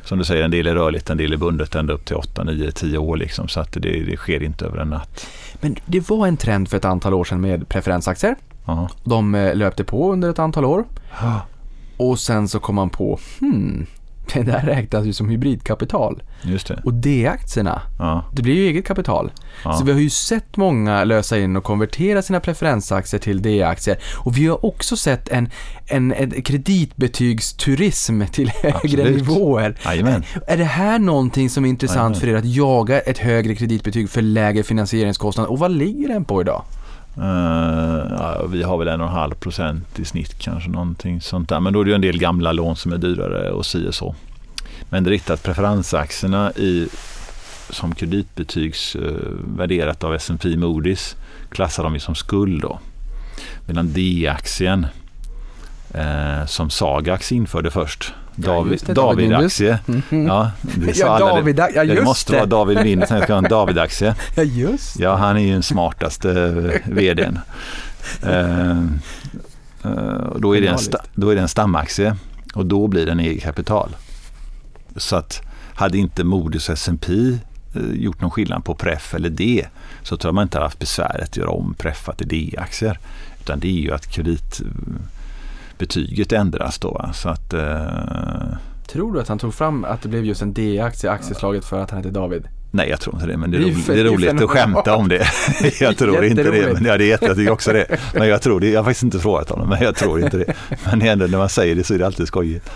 [0.03, 2.43] som du säger, en del är rörligt, en del är bundet ända upp till 8,
[2.43, 3.17] 9, 10 år.
[3.17, 5.27] Liksom, så att det, det sker inte över en natt.
[5.61, 8.35] Men det var en trend för ett antal år sedan med preferensaktier.
[8.65, 8.89] Ja.
[9.03, 10.85] De eh, löpte på under ett antal år.
[11.99, 13.85] Och sen så kom man på, hmm,
[14.33, 16.23] det där räknas ju som hybridkapital.
[16.41, 16.81] Just det.
[16.85, 19.31] Och D-aktierna, Ja, det blir ju eget kapital.
[19.63, 19.73] ja.
[19.73, 23.97] Så vi har ju sett många lösa in och konvertera sina preferensaktier till D-aktier.
[24.17, 25.49] Och vi har också sett en,
[25.85, 29.15] en, en kreditbetygsturism till högre Absolut.
[29.15, 29.75] nivåer.
[29.85, 30.23] Jajamän.
[30.47, 32.19] Är det här någonting som är intressant Jajamän.
[32.19, 35.47] för er att jaga ett högre kreditbetyg för lägre finansieringskostnad?
[35.47, 36.63] Och vad ligger den på idag?
[37.17, 41.49] Uh, ja, vi har väl en och en halv procent i snitt kanske någonting sånt
[41.49, 41.59] där.
[41.59, 43.95] Men då är det ju en del gamla lån som är dyrare och si och
[43.95, 44.15] så.
[44.89, 46.87] Men det är riktigt att preferensaktierna i,
[47.69, 49.01] som kreditbetygs uh,
[49.57, 51.15] värderat av S&P Moody's
[51.49, 52.79] klassar de ju som skuld då.
[53.65, 54.87] Medan D-aktien
[55.93, 58.13] eh, som Sagax införde först.
[58.41, 59.79] David, det, David David-aktie.
[60.27, 61.25] Ja, det sa Ja, alla.
[61.25, 62.37] David, ja, det måste det.
[62.37, 64.15] vara David Wind som ska ha en David-aktie.
[64.35, 67.39] Ja, just Ja, han är ju den smartaste eh, vdn.
[69.83, 69.91] Eh,
[70.29, 70.77] och då, är det en
[71.15, 72.15] då är det en stamaktie
[72.53, 73.95] och då blir den eget kapital.
[74.95, 75.41] Så att
[75.73, 77.13] hade inte och S&P
[77.93, 79.65] gjort någon skillnad på pref eller D
[80.03, 82.99] så tror jag man inte haft besväret att göra om preffa till D-aktier.
[83.41, 84.13] Utan det är ju att
[85.79, 87.09] kreditbetyget ändras då.
[87.13, 88.57] Så att eh,
[88.87, 91.91] Tror du att han tog fram att det blev just en D-aktie, aktieslaget för att
[91.91, 92.47] han heter David?
[92.71, 93.37] Nej, jag tror inte det.
[93.37, 95.27] Men det är, roligt, det är roligt att skämta om det.
[95.79, 96.73] jag tror inte det.
[96.73, 97.99] Men, ja, det är jätte, jag tycker också det.
[98.13, 98.69] Men jag tror det.
[98.69, 100.53] Jag har faktiskt inte frågat honom, men jag tror inte det.
[100.85, 102.69] Men ändå när man säger det så är det alltid skojigt.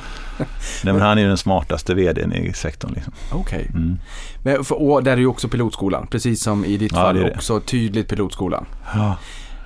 [0.83, 2.91] Nej, men han är ju den smartaste vdn i sektorn.
[2.95, 3.13] Liksom.
[3.31, 3.67] Okej.
[3.69, 3.99] Mm.
[4.43, 7.59] Men för, och där är ju också pilotskolan, precis som i ditt Ja, fall också
[7.59, 8.65] tydligt pilotskolan.
[8.93, 9.17] Ja,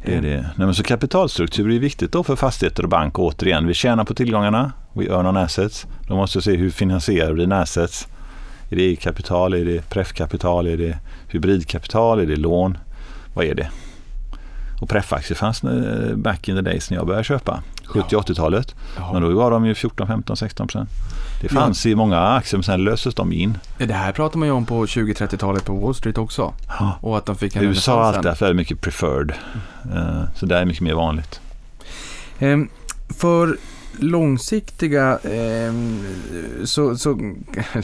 [0.05, 0.41] det är det.
[0.41, 3.19] Nej, men så kapitalstruktur är viktigt då för fastigheter och bank.
[3.19, 4.71] Återigen, vi tjänar på tillgångarna.
[4.93, 5.87] We earn on assets.
[6.07, 8.07] Då måste vi se hur finansierar vi dina assets.
[8.69, 10.97] Är det kapital, är det preffkapital, är det
[11.27, 12.77] hybridkapital, är det lån?
[13.33, 13.69] Vad är det?
[14.81, 17.63] Och preffaktier fanns eh, back in the days när jag började köpa.
[17.87, 18.75] 70-80-talet.
[19.13, 20.89] Men då var de ju 14, 15, 16 procent.
[21.41, 23.57] Det fanns i många aktier men sen löstes de in.
[23.77, 26.53] Det här pratar man ju om på 20-30-talet på Wall Street också.
[26.79, 26.97] Ja.
[27.01, 29.33] Och att de fick en USA har alltid haft väldigt mycket preferred.
[29.95, 31.41] Eh, Så det är mycket mer vanligt.
[32.39, 32.69] Ehm,
[33.19, 33.57] för
[33.99, 35.99] långsiktiga, ehm,
[36.63, 37.15] så, så,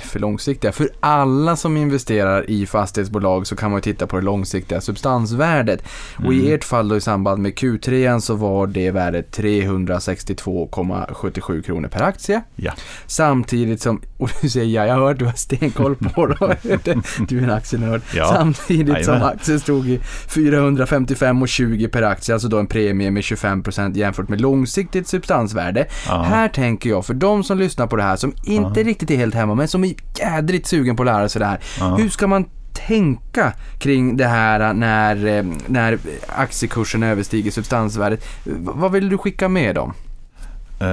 [0.04, 4.22] för långsiktiga, för alla som investerar i fastighetsbolag så kan man ju titta på det
[4.22, 5.84] långsiktiga substansvärdet.
[6.26, 11.88] Och i ert fall då i samband med Q3 så var det värdet 362,77 kronor
[11.88, 12.42] per aktie.
[12.56, 12.72] Ja.
[13.06, 16.38] Samtidigt som, och du säger ja, jag har hört du har stenkoll på det.
[17.28, 18.02] Du är en aktienörd.
[18.16, 18.34] Ja.
[18.34, 19.36] Samtidigt som Jajamän.
[19.36, 25.08] aktien stod i 455,20 per aktie, alltså då en premie med 25% jämfört med långsiktigt
[25.08, 25.86] substansvärde.
[26.08, 26.22] Ja.
[26.22, 29.36] Här tänker jag, för de som lyssnar på det här som inte riktigt är helt
[29.36, 31.60] hemma, men som är jädrigt sugen på att lära sig det här.
[31.80, 31.96] Ja.
[31.96, 32.46] Hur ska man
[32.88, 35.98] tänka kring det här när, eh, när
[36.28, 38.26] aktiekursen överstiger substansvärdet?
[38.60, 39.94] Vad vill du skicka med dem?
[40.80, 40.88] Eh,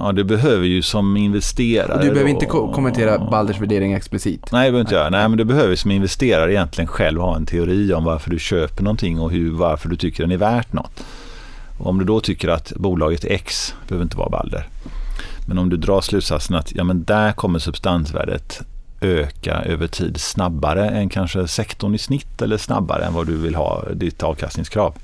[0.00, 1.92] ja, det behöver ju som investerare.
[1.92, 4.52] Och du behöver då- inte ko- kommentera Balders värdering explicit.
[4.52, 5.12] Nej, det behöver inte jag.
[5.12, 8.82] Nej, men du behöver som investerare egentligen själv ha en teori om varför du köper
[8.82, 11.04] någonting och hur, varför du tycker den är värt något.
[11.78, 14.68] Och om du då tycker att bolaget X behöver inte vara Balder.
[15.46, 18.62] Men om du drar slutsatsen att ja, men där kommer substansvärdet
[19.00, 23.54] öka över tid snabbare än kanske sektorn i snitt eller snabbare än vad du vill
[23.54, 24.94] ha ditt avkastningskrav.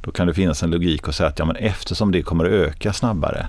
[0.00, 2.50] Då kan det finnas en logik att säga att ja, men eftersom det kommer att
[2.50, 3.46] öka snabbare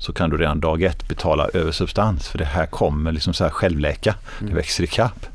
[0.00, 2.28] så kan du redan dag ett betala över substans.
[2.28, 4.14] För det här kommer liksom så här självläka.
[4.40, 5.26] Det växer i kapp.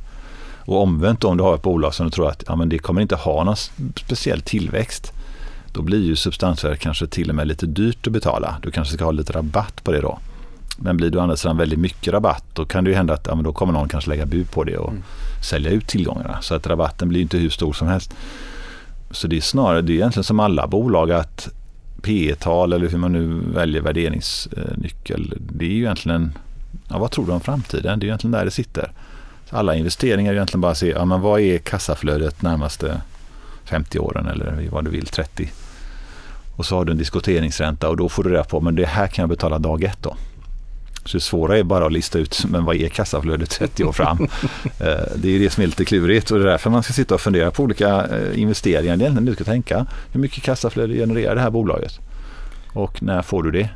[0.65, 2.79] Och omvänt då, om du har ett bolag som du tror att ja, men det
[2.79, 3.55] kommer inte ha någon
[3.95, 5.13] speciell tillväxt.
[5.73, 8.55] Då blir ju substansvärdet kanske till och med lite dyrt att betala.
[8.61, 10.19] Du kanske ska ha lite rabatt på det då.
[10.77, 13.27] Men blir det å andra sidan väldigt mycket rabatt då kan det ju hända att
[13.27, 14.93] ja, då kommer någon kanske lägga bud på det och
[15.49, 16.41] sälja ut tillgångarna.
[16.41, 18.13] Så att rabatten blir inte hur stor som helst.
[19.11, 21.49] Så det är snarare, det är egentligen som alla bolag att
[22.01, 25.33] P tal eller hur man nu väljer värderingsnyckel.
[25.39, 26.37] Det är ju egentligen,
[26.89, 27.99] ja, vad tror du om framtiden?
[27.99, 28.91] Det är egentligen där det sitter.
[29.49, 33.01] Så alla investeringar är egentligen bara att se, ja, men vad är kassaflödet närmaste
[33.65, 35.51] 50 åren eller vad du vill, 30.
[36.63, 39.07] Och så har du en diskonteringsränta och då får du reda på, men det här
[39.07, 40.15] kan jag betala dag ett då.
[41.05, 44.27] Så det svåra är bara att lista ut, men vad är kassaflödet 30 år fram?
[44.63, 47.15] Eh, det är det som är lite klurigt och det är därför man ska sitta
[47.15, 48.97] och fundera på olika eh, investeringar.
[48.97, 51.99] Det är du ska tänka, hur mycket kassaflöde genererar det här bolaget?
[52.73, 53.69] Och när får du det?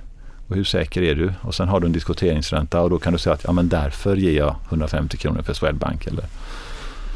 [0.48, 1.34] Och hur säker är du?
[1.42, 4.16] Och sen har du en diskonteringsränta och då kan du säga att ja, men därför
[4.16, 6.08] ger jag 150 kronor för Swedbank.
[6.08, 6.26] Eller,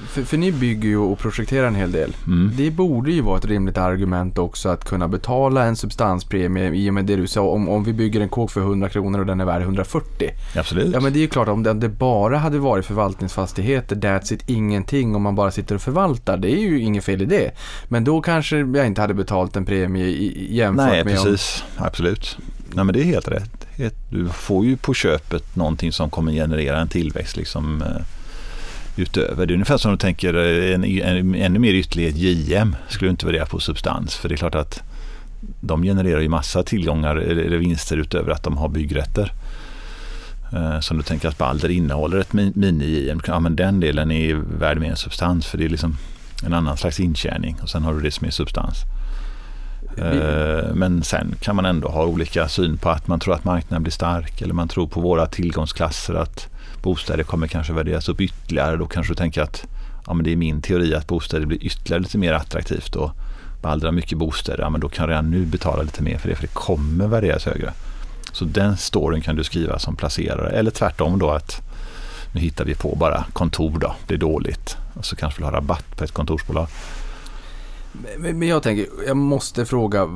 [0.07, 2.15] för, för ni bygger ju och projekterar en hel del.
[2.27, 2.51] mm.
[2.57, 6.93] Det borde ju vara ett rimligt argument också att kunna betala en substanspremie i och
[6.93, 7.41] med det du sa.
[7.41, 10.29] Om, om vi bygger en kåk för 100 kronor och den är värd 140.
[10.55, 10.93] Absolut.
[10.93, 14.43] Ja men det är ju klart om det, om bara hade varit förvaltningsfastigheter, that's it,
[14.49, 16.37] ingenting om man bara sitter och förvaltar.
[16.37, 17.51] Det är ju inget fel i det.
[17.87, 21.25] Men då kanske jag inte hade betalt en premie i, jämfört Nej, med om...
[21.25, 21.63] precis.
[21.77, 22.37] Absolut.
[22.73, 23.67] nej men det är helt rätt.
[24.09, 27.87] Du får ju på köpet någonting som kommer generera en tillväxt liksom, eh,
[28.95, 29.45] utöver.
[29.45, 33.11] Det är ungefär som du tänker eh, en, en, ännu mer ytterlighet JM skulle du
[33.11, 34.15] inte värdera på substans.
[34.15, 34.83] För det är klart att
[35.59, 39.33] de genererar ju massa tillgångar eller vinster utöver att de har byggrätter.
[40.53, 43.21] Eh, som du tänker att Balder innehåller ett mini-JM.
[43.27, 45.97] Ja, men den delen är värd mer än substans för det är liksom
[46.45, 48.75] en annan slags intjäning och sen har du det som är substans.
[50.01, 53.83] Eh, men sen kan man ändå ha olika syn på att man tror att marknaden
[53.83, 56.47] blir stark eller man tror på våra tillgångsklasser att
[56.83, 58.77] bostäder kommer kanske värderas upp ytterligare.
[58.77, 59.65] Då kanske du tänker att
[60.07, 63.11] ja, men det är min teori att bostäder blir ytterligare lite mer attraktivt och
[63.61, 66.35] Balder mycket bostäder, ja, men då kan jag redan nu betala lite mer för det
[66.35, 67.73] för det kommer värderas högre.
[68.31, 71.61] Så den storyn kan du skriva som placerare eller tvärtom då att
[72.33, 75.51] nu hittar vi på bara kontor då, det är dåligt och så kanske vi har
[75.51, 76.67] rabatt på ett kontorsbolag.
[78.17, 80.09] Men jag tänker, jag måste fråga,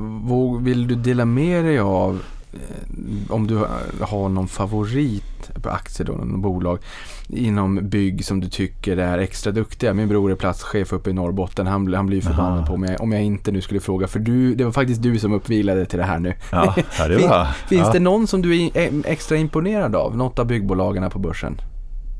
[0.61, 2.19] vill du dela med dig av
[2.53, 3.65] eh, om du
[4.01, 6.79] har någon favorit på aktier då, någon bolag
[7.27, 9.93] inom bygg som du tycker är extra duktiga.
[9.93, 11.67] Min bror är platschef uppe i Norrbotten.
[11.67, 14.07] Han, han blir förbannad på mig om jag inte nu skulle fråga.
[14.07, 16.33] För du, det var faktiskt du som uppvilade till det här nu.
[16.51, 17.45] Ja, det var.
[17.67, 17.91] Finns ja.
[17.93, 20.17] det någon som du är extra imponerad av?
[20.17, 21.61] Något av byggbolagen på börsen?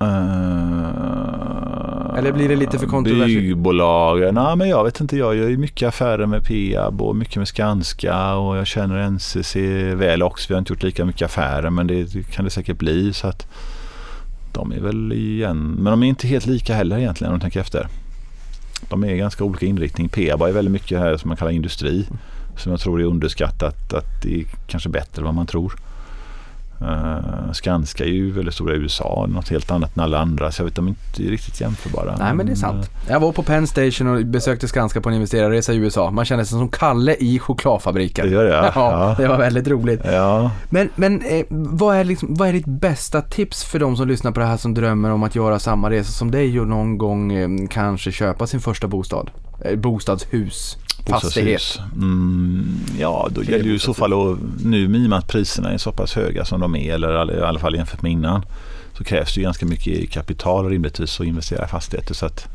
[0.01, 3.41] Uh, Eller blir det lite för kontroversiellt?
[3.41, 4.35] Byggbolagen?
[4.35, 5.17] Ja, men jag vet inte.
[5.17, 9.55] Jag gör ju mycket affärer med Peab och mycket med Skanska och jag känner NCC
[9.95, 10.45] väl också.
[10.49, 13.13] Vi har inte gjort lika mycket affärer men det kan det säkert bli.
[13.13, 13.47] Så att
[14.53, 17.59] de är väl igen, men de är inte helt lika heller egentligen om du tänker
[17.59, 17.87] efter.
[18.89, 20.09] De är ganska olika inriktning.
[20.09, 22.05] Peab är väldigt mycket här som man kallar industri.
[22.57, 25.75] Som jag tror är underskattat att det är kanske bättre än vad man tror.
[26.81, 30.51] Uh, Skanska är ju väldigt stora i USA, något helt annat än alla andra.
[30.51, 32.15] Så jag vet de är inte riktigt jämförbara.
[32.19, 32.89] Nej men det är sant.
[33.07, 36.11] Jag var på Penn Station och besökte Skanska på en investerarresa i USA.
[36.11, 38.25] Man kände sig som Kalle i chokladfabriken.
[38.25, 38.71] Det gör det ja.
[38.75, 39.15] ja.
[39.17, 40.01] Det var väldigt roligt.
[40.05, 40.51] Ja.
[40.69, 44.31] Men, men eh, vad, är liksom, vad är ditt bästa tips för de som lyssnar
[44.31, 47.33] på det här som drömmer om att göra samma resa som dig och någon gång
[47.33, 49.31] eh, kanske köpa sin första bostad?
[49.65, 50.77] Eh, bostadshus
[51.09, 51.79] fastighet?
[51.95, 55.91] Mm, ja, då gäller ju i så fall att nu med att priserna är så
[55.91, 58.45] pass höga som de är, eller i alla fall jämfört med innan,
[58.97, 62.13] så krävs det ju ganska mycket kapital rimligtvis att investera i fastigheter.
[62.13, 62.47] Så att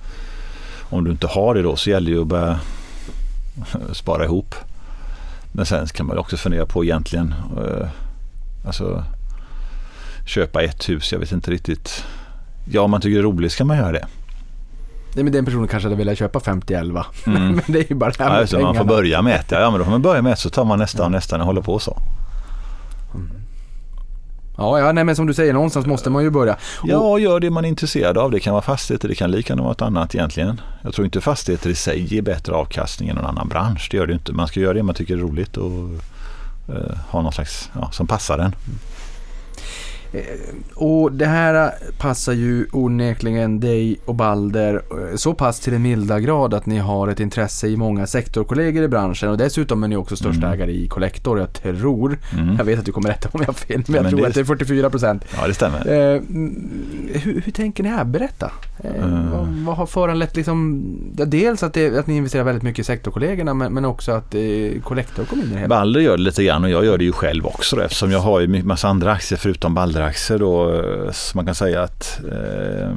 [0.90, 2.60] om du inte har det då så gäller det ju att börja
[3.92, 4.54] spara ihop.
[5.52, 7.88] Men sen kan man också fundera på egentligen, eh,
[8.66, 9.04] alltså
[10.26, 12.04] köpa ett hus, jag vet inte riktigt.
[12.72, 14.06] Ja, om man tycker det är roligt ska man göra det.
[15.14, 17.04] Nej, men den personen kanske hade velat köpa 50-11.
[17.26, 17.52] Mm.
[17.52, 19.50] men det är ju bara det här med alltså, Man får börja med ett.
[19.50, 21.46] Ja, men då får man börja med ett så tar man nästa och nästa och
[21.46, 21.98] håller på så.
[23.14, 23.30] Mm.
[24.56, 26.56] Ja, ja nej, men som du säger, någonstans måste man ju börja.
[26.84, 28.30] Ja, gör det man är intresserad av.
[28.30, 30.60] Det kan vara fastigheter, det kan lika något annat egentligen.
[30.82, 33.88] Jag tror inte fastigheter i sig ger bättre avkastning än någon annan bransch.
[33.90, 34.32] Det gör det inte.
[34.32, 35.70] Man ska göra det man tycker är roligt och
[36.68, 38.54] uh, ha något slags, ja, som passar en.
[40.12, 40.22] Eh,
[40.74, 46.20] och det här passar ju onekligen dig och Balder eh, så pass till den milda
[46.20, 49.96] grad att ni har ett intresse i många sektorkollegor i branschen och dessutom är ni
[49.96, 50.52] också största mm.
[50.52, 51.38] ägare i Collector.
[51.38, 52.56] Jag tror, mm.
[52.58, 54.28] jag vet att du kommer rätta om jag har fel, men jag men tror det...
[54.28, 55.24] att det är 44 procent.
[55.40, 55.78] Ja, det stämmer.
[55.78, 56.20] Eh,
[57.20, 58.04] hur, hur, tänker ni här?
[58.04, 58.52] Berätta.
[58.84, 59.30] Eh, mm.
[59.30, 63.54] vad, vad, har föranlett liksom, dels att, det, att ni investerar väldigt mycket i sektorkollegorna
[63.54, 64.40] men, men också att eh,
[64.84, 65.68] Collector kommer in i det hela?
[65.68, 68.20] Balder gör det lite grann och jag gör det ju själv också då, eftersom jag
[68.20, 70.82] har ju massa andra aktier förutom Balder Balder-aktier då,
[71.12, 72.94] så man kan säga att eh,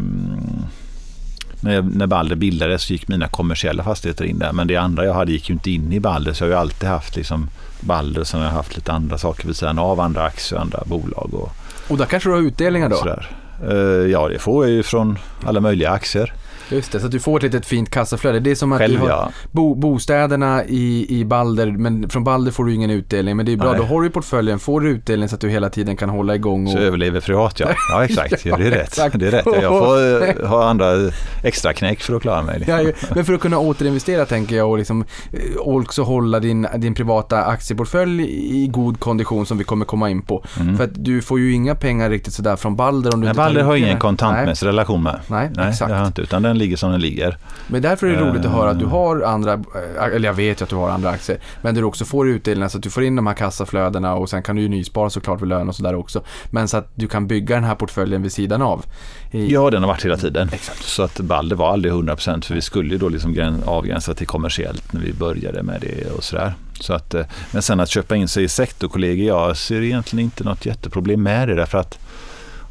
[1.61, 4.53] när, när Balder bildades så gick mina kommersiella fastigheter in där.
[4.53, 6.33] Men det andra jag hade gick ju inte in i Balder.
[6.33, 7.49] Så jag har ju alltid haft liksom
[7.79, 11.33] Balder, har jag haft lite andra saker vid sidan av, andra aktier och andra bolag.
[11.33, 11.51] Och,
[11.87, 12.95] och där kanske du har utdelningar då?
[12.95, 13.31] Sådär.
[13.69, 16.33] Eh, ja, det får jag ju från alla möjliga aktier.
[16.73, 18.39] Just det, så att du får ett litet fint kassaflöde.
[18.39, 19.31] Det är som att Själv, du har ja.
[19.51, 23.37] bo, bostäderna i, i Balder, men från Balder får du ingen utdelning.
[23.37, 23.79] Men det är bra, Nej.
[23.79, 26.35] då har du i portföljen, får du utdelning så att du hela tiden kan hålla
[26.35, 26.67] igång.
[26.67, 26.71] Och...
[26.71, 27.69] Så överlever privat ja.
[27.89, 28.95] Ja exakt, ja, det är rätt.
[29.13, 29.45] Det är rätt.
[29.61, 31.11] Jag får eh, ha andra
[31.43, 32.63] extra knäck för att klara mig.
[32.67, 32.83] Ja,
[33.15, 37.43] men för att kunna återinvestera tänker jag och liksom eh, också hålla din, din privata
[37.43, 38.23] aktieportfölj
[38.63, 40.45] i god kondition som vi kommer komma in på.
[40.59, 40.77] Mm.
[40.77, 43.63] För att du får ju inga pengar riktigt sådär från Balder om du Nej, Balder
[43.63, 45.19] har ingen kontantmässig relation med.
[45.27, 45.89] Nej, Nej exakt.
[45.89, 47.37] det har inte, utan den ligger som den ligger.
[47.67, 50.61] Men därför är det roligt att höra att du har andra, eh, eller jag vet
[50.61, 53.03] ju att du har andra aktier, men du också får utdelningar så att du får
[53.03, 55.95] in de här kassaflödena och sen kan du ju nyspara såklart vid lön och sådär
[55.95, 56.23] också.
[56.51, 58.85] Men så att du kan bygga den här portföljen vid sidan av.
[59.31, 59.53] I...
[59.53, 60.49] Ja, den har varit hela tiden.
[60.53, 60.83] Exakt.
[60.83, 64.93] Så att Balder var aldrig 100% för vi skulle ju då liksom avgränsa till kommersiellt
[64.93, 66.53] när vi började med det och sådär.
[66.79, 70.43] Så att, eh, men sen att köpa in sig i sektorkollegor, jag ser egentligen inte
[70.43, 71.99] något jätteproblem med det därför att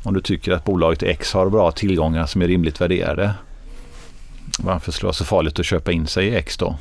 [0.02, 3.34] om du tycker att bolaget X har bra tillgångar som är rimligt värderade
[4.58, 6.78] varför skulle det vara så farligt att köpa in sig i X då?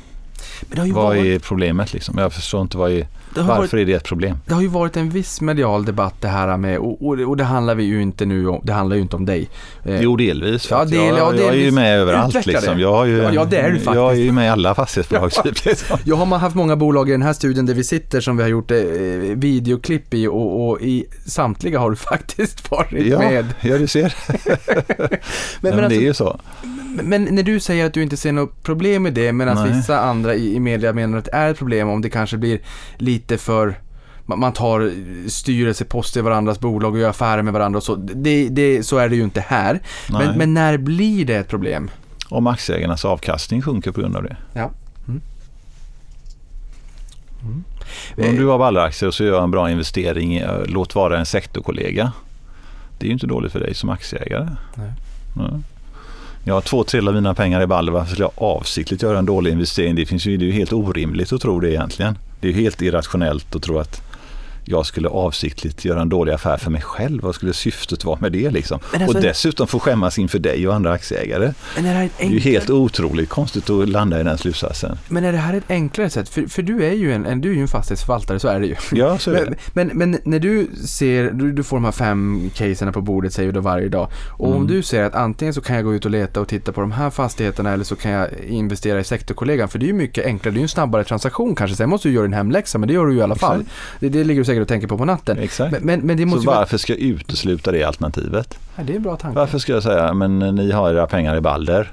[0.70, 2.18] Vad varit, är problemet liksom?
[2.18, 3.06] Jag förstår inte vad är,
[3.40, 4.36] varför varit, är det ett problem?
[4.46, 7.44] det har ju varit en viss medial debatt det här med, och, och, och det
[7.44, 9.48] handlar vi ju inte nu om, det handlar ju inte om dig.
[9.84, 10.70] Eh, Jo, delvis.
[10.70, 11.74] Ja, del- jag, ja, jag är ju delvis.
[11.74, 12.80] med överallt liksom.
[12.80, 14.26] Jag, har ju, Ja, det är du Jag är faktiskt.
[14.26, 15.64] ju med i alla fastighetsbolag typ.
[15.64, 15.98] Liksom.
[16.04, 18.50] Jag har haft många bolag i den här studien där vi sitter som vi har
[18.50, 18.76] gjort eh,
[19.36, 23.44] videoklipp i och, och i samtliga har du faktiskt varit Ja, med.
[23.60, 24.14] ja, du ser.
[25.60, 26.40] Men, Men, men, alltså, det är ju så.
[27.02, 30.34] men när du säger att du inte ser något problem med det medan vissa andra
[30.34, 32.60] i, i media menar att det är ett problem om det kanske blir
[32.96, 33.78] lite för
[34.24, 34.92] man tar
[35.28, 37.94] styrelseposter i varandras bolag och gör affärer med varandra och så.
[37.94, 39.80] Det, det, så är det ju inte här.
[40.10, 41.90] Men, men när blir det ett problem?
[42.28, 44.36] Om aktieägarnas avkastning sjunker på grund av det.
[44.52, 44.70] Ja.
[45.08, 45.20] Mm.
[48.16, 52.12] Om du har Balderaktier och så gör en bra investering, eh, låt vara en sektorkollega.
[52.98, 54.48] Det är ju inte dåligt för dig som aktieägare.
[54.74, 54.92] Nej.
[55.36, 55.60] Nej.
[56.44, 57.92] Jag har två tredjedelar av mina pengar i Balder.
[57.92, 59.94] Varför skulle jag avsiktligt göra en dålig investering?
[59.94, 62.18] Det, finns ju, det är ju helt orimligt att tro det egentligen.
[62.42, 64.02] Det är helt irrationellt att tro att
[64.64, 67.22] jag skulle avsiktligt göra en dålig affär för mig själv.
[67.22, 68.78] Vad skulle syftet vara med det liksom?
[68.92, 71.52] Alltså- och dessutom få skämmas inför dig och andra aktieägare.
[71.76, 74.22] Men är det här ett Det är ju enklare, helt otroligt konstigt att landa i
[74.24, 74.98] den slutsatsen.
[75.08, 76.28] men är det här ett enklare sätt?
[76.28, 78.66] För, för du är ju en, en, du är ju en fastighetsförvaltare, så är det
[78.66, 78.74] ju.
[78.92, 79.54] Ja, så är det.
[79.74, 83.32] Men, men, men när du ser, du, du får de här fem casen på bordet
[83.32, 84.08] säger du varje dag.
[84.30, 84.66] Och om Mm.
[84.66, 86.92] du ser att antingen så kan jag gå ut och leta och titta på de
[86.92, 89.68] här fastigheterna eller så kan jag investera i sektorkollegan.
[89.68, 91.76] För det är ju mycket enklare, det är ju en snabbare transaktion kanske.
[91.76, 93.64] Sen måste du göra din hemläxa, men det gör du ju i alla fall.
[94.00, 95.38] Det, det ligger säkert och tänker på på natten.
[95.38, 95.72] Exakt.
[95.72, 96.58] Men, men, men det Så måste vara...
[96.58, 98.58] varför ska jag utesluta det alternativet?
[98.76, 99.38] Ja, det är en bra tanke.
[99.38, 101.92] Varför ska jag säga, men ni har era pengar i Balder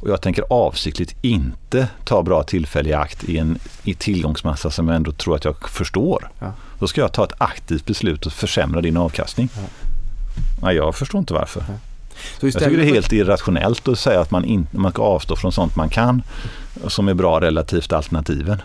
[0.00, 4.88] och jag tänker avsiktligt inte ta bra tillfälle i akt i en i tillgångsmassa som
[4.88, 6.30] jag ändå tror att jag förstår.
[6.38, 6.52] Ja.
[6.78, 9.48] Då ska jag ta ett aktivt beslut och försämra din avkastning.
[10.62, 11.64] Nej, jag förstår inte varför.
[12.40, 15.36] Så Jag tycker det är helt irrationellt att säga att man, inte, man ska avstå
[15.36, 16.22] från sånt man kan
[16.88, 18.62] som är bra relativt alternativen.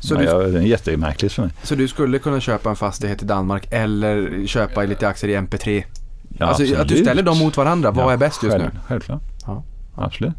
[0.00, 1.50] Så Nej, du- jag, det är jättemärkligt för mig.
[1.62, 5.82] Så du skulle kunna köpa en fastighet i Danmark eller köpa lite aktier i MP3?
[6.38, 7.04] Ja, alltså att du absolut.
[7.04, 8.80] ställer dem mot varandra, vad Ja, är bäst just själv, nu?
[8.88, 9.20] Självklart.
[9.46, 9.62] Ja.
[9.94, 10.32] Absolut.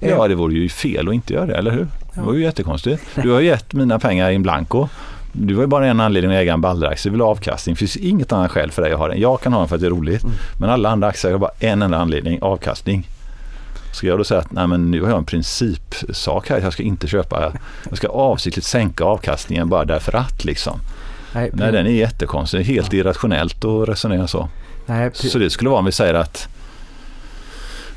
[0.00, 0.10] Eh.
[0.10, 1.86] Ja, det vore ju fel att inte göra det, eller hur?
[2.14, 3.02] Det var ju jättekonstigt.
[3.22, 4.88] Du har gett mina pengar in blanco.
[5.32, 7.74] Du har ju bara en anledning att äga en Balderaktie, du vill ha avkastning.
[7.74, 9.20] Det finns inget annat skäl för dig att ha den.
[9.20, 10.22] Jag kan ha den för att det är roligt.
[10.24, 10.34] Mm.
[10.58, 13.08] Men alla andra aktier har bara en enda anledning, avkastning.
[13.94, 16.82] Ska jag då säga att nej, men nu har jag en principsak här, jag ska
[16.82, 17.52] inte köpa,
[17.88, 20.80] jag ska avsiktligt sänka avkastningen bara därför att liksom.
[21.34, 24.48] Nej, Nej, den är jättekonstig, helt irrationellt att resonera så.
[24.86, 26.48] nej, Så det skulle vara om vi säger att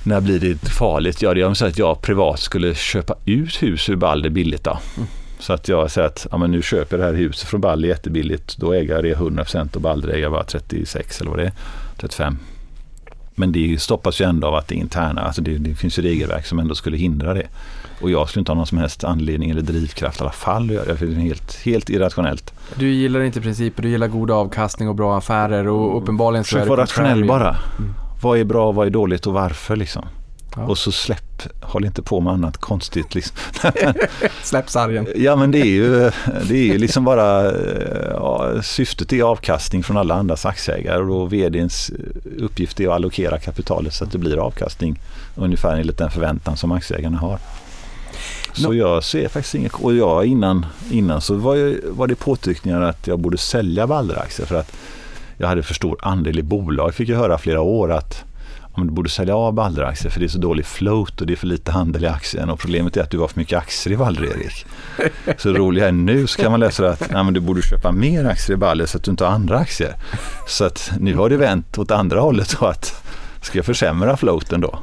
[0.03, 1.21] när blir det farligt?
[1.21, 4.79] Ja, det är om att jag privat skulle köpa ut hus ur Balder billigt då.
[5.39, 7.89] Så att jag säger att ja, men nu köper jag det här huset från Balder
[7.89, 8.57] jättebilligt.
[8.57, 11.51] Då äger jag det 100% och Balder äger jag bara 36 eller vad det är,
[11.97, 12.37] 35.
[13.39, 16.45] Men det stoppas ju ändå av att det interna, alltså det, det finns ju regelverk
[16.45, 17.47] som ändå skulle hindra det.
[18.01, 20.75] Och jag skulle inte ha någon som helst anledning eller drivkraft i alla fall att
[20.75, 20.97] göra det.
[20.97, 22.53] för Det är helt, helt irrationellt.
[22.75, 26.59] du gillar inte principer, du gillar god avkastning och bra affärer och uppenbarligen så är
[26.59, 27.57] Försök vara rationell bara.
[28.21, 30.05] Vad är bra, vad är dåligt och varför liksom.
[30.57, 30.63] Ja.
[30.63, 33.15] Och så släpp, håll inte på med annat konstigt.
[33.15, 33.37] Liksom.
[34.43, 35.07] Släpp sargen.
[35.15, 36.11] Ja men det är ju,
[36.47, 37.51] det är ju liksom bara,
[38.09, 41.91] ja, syftet är avkastning från alla andras aktieägare och då vdns
[42.37, 44.99] uppgift är att allokera kapitalet så att det blir avkastning
[45.35, 47.39] ungefär enligt den förväntan som aktieägarna har.
[48.53, 52.81] Så jag ser faktiskt inget, och jag innan, innan så var, jag, var det påtryckningar
[52.81, 54.71] att jag borde sälja Balderaktier för att
[55.37, 56.93] jag hade för stor andel i bolag.
[56.93, 58.23] Fick jag höra flera år att
[58.77, 61.37] om du borde sälja av Balderaktier för det är så dålig float och det är
[61.37, 63.97] för lite handel i aktien och problemet är att du har för mycket aktier i
[63.97, 64.65] Balder Erik.
[65.37, 67.91] Så det roliga är nu så kan man läsa att nej, men du borde köpa
[67.91, 69.95] mer aktier i Balder så att du inte har andra aktier.
[70.47, 73.03] Så att nu har det vänt åt andra hållet och att
[73.41, 74.79] ska jag försämra floaten då?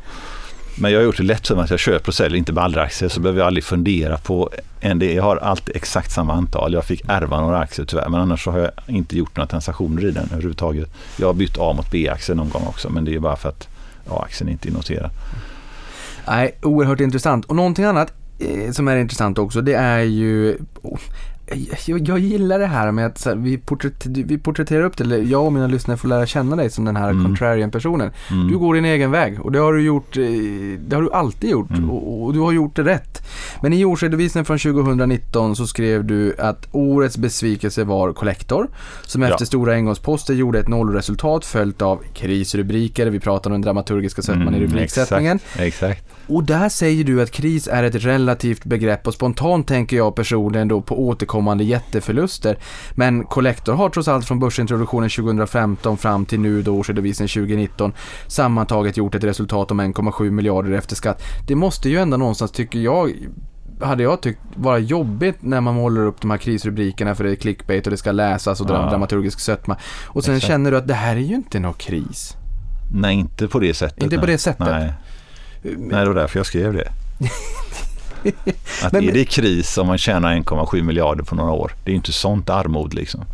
[0.78, 3.08] Men jag har gjort det lätt för mig att jag köper och säljer inte Balderaktier
[3.08, 4.50] så behöver jag aldrig fundera på
[4.80, 5.14] en.
[5.14, 6.72] Jag har alltid exakt samma antal.
[6.72, 10.04] Jag fick ärva några aktier tyvärr men annars så har jag inte gjort några transaktioner
[10.04, 10.90] i den överhuvudtaget.
[11.16, 13.68] Jag har bytt A mot B-aktier någon gång också men det är bara för att
[14.08, 15.10] Ja, aktien inte är noterad.
[16.26, 17.44] Nej, oerhört intressant.
[17.44, 20.58] Och någonting annat eh, som är intressant också, det är ju
[21.86, 25.18] jag, jag gillar det här med att här, vi, porträtt, vi porträtterar upp det, eller
[25.22, 27.24] jag och mina lyssnare får lära känna dig som den här Mm.
[27.24, 28.10] contrarian-personen.
[28.30, 28.48] Mm.
[28.48, 30.22] Du går din egen väg och det har du gjort, eh,
[30.86, 31.90] det har du alltid gjort Mm.
[31.90, 33.26] och, och du har gjort det rätt.
[33.62, 38.68] Men i årsredovisningen från 2019 så skrev du att årets besvikelse var Collector
[39.02, 39.28] som Ja.
[39.28, 44.54] efter stora engångsposter gjorde ett nollresultat följt av krisrubriker, vi pratar om den dramaturgiska sötman
[44.54, 45.36] i Mm, rubriksättningen.
[45.36, 46.04] Exakt, exakt.
[46.26, 50.68] Och där säger du att kris är ett relativt begrepp och spontant tänker jag personligen
[50.68, 51.33] då på återkommande
[51.64, 52.58] jätteförluster.
[52.94, 57.92] Men Collector har trots allt från börsintroduktionen 2015 fram till nu då årsredovisningen 2019
[58.26, 61.22] sammantaget gjort ett resultat om 1,7 miljarder efter skatt.
[61.46, 63.12] Det måste ju ändå någonstans, tycker jag,
[63.82, 67.36] hade jag tyckt vara jobbigt när man målar upp de här krisrubrikerna för det är
[67.36, 68.90] clickbait och det ska läsas och Ja.
[68.90, 69.76] dramaturgisk sötma.
[70.06, 70.48] Och sen Exakt.
[70.50, 72.36] känner du att det här är ju inte någon kris.
[72.94, 74.02] Nej, inte på det sättet.
[74.02, 74.66] Inte på det sättet.
[74.66, 74.92] Nej.
[75.62, 76.92] nej, det var därför jag skrev det.
[78.82, 81.72] Att Men- är det kris om man tjänar 1,7 miljarder på några år?
[81.84, 83.24] Det är ju inte sånt armod liksom.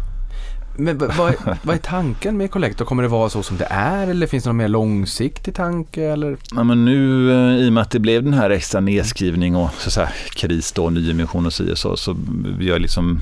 [0.77, 2.85] Men vad, är- vad är tanken med Collector?
[2.85, 6.05] Kommer det vara så som det är eller finns det någon mer långsiktig tanke?
[6.05, 6.37] Eller?
[6.55, 9.71] Ja, men nu eh, i och med att det blev den här extra nedskrivning och
[9.79, 12.17] så att säga, kris då, nyemission och och så, så
[12.59, 13.21] vi har liksom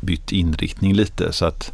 [0.00, 1.72] bytt inriktning lite så att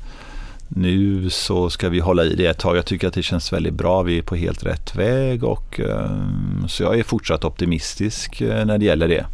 [0.69, 2.77] nu så ska vi hålla i det ett tag.
[2.77, 4.03] Jag tycker att det känns väldigt bra.
[4.03, 8.78] Vi är på helt rätt väg och ehm, så jag är fortsatt optimistisk eh, när
[8.78, 9.27] det gäller det.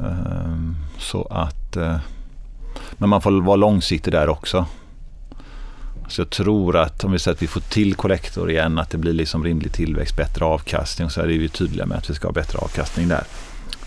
[0.00, 1.96] Ehm, så att eh,
[2.92, 4.66] men man får vara långsiktig där också.
[6.08, 8.98] Så jag tror att om vi säger att vi får till kollektor igen, att det
[8.98, 12.32] blir liksom rimlig tillväxt, bättre avkastning, så är vi tydliga med att vi ska ha
[12.32, 13.22] bättre avkastning där.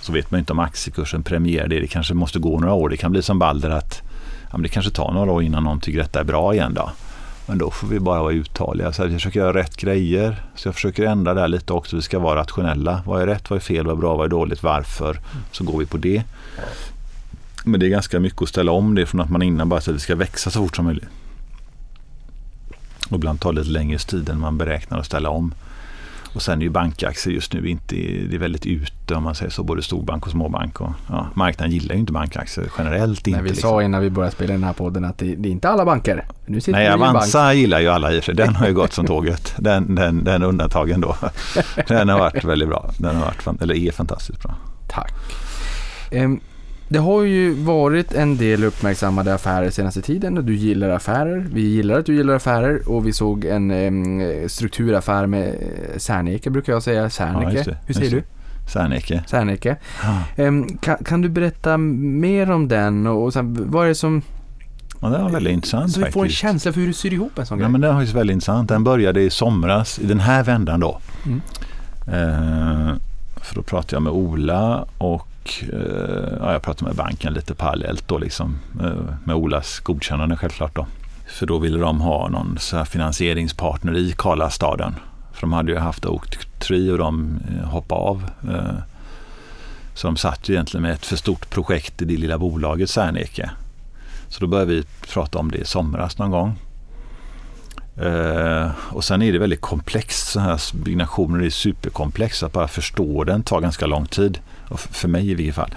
[0.02, 1.80] Så vet man inte om aktiekursen premierar det.
[1.80, 2.90] Det kanske måste gå några år.
[2.90, 4.02] Det kan bli som Balder att
[4.52, 6.74] ja, men det kanske tar några år innan någon tycker detta är bra igen.
[6.74, 6.92] Då.
[7.46, 8.94] Men då får vi bara vara uthålliga.
[8.94, 10.44] Så jag försöker göra rätt grejer.
[10.56, 11.96] Så jag försöker ändra där lite också.
[11.96, 13.02] Vi ska vara rationella.
[13.06, 13.50] Vad är rätt?
[13.50, 13.86] Vad är fel?
[13.86, 14.16] Vad är bra?
[14.16, 14.64] Vad är dåligt?
[14.64, 15.20] Varför?
[15.52, 16.24] Så går vi på det.
[17.66, 19.92] Men det är ganska mycket att ställa om det från att man innan bara sa
[19.92, 21.10] att det ska växa så fort som möjligt.
[23.10, 25.54] Och ibland tar det lite längre tid än man beräknar att ställa om.
[26.38, 29.52] Och sen är ju bankaktier just nu inte, det är väldigt ute om man säger
[29.52, 30.82] så, både storbank och småbank.
[30.82, 33.42] Och, ja, marknaden gillar ju inte bankaktier generellt inte.
[33.42, 33.70] Vi liksom.
[33.70, 36.26] sa innan vi började spela den här podden att det, det är inte alla banker.
[36.46, 37.10] Nu sitter Nej, en bank.
[37.10, 38.36] Avanza gillar ju alla i och för sig.
[38.36, 39.54] Den har ju gått som tåget.
[39.58, 41.16] Den, den, den undantagen då.
[41.88, 42.92] Den har varit väldigt bra.
[42.98, 44.56] Den har varit, eller är fantastiskt bra.
[44.88, 45.14] Tack.
[46.12, 46.40] Ehm,
[46.88, 51.46] det har ju varit en del uppmärksammade affärer senaste tiden och du gillar affärer.
[51.54, 56.50] Vi gillar att du gillar affärer och vi såg en em, strukturaffär med eh, Serneke
[56.50, 57.02] brukar jag säga.
[57.02, 57.64] Ja, Serneke.
[57.64, 58.24] det, Hur säger du?
[58.74, 59.24] Serneke.
[59.28, 59.76] Serneke.
[60.36, 64.22] Em, kan, kan du berätta mer om den och, och sen, vad är det som...
[65.02, 66.40] Ja, det var väldigt intressant Så vi får en faktiskt.
[66.42, 67.72] känsla för hur du syr ihop en sån Ja, grej.
[67.72, 68.70] men den var ju väldigt intressant.
[68.70, 71.00] Den började i somras, i den här vändan då.
[71.26, 71.42] Mm.
[72.08, 72.96] Eh,
[73.42, 75.28] för då pratade jag med Ola och
[75.74, 78.60] Eh, ja, jag pratade med banken lite parallellt då liksom.
[78.82, 80.88] Eh, med Olas godkännande självklart då.
[81.28, 84.96] För då ville de ha någon så här finansieringspartner i Karlastaden.
[85.34, 88.30] För de hade ju haft Oaktree och de eh, hoppade av.
[89.94, 93.50] Så de satt ju egentligen med ett för stort projekt i det lilla bolaget Serneke.
[94.30, 94.84] Så då började vi
[95.14, 96.56] prata om det i somras någon gång.
[98.70, 100.28] Och sen är det väldigt komplext.
[100.28, 102.44] Så här byggnationer är superkomplext.
[102.44, 104.40] Att bara förstå den tar ganska lång tid.
[104.76, 105.76] För mig i vilket fall.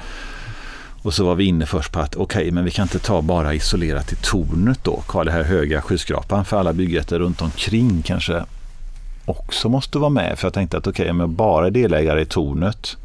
[1.02, 3.54] Och så var vi inne först på att okej, men vi kan inte ta bara
[3.54, 5.02] isolerat till tornet då.
[5.08, 8.44] Kvar det här höga skyskrapan för alla byggrätter runt omkring kanske
[9.24, 10.38] också måste vara med.
[10.38, 12.96] För jag tänkte att okej, om jag bara är delägare i tornet,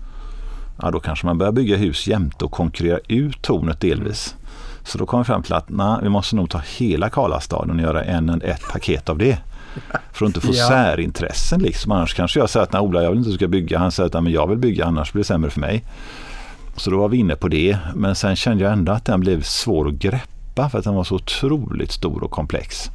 [0.82, 4.36] ja då kanske man börjar bygga hus jämte och konkurrera ut tornet delvis.
[4.84, 7.82] Så då kom vi fram till att nej, vi måste nog ta hela Karlastaden och
[7.82, 9.38] göra en, en, ett paket av det.
[10.14, 10.68] För att inte få Ja.
[10.68, 11.92] särintressen liksom.
[11.92, 13.80] Annars kanske jag säger att nej, Ola, jag vill inte att du ska bygga.
[13.80, 15.84] Han säger att nej, men jag vill bygga, annars blir det sämre för mig.
[16.78, 17.78] Så då var vi inne på det.
[17.96, 21.04] Men sen kände jag ändå att den blev svår att greppa för att den var
[21.04, 22.90] så otroligt stor och komplex.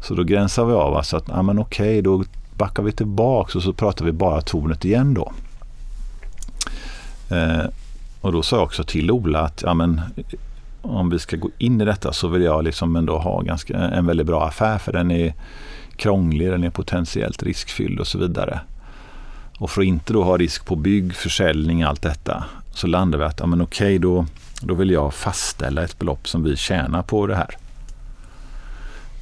[0.00, 2.24] Så då gränsade vi av alltså att ja, men okej, då
[2.56, 5.32] backar vi tillbaks och så pratar vi bara tornet igen då.
[7.36, 7.64] Eh,
[8.20, 10.00] och då sa jag också till Ola att ja, men,
[10.82, 14.06] om vi ska gå in i detta så vill jag liksom ändå ha ganska, en
[14.06, 15.34] väldigt bra affär för den är
[16.02, 18.60] krånglig, den är potentiellt riskfylld och så vidare.
[19.58, 23.28] Och för att inte då ha risk på bygg, försäljning, allt detta så landade vi
[23.28, 24.26] att ja, men okej, då,
[24.60, 27.56] då vill jag fastställa ett belopp som vi tjänar på det här.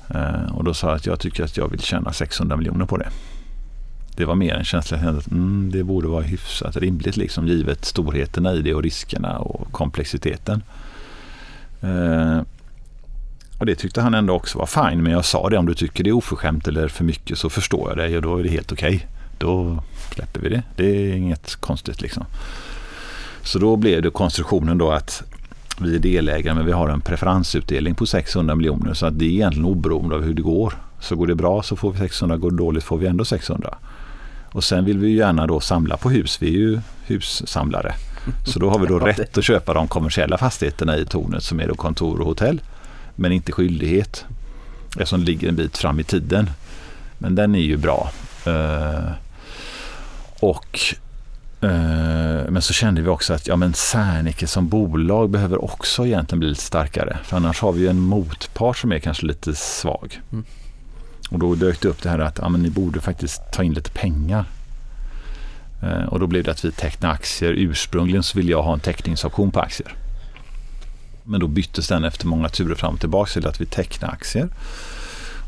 [0.08, 2.96] Eh, och då sa jag att jag tycker att jag vill tjäna 600 miljoner på
[2.96, 3.08] det.
[4.16, 8.54] Det var mer en känsla att mm, det borde vara hyfsat rimligt liksom givet storheterna
[8.54, 10.62] i det och riskerna och komplexiteten.
[11.80, 12.40] Eh,
[13.60, 15.02] och det tyckte han ändå också var fine.
[15.02, 17.88] Men jag sa det, om du tycker det är oförskämt eller för mycket så förstår
[17.88, 19.06] jag dig och då är det helt okej.
[19.38, 19.82] Då
[20.14, 20.62] släpper vi det.
[20.76, 22.24] Det är inget konstigt liksom.
[23.42, 25.22] Så då blev det konstruktionen då att
[25.80, 29.30] vi är delägare men vi har en preferensutdelning på 600 miljoner så att det är
[29.30, 30.74] egentligen oberoende av hur det går.
[31.00, 33.74] Så går det bra så får vi 600, går det dåligt får vi ändå 600.
[34.52, 36.42] Och sen vill vi ju gärna då samla på hus.
[36.42, 37.94] Vi är ju hussamlare.
[38.46, 41.68] Så då har vi då rätt att köpa de kommersiella fastigheterna i tornet som är
[41.68, 42.60] då kontor och hotell.
[43.20, 44.24] Men inte skyldighet
[44.90, 46.50] eftersom det ligger en bit fram i tiden.
[47.18, 48.10] Men den är ju bra.
[48.46, 49.12] Eh,
[50.40, 50.78] och
[51.60, 56.40] eh, men så kände vi också att ja, men Serneke som bolag behöver också egentligen
[56.40, 57.18] bli lite starkare.
[57.24, 60.20] För annars har vi ju en motpart som är kanske lite svag.
[60.32, 60.44] Mm.
[61.30, 63.74] Och då dök det upp det här att ja, men ni borde faktiskt ta in
[63.74, 64.44] lite pengar.
[65.82, 67.52] Eh, och då blev det att vi tecknade aktier.
[67.52, 69.94] Ursprungligen så ville jag ha en teckningsoption på aktier.
[71.30, 74.48] Men då byttes den efter många turer fram och tillbaka till att vi tecknade aktier.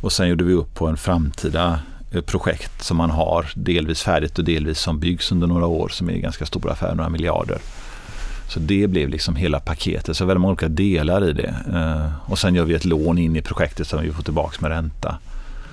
[0.03, 1.81] Och sen gjorde vi upp på en framtida
[2.13, 6.11] eh, projekt som man har delvis färdigt och delvis som byggs under några år som
[6.11, 7.59] är ganska stora affärer, några miljarder.
[8.49, 11.55] Så det blev liksom hela paketet, så väldigt många olika delar i det.
[11.75, 14.71] Eh, och sen gör vi ett lån in i projektet som vi får tillbaka med
[14.71, 15.19] ränta.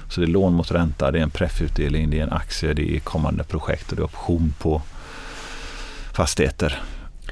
[0.10, 2.96] Så det är lån mot ränta, det är en preffutdelning, det är en aktie, det
[2.96, 4.82] är kommande projekt och det är option på
[6.14, 6.82] fastigheter.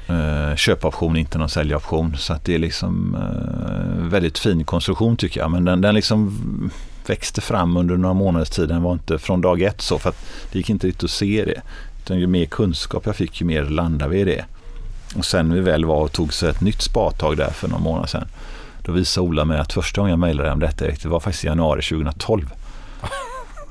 [0.08, 2.16] Eh, köpoption, inte någon säljoption.
[2.16, 5.50] Så att det är liksom eh, väldigt fin konstruktion tycker jag.
[5.50, 6.70] Men den, den liksom
[7.06, 8.68] växte fram under några månaders tid.
[8.68, 11.44] Den var inte från dag ett så för att det gick inte riktigt att se
[11.44, 11.60] det.
[12.02, 14.44] Utan ju mer kunskap jag fick ju mer landade vi i det.
[15.16, 18.08] Och sen vi väl var och tog sig ett nytt spadtag där för några månader
[18.08, 18.28] sedan.
[18.82, 21.46] Då visade Ola mig att första gången jag mejlade om detta det var faktiskt i
[21.46, 22.50] januari 2012.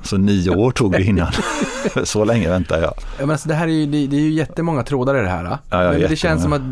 [0.02, 1.32] Så nio år tog det innan.
[2.04, 2.94] Så länge väntar jag.
[2.96, 5.28] Ja, men alltså, det här är ju, det, det är ju jättemånga trådar i det
[5.28, 5.44] här.
[5.44, 6.62] Ja, ja, men det känns som att,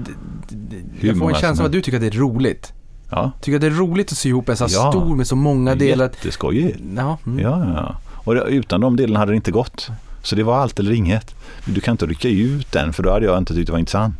[1.00, 2.72] jag får en känsla av att du tycker att det är roligt.
[3.10, 4.90] Ja, Tycker att det är roligt att sy ihop en så Ja.
[4.92, 6.04] stor med så många delar.
[6.04, 6.78] jätteskojigt.
[6.96, 7.38] Ja, mm.
[7.38, 7.96] Ja, ja.
[8.14, 9.90] Och det, utan de delarna hade det inte gått.
[10.22, 11.34] Så det var allt eller inget.
[11.64, 14.14] Du kan inte rycka ut den för då hade jag inte tyckt det var intressant.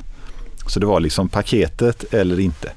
[0.66, 2.70] Så det var liksom paketet eller inte.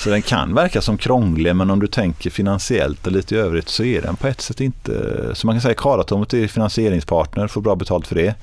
[0.00, 3.68] Så den kan verka som krånglig men om du tänker finansiellt och lite i övrigt
[3.68, 4.92] så är den på ett sätt inte...
[5.34, 8.34] Så man kan säga Karatomet är finansieringspartner, får bra betalt för det.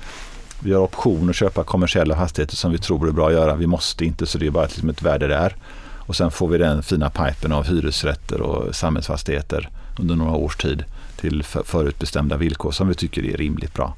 [0.60, 3.54] Vi har option att köpa kommersiella fastigheter som vi tror är bra att göra.
[3.54, 5.56] Vi måste inte så det är bara ett, liksom ett värde där.
[5.96, 9.68] Och sen får vi den fina pipen av hyresrätter och samhällsfastigheter
[9.98, 10.84] under några års tid
[11.16, 13.94] till förutbestämda villkor som vi tycker är rimligt bra.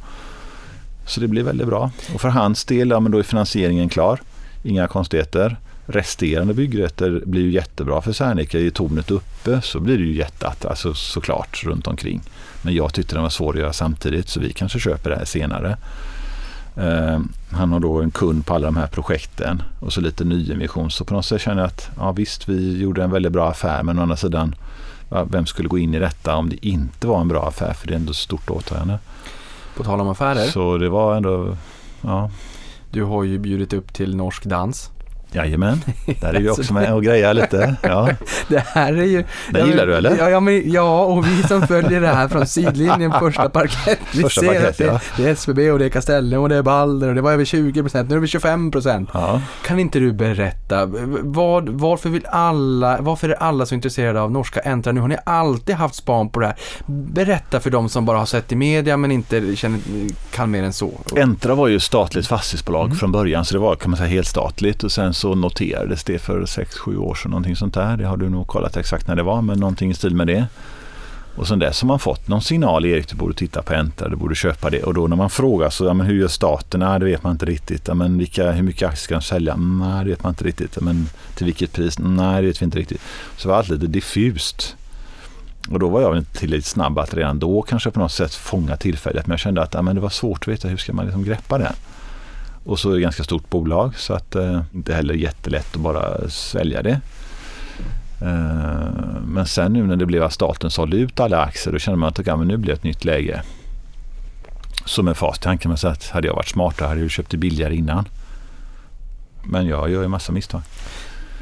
[1.06, 1.90] Så det blir väldigt bra.
[2.14, 4.20] Och för hans del, ja, men då är finansieringen klar.
[4.62, 5.56] Inga konstigheter.
[5.92, 8.58] Resterande byggrätter blir ju jättebra för Serneke.
[8.58, 12.20] Är tornet uppe så blir det ju jätteatt, alltså såklart runt omkring.
[12.62, 15.24] Men jag tyckte den var svår att göra samtidigt så vi kanske köper det här
[15.24, 15.76] senare.
[16.76, 20.90] Eh, han har då en kund på alla de här projekten och så lite nyemission.
[20.90, 23.82] Så på något sätt känner jag att ja, visst, vi gjorde en väldigt bra affär
[23.82, 24.54] men å andra sidan
[25.30, 27.94] vem skulle gå in i detta om det inte var en bra affär för det
[27.94, 28.98] är ändå ett stort åtagande.
[29.76, 30.46] På tal om affärer.
[30.46, 31.56] Så det var ändå,
[32.00, 32.30] ja,
[32.90, 34.90] Du har ju bjudit upp till norsk dans.
[35.34, 35.80] Jajamän.
[36.20, 37.76] Där är vi också med och grejar lite.
[37.82, 38.08] Ja.
[38.48, 39.24] Det här är ju...
[39.50, 40.16] Den gillar du, eller?
[40.18, 43.98] Ja, ja, men, ja, och vi som följer det här från sidlinjen, första parkett.
[44.14, 45.00] Vi Första ser parkett, att det, ja.
[45.16, 47.44] det är SBB och det är Castellum och det är Balder och det var över
[47.44, 49.10] 20 procent, nu är det 25 procent.
[49.12, 49.40] Ja.
[49.66, 50.86] Kan inte du berätta,
[51.22, 55.00] vad, varför vill alla, varför är alla så intresserade av norska Entra nu?
[55.00, 56.56] Har ni alltid haft span på det här?
[56.86, 59.80] Berätta för de som bara har sett i media men inte känner,
[60.30, 60.92] kan mer än så.
[61.16, 62.96] Entra var ju statligt fastighetsbolag Mm.
[62.96, 66.18] från början så det var kan man säga helt statligt och sen så noterades det
[66.18, 67.96] för 6-7 år sedan någonting sånt där.
[67.96, 70.46] Det har du nog kollat exakt när det var men någonting i stil med det.
[71.36, 74.16] Och sen dess har man fått någon signal, Erik du borde titta på Entra, du
[74.16, 74.82] borde köpa det.
[74.82, 76.80] Och då när man frågar så, ja, men hur gör staten?
[76.80, 77.88] Nej det vet man inte riktigt.
[77.88, 79.56] Ja, men vilka, hur mycket aktier ska de sälja?
[79.56, 80.76] Nej det vet man inte riktigt.
[80.76, 81.98] Ja, Men till vilket pris?
[81.98, 83.00] Nej det vet vi inte riktigt.
[83.36, 84.76] Så det var allt lite diffust.
[85.70, 88.76] Och då var jag inte tillräckligt snabb att redan då kanske på något sätt fånga
[88.76, 89.26] tillfället.
[89.26, 91.24] Men jag kände att ja, men det var svårt att veta hur ska man liksom
[91.24, 91.72] greppa det.
[92.64, 95.80] Och så är det ett ganska stort bolag så att eh, inte heller jättelätt att
[95.80, 97.00] bara svälja det.
[98.22, 101.98] Eh, men sen nu när det blev att staten sålde ut alla aktier då kände
[101.98, 103.42] man att ja, men nu blir det ett nytt läge.
[104.84, 107.10] Så med fast i hand kan man säga att hade jag varit smartare hade jag
[107.10, 108.08] köpt det billigare innan.
[109.44, 110.60] Men jag gör ju massa misstag.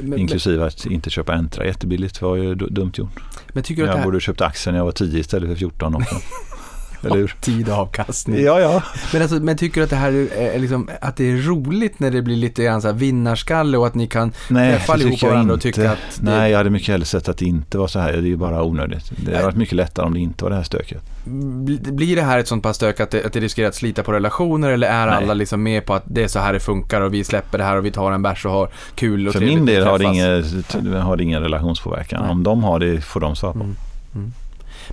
[0.00, 3.20] Men, Inklusive att inte köpa Entra jättebilligt var ju du- dumt gjort.
[3.52, 4.04] men tycker du Jag här...
[4.04, 6.14] borde köpt aktien när jag var 10 istället för 14 också.
[7.04, 7.34] Eller hur?
[7.40, 8.44] Tid och avkastning.
[8.44, 8.82] Ja, ja.
[9.12, 12.00] Men, alltså, men tycker du att det här är, är liksom, att det är roligt
[12.00, 14.92] när det blir lite grann så här vinnarskalle och att ni kan Nej, träffa det
[14.92, 17.38] allihop tycker jag varandra och tycka att det, Nej, jag hade mycket hellre sett att
[17.38, 18.12] det inte var så här.
[18.12, 19.12] Det är ju bara onödigt.
[19.16, 21.02] Det hade varit mycket lättare om det inte var det här stöket.
[21.24, 24.02] bli- blir det här ett sånt pass stök att det, att det riskerar att slita
[24.02, 25.14] på relationer eller är Nej.
[25.14, 27.64] alla liksom med på att det är så här det funkar och vi släpper det
[27.64, 30.04] här och vi tar en bärs och har kul och För min del har det,
[30.04, 30.72] inget,
[31.02, 32.22] har det ingen relationspåverkan.
[32.22, 32.30] Nej.
[32.30, 33.58] Om de har det får de svara på.
[33.58, 33.76] Mm.
[34.14, 34.32] Mm.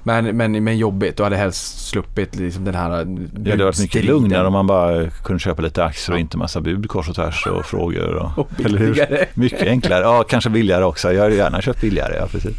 [0.03, 4.05] Men, men, men jobbigt, du hade helst sluppit liksom den här Det hade varit mycket
[4.05, 7.47] lugnare om man bara kunde köpa lite aktier och inte massa bud kors och tvärs
[7.47, 8.15] och frågor.
[8.15, 9.26] Och, Och billigare.
[9.34, 10.03] Mycket enklare.
[10.03, 11.13] Ja, kanske billigare också.
[11.13, 12.15] Jag hade gärna köpt billigare.
[12.19, 12.55] Ja, precis.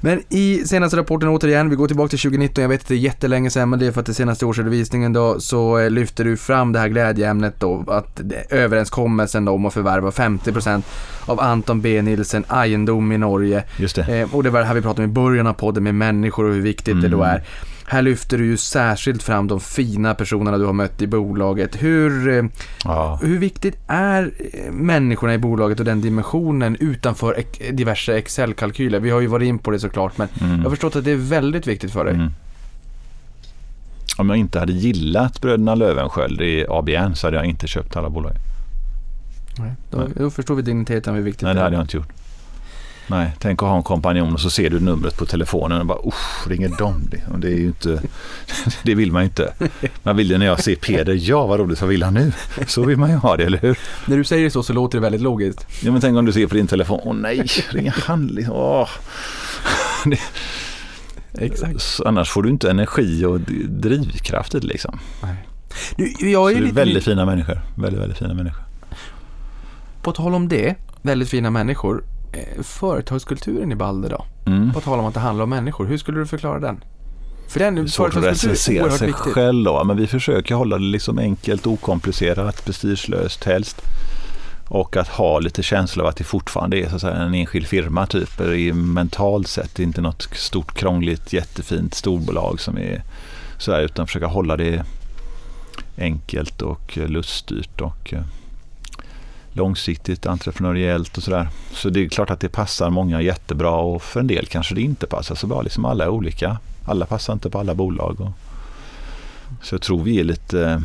[0.00, 2.98] Men i senaste rapporten återigen, vi går tillbaka till 2019, jag vet att det är
[2.98, 6.36] jättelänge sedan men det är för att det senaste årsredovisningen då så eh, lyfter du
[6.36, 8.20] fram det här glädjeämnet då att
[8.50, 10.82] överenskommelsen då om att förvärva 50%
[11.26, 12.02] av Anton B.
[12.02, 13.64] Nilsen egendom i Norge.
[13.76, 14.20] Just det.
[14.20, 16.44] Eh, och det var det här vi pratade om i början av podden med människor
[16.44, 17.28] och hur viktigt det då Mm.
[17.36, 17.42] är.
[17.88, 21.82] Här lyfter du ju särskilt fram de fina personerna du har mött i bolaget.
[21.82, 22.44] Hur, eh,
[22.84, 23.18] Ja.
[23.22, 27.42] hur viktigt är eh, människorna i bolaget och den dimensionen utanför
[27.72, 29.00] diverse Excel-kalkyler?
[29.00, 30.56] Vi har ju varit in på det såklart, men Mm.
[30.56, 32.14] jag har förstått att det är väldigt viktigt för dig.
[32.14, 32.30] Mm.
[34.18, 38.10] Om jag inte hade gillat bröderna Löwenskiöld i ABN så hade jag inte köpt alla
[38.10, 38.32] bolag.
[39.58, 39.72] Nej.
[39.90, 40.08] Då, Nej.
[40.16, 41.64] då förstår vi digniteten hur viktigt Nej, det är.
[41.64, 42.08] hade jag inte gjort.
[43.06, 45.98] Nej, tänk att ha en kompanjon och så ser du numret på telefonen och bara
[46.06, 47.08] usch, ringer de?
[47.10, 48.02] Det, det är inte,
[48.82, 49.52] det vill man ju inte.
[50.02, 52.32] Man vill ju när jag ser Peder, ja vad roligt, vad vill han nu?
[52.66, 53.78] Så vill man ju ha det, eller hur?
[54.06, 55.66] När du säger så så låter det väldigt logiskt.
[55.82, 58.46] Ja, men tänk om du ser på din telefon, åh nej, ringer han?
[58.50, 58.88] Åh.
[60.04, 60.18] Det,
[61.44, 61.82] Exakt.
[61.82, 64.98] så annars får du inte energi och drivkraft i det liksom.
[65.96, 67.60] Du, jag Så är det är lite väldigt fina människor.
[67.74, 68.64] Väldigt, väldigt fina människor.
[70.02, 72.04] På tal om det, väldigt fina människor.
[72.36, 74.24] Eh, företagskulturen i Balder då?
[74.46, 74.72] Mm.
[74.72, 76.84] På tal om att det handlar om människor, hur skulle du förklara den?
[77.48, 79.32] För den Det är svårt att recensera sig viktigt.
[79.32, 83.82] själv då, men vi försöker hålla det liksom enkelt, okomplicerat, prestigelöst helst.
[84.68, 87.66] Och att ha lite känsla av att det fortfarande är så att säga, en enskild
[87.66, 88.40] firma typ.
[88.40, 93.02] Är mentalt sett inte något stort krångligt jättefint storbolag som är
[93.58, 94.84] så här, utan försöka hålla det
[95.98, 98.22] enkelt och luststyrt och eh,
[99.56, 101.48] långsiktigt entreprenöriellt och sådär.
[101.72, 104.80] Så det är klart att det passar många jättebra och för en del kanske det
[104.80, 105.62] inte passar så bra.
[105.62, 106.58] Liksom alla är olika.
[106.84, 108.20] Alla passar inte på alla bolag.
[108.20, 108.30] Och,
[109.62, 110.82] så jag tror vi är lite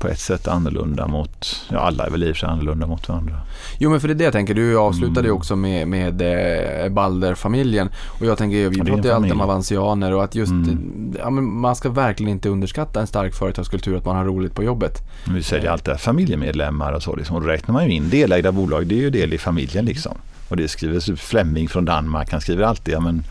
[0.00, 3.08] på ett sätt annorlunda mot, ja alla är väl i och för sig annorlunda mot
[3.08, 3.34] varandra.
[3.78, 5.36] Jo men för det är det jag tänker, du avslutade ju Mm.
[5.36, 6.22] också med, med
[6.84, 7.88] eh, Balder-familjen.
[8.20, 11.14] Och jag tänker, vi pratar ju alltid om avansianer och att just, Mm.
[11.18, 14.62] ja, men man ska verkligen inte underskatta en stark företagskultur, att man har roligt på
[14.64, 14.98] jobbet.
[15.24, 17.16] Men vi säger alltid att familjemedlemmar och så.
[17.16, 19.84] Liksom, och då räknar man ju in delägda bolag, det är ju del i familjen
[19.84, 20.12] liksom.
[20.48, 23.22] Och det skrivs Flemming från Danmark, han skriver alltid ja, men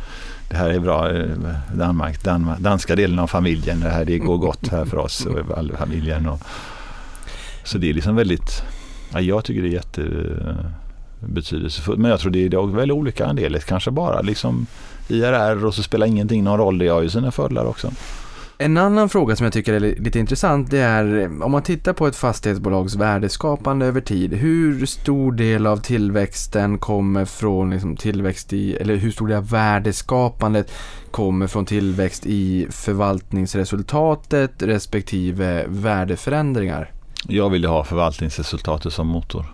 [0.49, 1.25] det här är bra, eh,
[1.73, 5.57] Danmark, Danmark, danska delen av familjen, det här det går gott här för oss och
[5.57, 6.27] all familjen.
[6.27, 6.39] Och,
[7.63, 8.63] så det är liksom väldigt,
[9.13, 11.97] ja, jag tycker det är jättebetydelsefullt.
[11.97, 14.65] Eh, Men jag tror det är dock väldigt olika andelar, kanske bara liksom
[15.07, 17.91] IRR och så spelar ingenting någon roll, det har ju sina fördelar också.
[18.61, 21.93] En annan fråga som jag tycker är lite intressant det är eh, om man tittar
[21.93, 24.33] på ett fastighetsbolags värdeskapande över tid.
[24.33, 29.49] Hur stor del av tillväxten kommer från liksom tillväxt i, eller hur stor del av
[29.49, 30.71] värdeskapandet
[31.11, 36.91] kommer från tillväxt i förvaltningsresultatet respektive värdeförändringar?
[37.27, 39.45] Jag vill ju ha förvaltningsresultatet som motor.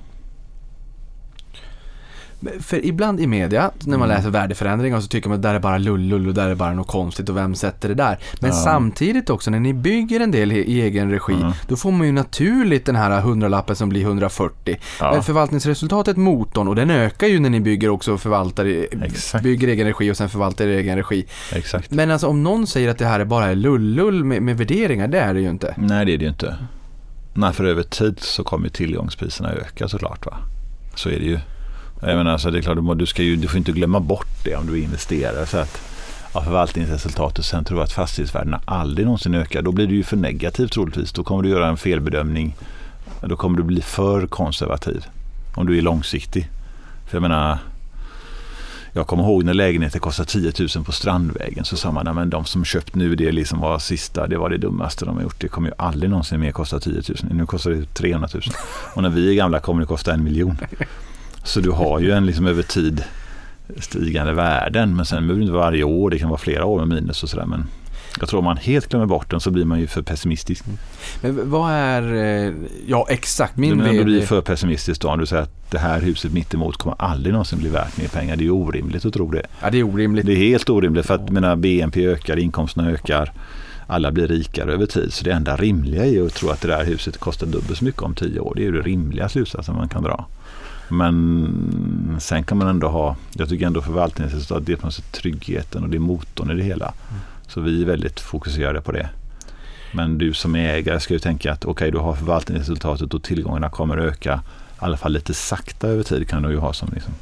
[2.60, 4.18] För ibland i media, när man Mm.
[4.18, 6.74] läser värdeförändringar så tycker man att det där är bara lullull och där är bara
[6.74, 8.20] något konstigt och vem sätter det där?
[8.40, 8.56] Men Ja.
[8.56, 11.52] samtidigt också när ni bygger en del i i egen regi, Mm.
[11.68, 14.78] då får man ju naturligt den här hundralappen som blir 140.
[15.00, 15.12] Ja.
[15.14, 19.44] Men förvaltningsresultatet, motorn, och den ökar ju när ni bygger också och förvaltar, Exakt.
[19.44, 21.26] bygger egen regi och sen förvaltar i egen regi.
[21.54, 21.92] Exakt.
[21.92, 25.20] Men alltså om någon säger att det här är bara lullull med, med värderingar, det
[25.20, 25.74] är det ju inte.
[25.78, 26.56] Nej, det är det ju inte.
[27.34, 30.26] Nej, för över tid så kommer tillgångspriserna öka såklart.
[30.26, 30.38] Va?
[30.96, 31.40] Så är det ju.
[32.08, 34.44] Jag menar, alltså, det är klart, du du, ska ju, du får inte glömma bort
[34.44, 35.46] det om du investerar.
[35.46, 35.82] Så att
[36.32, 39.62] av förvaltningsresultatet sen tror att fastighetsvärdena aldrig någonsin ökar.
[39.62, 41.12] Då blir det ju för negativt troligtvis.
[41.12, 42.56] Då kommer du göra en felbedömning.
[43.22, 45.06] Då kommer du bli för konservativ.
[45.56, 46.50] Om du är långsiktig.
[47.10, 47.58] För jag menar,
[48.94, 52.46] jag kommer ihåg när lägenheter kostade 10 000 på Strandvägen så sa man, att de
[52.46, 55.40] som köpt nu det liksom var sista, det var det dummaste de har gjort.
[55.40, 57.04] Det kommer ju aldrig någonsin mer kosta 10 000.
[57.32, 58.42] Nu kostar det 300 000.
[58.94, 60.58] Och när vi är gamla kommer det kosta en miljon.
[61.46, 63.04] Så du har ju en liksom över tid
[63.78, 64.96] stigande värden.
[64.96, 67.24] Men sen behöver det inte vara varje år, det kan vara flera år med minus
[67.24, 67.46] och sådär.
[67.46, 67.68] Men
[68.20, 70.64] jag tror om man helt glömmer bort den så blir man ju för pessimistisk.
[71.22, 72.54] Men vad är, eh,
[72.88, 76.34] ja exakt, min du, blir för pessimistisk då, om du säger att det här huset
[76.34, 78.36] mitt emot kommer aldrig någonsin bli värt mer pengar.
[78.36, 79.48] Det är ju orimligt att tro det.
[79.62, 80.26] Ja, det är orimligt.
[80.26, 83.32] Det är helt orimligt för att mina BNP ökar, inkomsterna ökar.
[83.88, 85.14] Alla blir rikare över tid.
[85.14, 87.86] Så det enda rimliga är ju att tro att det där huset kostar dubbelt så
[87.86, 88.54] mycket om tio år.
[88.56, 90.26] Det är ju det rimliga slutsatsen man kan dra.
[90.90, 95.12] Men sen kan man ändå ha, jag tycker ändå förvaltningsresultat, det är på något sätt
[95.12, 96.94] tryggheten och det är motorn i det hela.
[97.48, 99.10] Så vi är väldigt fokuserade på det.
[99.94, 103.70] Men du som ägare ska ju tänka att okej, okay, du har förvaltningsresultatet och tillgångarna
[103.70, 104.42] kommer öka.
[104.46, 107.14] I alla fall lite sakta över tid kan du ju ha som liksom.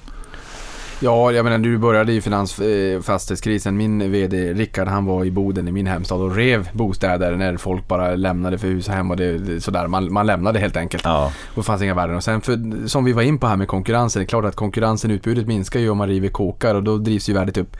[0.99, 3.77] Ja, jag menar du började i finans, eh, fastighetskrisen.
[3.77, 7.87] Min VD Rickard han var i Boden i min hemstad och rev bostäder när folk
[7.87, 9.87] bara lämnade för hus och hem och det, det, sådär.
[9.87, 11.03] Man, man lämnade helt enkelt.
[11.05, 12.15] Ja, Och det fanns inga värden.
[12.15, 14.19] Och sen för, som vi var in på här med konkurrensen.
[14.19, 17.29] Det är klart att konkurrensen, utbudet minskar ju om man river kåkar och då drivs
[17.29, 17.77] ju värdet upp.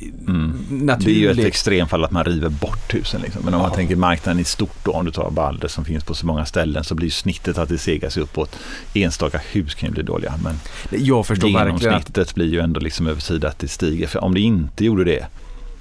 [0.00, 0.86] Mm.
[0.98, 3.20] Det är ju ett extremfall att man river bort husen.
[3.20, 3.42] Liksom.
[3.44, 3.76] Men om man Ja.
[3.76, 6.84] tänker marknaden i stort då, om du tar Balder som finns på så många ställen
[6.84, 8.56] så blir snittet att det segar sig uppåt.
[8.94, 10.54] Enstaka hus kan ju bli dåliga men
[10.90, 14.06] Jag förstår verkligen att genomsnittet blir ju ändå liksom över tid att det stiger.
[14.06, 15.26] För om det inte gjorde det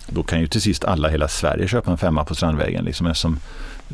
[0.10, 3.08] då kan ju till sist alla i hela Sverige köpa en femma på Strandvägen liksom,
[3.08, 3.40] eftersom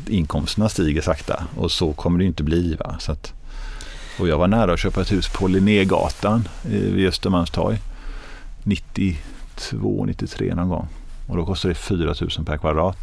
[0.08, 2.74] inkomsterna stiger sakta och så kommer det ju inte bli.
[2.74, 2.96] Va?
[3.00, 3.32] Så att,
[4.18, 7.78] och jag var nära att köpa ett hus på Linnégatan eh, vid Östermalmstorg
[9.56, 10.88] 92, 93 någon gång.
[11.26, 12.96] Och då kostade det 4 000 per kvadrat.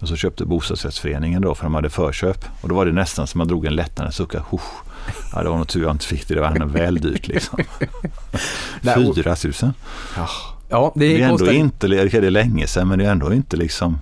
[0.00, 2.44] Och så köpte bostadsrättsföreningen då för de hade förköp.
[2.60, 4.34] Och då var det nästan som man drog en lättnadens suck.
[5.32, 6.34] Ja, det var nog tur jag inte fick det.
[6.34, 7.58] Det var väl dyrt liksom.
[8.80, 9.72] Nej, och- 4 000.
[10.68, 13.32] Ja, det, Det är ändå kostar inte, det är länge sedan men det är ändå
[13.32, 13.98] inte liksom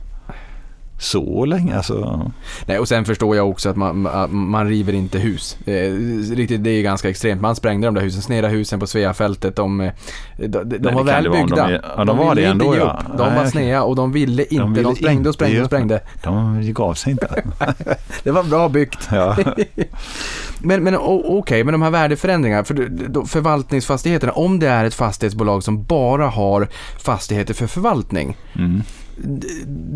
[1.00, 1.76] så länge.
[1.76, 2.30] Alltså,
[2.66, 5.58] Nej, och sen förstår jag också att man, man river inte hus.
[5.66, 5.92] Eh,
[6.34, 7.40] riktigt, det är ju ganska extremt.
[7.40, 9.56] Man sprängde de där husen, sneda husen på Sveafältet.
[9.56, 9.92] De, eh,
[10.36, 11.68] de, de, de var väl de byggda.
[11.68, 13.02] är- ja, de var ville det ändå, ja.
[13.18, 14.56] De Nej, var sneda och de ville inte.
[14.56, 16.00] De, ville sprängde och sprängde och sprängde.
[16.22, 17.42] de gav sig inte.
[18.22, 19.08] Det var bra byggt.
[19.12, 19.36] Ja.
[20.62, 25.84] Men, men okej, men de här värdeförändringarna, för förvaltningsfastigheterna, om det är ett fastighetsbolag som
[25.84, 26.68] bara har
[26.98, 28.82] fastigheter för förvaltning, Mm.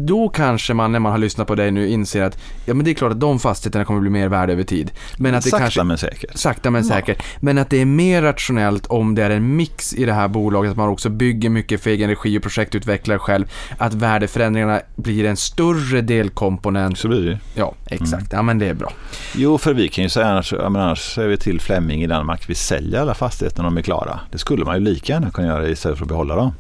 [0.06, 2.90] Då kanske man när man har lyssnat på dig nu inser att ja men det
[2.90, 4.90] är klart att de fastigheterna kommer bli mer värda över tid.
[5.16, 6.38] Men att det Sakta kanske, men säkert.
[6.38, 6.88] Sakta men Ja.
[6.94, 7.22] säkert.
[7.40, 10.70] Men att det är mer rationellt om det är en mix i det här bolaget,
[10.70, 13.46] att man också bygger mycket för egen regi och projektutvecklar själv.
[13.78, 16.98] Att värdeförändringarna blir en större delkomponent.
[16.98, 17.38] Så blir det.
[17.54, 18.32] Ja, exakt.
[18.32, 18.92] Ja men det är bra.
[19.34, 22.06] Jo, för vi kan ju säga annars, ja, men annars säger vi till Flemming i
[22.06, 24.20] Danmark, vi säljer alla fastigheter när de är klara.
[24.32, 26.52] Det skulle man ju lika gärna kunna göra istället för att behålla dem.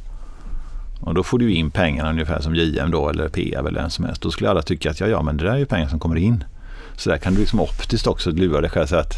[1.04, 4.04] Och då får du in pengarna ungefär som JM då eller PA eller vem som
[4.04, 4.22] helst.
[4.22, 6.16] Då skulle alla tycka att ja, ja, men det där är ju pengar som kommer
[6.16, 6.44] in.
[6.96, 9.14] Så där kan du liksom optiskt också lura dig själv så att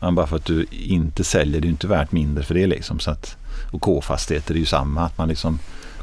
[0.00, 2.98] ja, bara för att du inte säljer, det är inte värt mindre för det liksom.
[2.98, 3.36] Så att,
[3.70, 5.58] och K-fastigheter är ju samma, att man liksom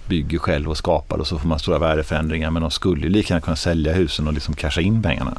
[0.08, 2.52] bygger själv och skapar och så får man stora värdeförändringar.
[2.52, 5.38] Men de skulle ju lika gärna kunna sälja husen och liksom casha in pengarna.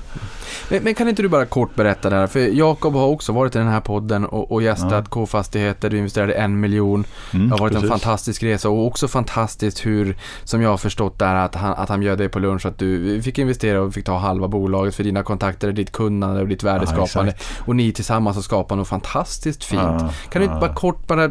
[0.69, 2.27] Men, men kan inte du bara kort berätta det här?
[2.27, 5.03] För Jakob har också varit i den här podden och, och gästat Ja.
[5.09, 5.91] K-fastigheter.
[5.91, 7.05] Du investerade en miljon.
[7.35, 8.03] Mm, Det har varit en precis.
[8.03, 12.01] fantastisk resa och också fantastiskt hur, som jag har förstått där, att han, att han
[12.01, 15.23] bjöd dig på lunch, att du fick investera och fick ta halva bolaget för dina
[15.23, 17.33] kontakter, ditt kunnande och ditt värdeskapande.
[17.33, 17.69] exakt.
[17.69, 19.83] och ni tillsammans har skapat något fantastiskt fint.
[19.83, 20.61] Ja, kan du inte ja.
[20.61, 21.31] bara kort, bara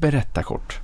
[0.00, 0.80] berätta kort?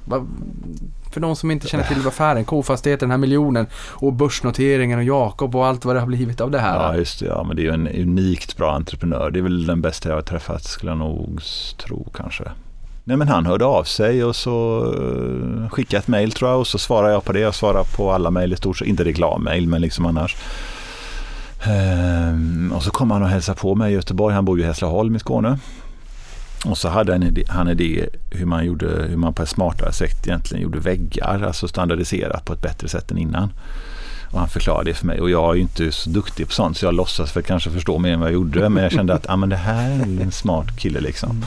[1.12, 5.56] För de som inte känner till affären, K-fastigheter, den här miljonen och börsnoteringen och Jakob
[5.56, 6.76] och allt vad det har blivit av det här.
[6.76, 7.26] Ja, just det.
[7.26, 9.30] Ja, men det är ju en unikt bra entreprenör.
[9.30, 11.40] Det är väl den bästa jag har träffat, skulle jag nog
[11.76, 12.44] tro kanske.
[13.04, 16.66] Nej, men han hörde av sig och så eh, skickade ett mejl tror jag och
[16.66, 17.40] så svarade jag på det.
[17.40, 18.88] Jag svarar på alla mejl i stort sett.
[18.88, 20.36] Inte reklammail, men liksom annars.
[21.66, 24.34] Ehm, och så kom han och hälsade på mig i Göteborg.
[24.34, 25.58] Han bor ju i Hässleholm i Skåne.
[26.66, 29.48] Och så hade han en idé, han idé hur man, gjorde, hur man på ett
[29.48, 33.52] smartare sätt egentligen gjorde väggar, alltså standardiserat på ett bättre sätt än innan.
[34.30, 36.76] Och han förklarade det för mig och jag är ju inte så duktig på sånt
[36.76, 38.68] så jag låtsas för kanske förstå mer än vad jag gjorde.
[38.68, 41.44] Men jag kände att ah, men det här är en smart kille liksom.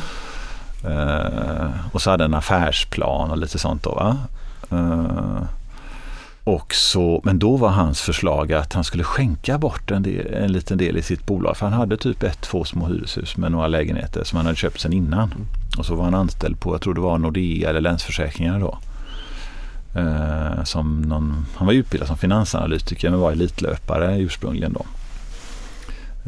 [0.85, 3.95] Eh, och så hade han en affärsplan och lite sånt då.
[3.95, 4.17] Va?
[4.71, 5.43] Eh,
[6.43, 10.51] och så, men då var hans förslag att han skulle skänka bort en, del, en
[10.51, 11.57] liten del i sitt bolag.
[11.57, 14.79] För han hade typ ett, två små hyreshus med några lägenheter som han hade köpt
[14.79, 15.33] sen innan.
[15.77, 18.77] Och så var han anställd på, jag tror det var Nordea eller Länsförsäkringar då.
[19.95, 24.85] Eh, som någon, han var utbildad som finansanalytiker men var elitlöpare ursprungligen då.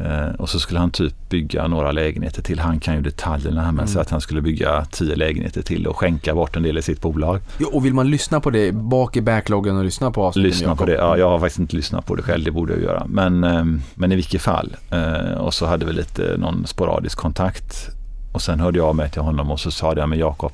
[0.04, 2.58] Eh, och så skulle han typ bygga några lägenheter till.
[2.58, 5.96] Han kan ju detaljerna här men så att han skulle bygga tio lägenheter till och
[5.96, 7.40] skänka bort en del i sitt bolag.
[7.58, 10.58] Jo, och vill man lyssna på det, bak i backloggen och lyssna på avsnittet med
[10.58, 10.92] Lyssna på det.
[10.94, 13.06] Ja, jag har faktiskt inte lyssnat på det själv, det borde jag göra.
[13.06, 13.64] Men, eh,
[13.94, 14.76] men i vilket fall.
[14.90, 17.88] Eh, och så hade vi lite någon sporadisk kontakt.
[18.32, 20.52] Och sen hörde jag av mig till honom och så sa jag, men Jakob,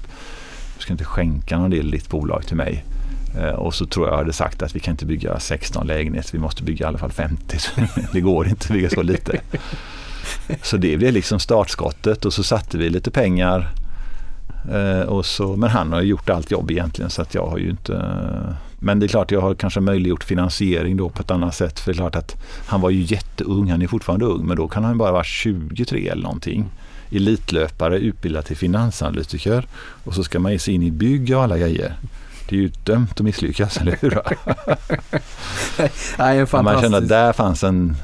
[0.77, 2.85] du ska inte skänka någon del i ditt bolag till mig.
[3.39, 6.33] Eh, och så tror jag jag hade sagt att vi kan inte bygga 16 lägenheter,
[6.33, 7.59] vi måste bygga i alla fall 50.
[8.13, 9.41] Det går inte att bygga så lite.
[10.63, 13.69] Så det blev liksom startskottet och så satte vi lite pengar.
[14.73, 17.59] Eh, och så, men han har ju gjort allt jobb egentligen så att jag har
[17.59, 18.17] ju inte...
[18.81, 21.81] Men det är klart jag har kanske möjliggjort finansiering då på ett annat sätt.
[21.81, 22.37] För det är klart att
[22.67, 26.09] han var ju jätteung, han är fortfarande ung, men då kan han bara vara 23
[26.09, 26.71] eller någonting.
[27.11, 29.67] Elitlöpare, utbildad till finansanalytiker
[30.05, 31.95] och så ska man ge sig in i bygg och alla grejer.
[32.49, 34.11] Det är ju dömt att misslyckas, eller hur?
[36.19, 37.97] Nej, en man fantastisk känner att där fanns en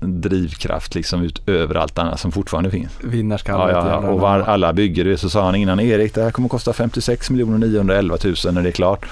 [0.00, 2.92] drivkraft liksom utöver allt annat som fortfarande finns.
[3.00, 3.72] vinnarskalle.
[3.72, 6.48] Ja, ja, och var, alla bygger det så sa han innan Erik det här kommer
[6.48, 9.06] kosta 56 911 000 när det är klart.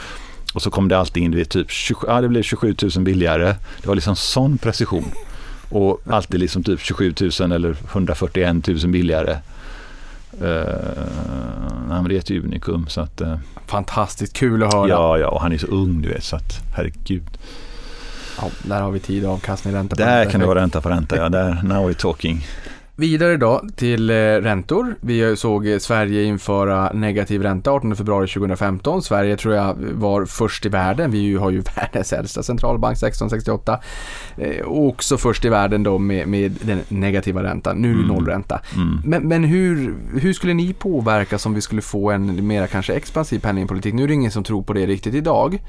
[0.54, 3.54] Och så kom det alltid in, vet, typ 27, ja, det blev 27 000 billigare.
[3.82, 5.12] Det var liksom sån precision.
[5.68, 9.38] Och alltid liksom typ 27 000 eller 141 000 billigare.
[10.40, 10.46] Uh,
[11.88, 12.86] nej, men det är ett unikum.
[12.88, 13.36] Så att, uh,
[13.66, 14.88] Fantastiskt kul att höra.
[14.88, 16.24] ja, ja, och han är så ung du vet.
[16.24, 17.38] Så att, herregud.
[18.40, 20.30] Ja, där har vi tid avkastning, ränta på Där ränta.
[20.30, 21.16] kan det vara ränta på ränta.
[21.16, 22.46] Ja, där, now we're talking.
[23.02, 24.94] Vidare då till eh, räntor.
[25.00, 29.02] Vi såg Sverige införa negativ ränta 18 februari 2015.
[29.02, 31.10] Sverige tror jag var först i världen.
[31.10, 33.80] Vi har ju världens äldsta centralbank 1668.
[34.36, 37.76] Eh, och också först i världen då med, med den negativa räntan.
[37.76, 38.14] Nu är det Mm.
[38.14, 38.60] nollränta.
[38.76, 39.00] Mm.
[39.04, 43.38] Men, men hur, hur skulle ni påverkas om vi skulle få en mer kanske expansiv
[43.38, 43.94] penningpolitik?
[43.94, 45.62] Nu är det ingen som tror på det riktigt idag.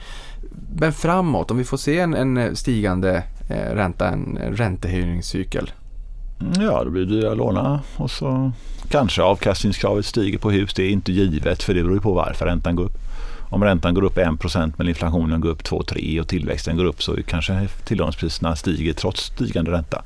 [0.80, 5.72] Men framåt, om vi får se en, en stigande eh, ränta, en räntehöjningscykel.
[6.42, 8.52] Mm, ja, då blir det dyrare att låna och så
[8.90, 10.74] kanske avkastningskravet stiger på hus.
[10.74, 12.98] Det är inte givet för det beror ju på varför räntan går upp.
[13.50, 17.18] Om räntan går upp 1% men inflationen går upp 2-3 och tillväxten går upp så
[17.28, 20.02] kanske tillgångspriserna stiger trots stigande ränta.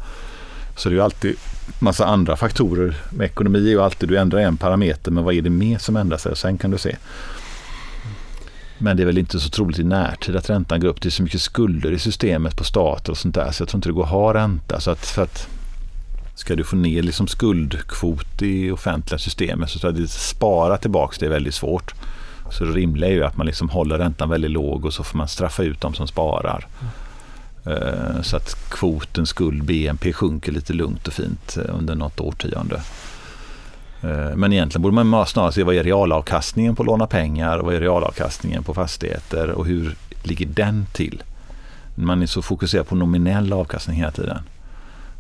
[0.76, 1.36] Så det är ju alltid
[1.80, 2.96] massa andra faktorer.
[3.10, 5.96] Med ekonomi är ju alltid du ändrar en parameter men vad är det mer som
[5.96, 6.96] ändrar sig och sen kan du se.
[8.78, 11.02] Men det är väl inte så troligt i närtid att räntan går upp.
[11.02, 13.78] Det är så mycket skulder i systemet på stater och sånt där så jag tror
[13.78, 14.80] inte det går att ha ränta.
[14.80, 15.48] Så att, för att
[16.38, 21.16] Ska du få ner liksom skuldkvot i offentliga systemet så tror jag att spara tillbaka
[21.20, 21.94] det är väldigt svårt.
[22.52, 25.18] Så det rimliga är ju att man liksom håller räntan väldigt låg och så får
[25.18, 26.68] man straffa ut de som sparar.
[27.66, 32.82] Eh, så att kvoten skuld BNP sjunker lite lugnt och fint eh, under något årtionde.
[34.02, 37.66] Eh, men egentligen borde man snarare se vad är realavkastningen på att låna pengar och
[37.66, 41.24] vad är realavkastningen på fastigheter och hur ligger den till?
[41.96, 44.40] Man är så fokuserad på nominell avkastning hela tiden.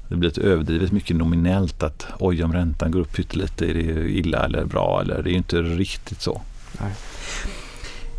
[0.10, 4.10] Det blir ett överdrivet mycket nominellt att oj om räntan går upp pyttelite är det
[4.10, 5.02] illa eller bra?
[5.02, 6.42] Eller det är ju inte riktigt så.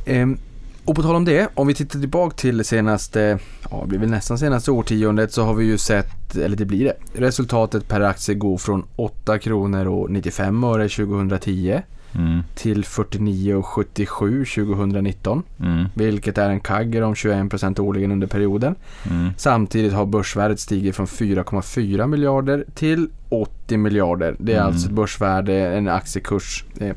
[0.07, 0.39] Ehm,
[0.85, 3.39] och på tal om det, om vi tittar tillbaka till senaste,
[3.71, 6.85] ja det blir väl nästan senaste årtiondet så har vi ju sett, eller det blir
[6.85, 11.83] det, resultatet per aktie gå från 8 kronor och 95 öre 2010
[12.15, 15.43] Mm, till 49,77 2019.
[15.61, 18.75] mm, Vilket är en kagger om 21% årligen under perioden.
[19.11, 19.31] mm.
[19.37, 24.37] Samtidigt har börsvärdet stigit från 4,4 miljarder till 80 miljarder.
[24.39, 24.67] Det är Mm.
[24.69, 26.65] alltså ett börsvärde, en aktiekurs.
[26.81, 26.97] Eh,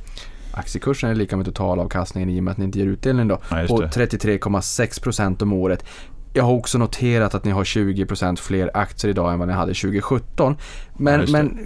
[0.53, 3.39] aktiekursen är lika med totalavkastningen i och med att ni inte ger utdelning då.
[3.49, 3.87] Ja, på det.
[3.87, 5.85] 33,6% om året.
[6.33, 9.73] Jag har också noterat att ni har 20% fler aktier idag än vad ni hade
[9.73, 10.55] 2017.
[10.97, 11.57] Men, Ja, men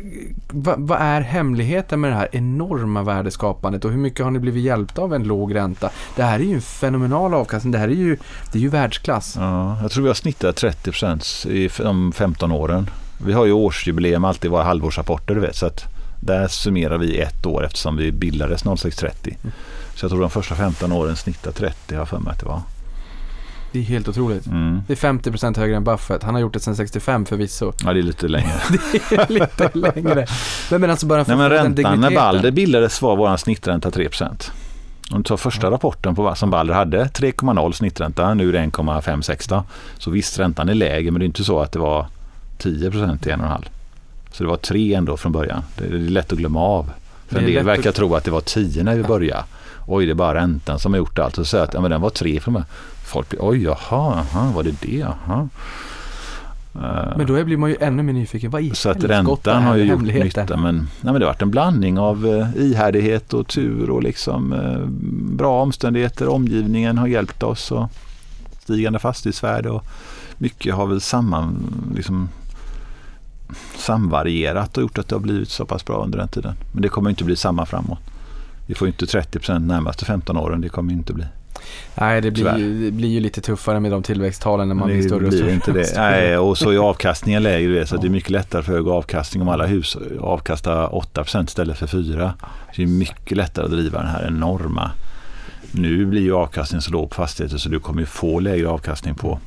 [0.50, 4.64] vad, vad är hemligheten med det här enorma värdeskapandet och hur mycket har ni blivit
[4.64, 5.90] hjälpta av en låg ränta?
[6.16, 7.72] Det här är ju en fenomenal avkastning.
[7.72, 8.18] Det här är ju,
[8.52, 9.36] det är ju världsklass.
[9.40, 12.90] Ja, jag tror vi har snittat 30 i f- de 15 åren.
[13.26, 15.84] Vi har ju årsjubileum alltid i våra halvårsrapporter du vet så att
[16.20, 19.38] där summerar vi ett år eftersom vi bildades 0630.
[19.96, 22.46] Så jag tror de första 15 åren snittar 30 har jag för mig att det
[22.46, 22.62] var.
[23.76, 24.48] Det är helt otroligt.
[24.48, 24.82] Mm.
[24.88, 26.24] Det är 50% högre än Buffett.
[26.24, 27.74] Han har gjort det sedan 65 förvisso.
[27.84, 28.54] Ja det är lite längre.
[29.10, 30.26] Det är lite längre.
[30.72, 32.12] Men, men alltså bara för Nej men räntan när.
[32.12, 34.10] Balder bildades var vår snittränta 3
[35.12, 38.60] Om du tar första rapporten på vad som Balder hade, 3,0 snittränta, nu är det
[38.60, 39.64] 1,56 då.
[39.98, 42.06] Så visst räntan är lägre men det är inte så att det var
[42.60, 43.64] 10% till 1,5.
[44.32, 45.64] Så det var 3 ändå från början.
[45.78, 46.92] Det är lätt att glömma av.
[47.28, 49.44] För en del verkar att- tro att det var 10 när vi började.
[49.88, 51.38] Oj det är bara räntan som har gjort allt.
[51.38, 52.68] Och så att ja, men den var 3 från början.
[53.06, 54.98] Folk blir oj jaha, jaha var det det?
[54.98, 55.50] Jaha.
[56.76, 58.52] Eh, Men då blir man ju ännu mer nyfiken.
[58.52, 60.58] Vad i så att räntan är har ju gjort nytta.
[60.58, 64.54] Men, nej, men det har varit en blandning av eh, ihärdighet och tur och liksom
[64.54, 64.86] eh,
[65.38, 66.28] bra omständigheter.
[66.28, 67.90] Omgivningen har hjälpt oss och
[68.60, 69.86] stigande fastighetsvärde och
[70.38, 71.58] mycket har väl samman,
[71.96, 72.30] liksom,
[73.78, 76.54] samvarierat och gjort att det har blivit så pass bra under den tiden.
[76.72, 78.00] Men det kommer inte bli samma framåt.
[78.68, 80.62] Vi får inte 30% närmaste 15 åren.
[80.62, 81.26] Det kommer inte bli.
[81.96, 85.02] Nej, det blir, ju, det blir ju lite tuffare med de tillväxttalen när man blir
[85.02, 85.54] större och större.
[85.54, 85.94] inte det.
[85.96, 87.68] Nej, och så är avkastningen lägre.
[87.68, 88.02] du vet, Så Ja.
[88.02, 92.34] det är mycket lättare för hög avkastning om alla hus avkastar 8% istället för 4.
[92.42, 94.92] Så det är mycket lättare att driva den här enorma.
[95.72, 99.16] Nu blir ju avkastningen så låg på fastigheter så du kommer ju få lägre avkastning
[99.16, 99.40] på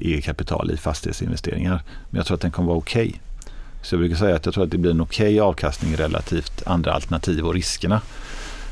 [0.00, 1.82] eget kapital i fastighetsinvesteringar.
[2.10, 3.20] Men jag tror att den kommer vara okej.
[3.82, 6.92] Så jag brukar säga att jag tror att det blir en okej avkastning relativt andra
[6.92, 8.00] alternativ och riskerna.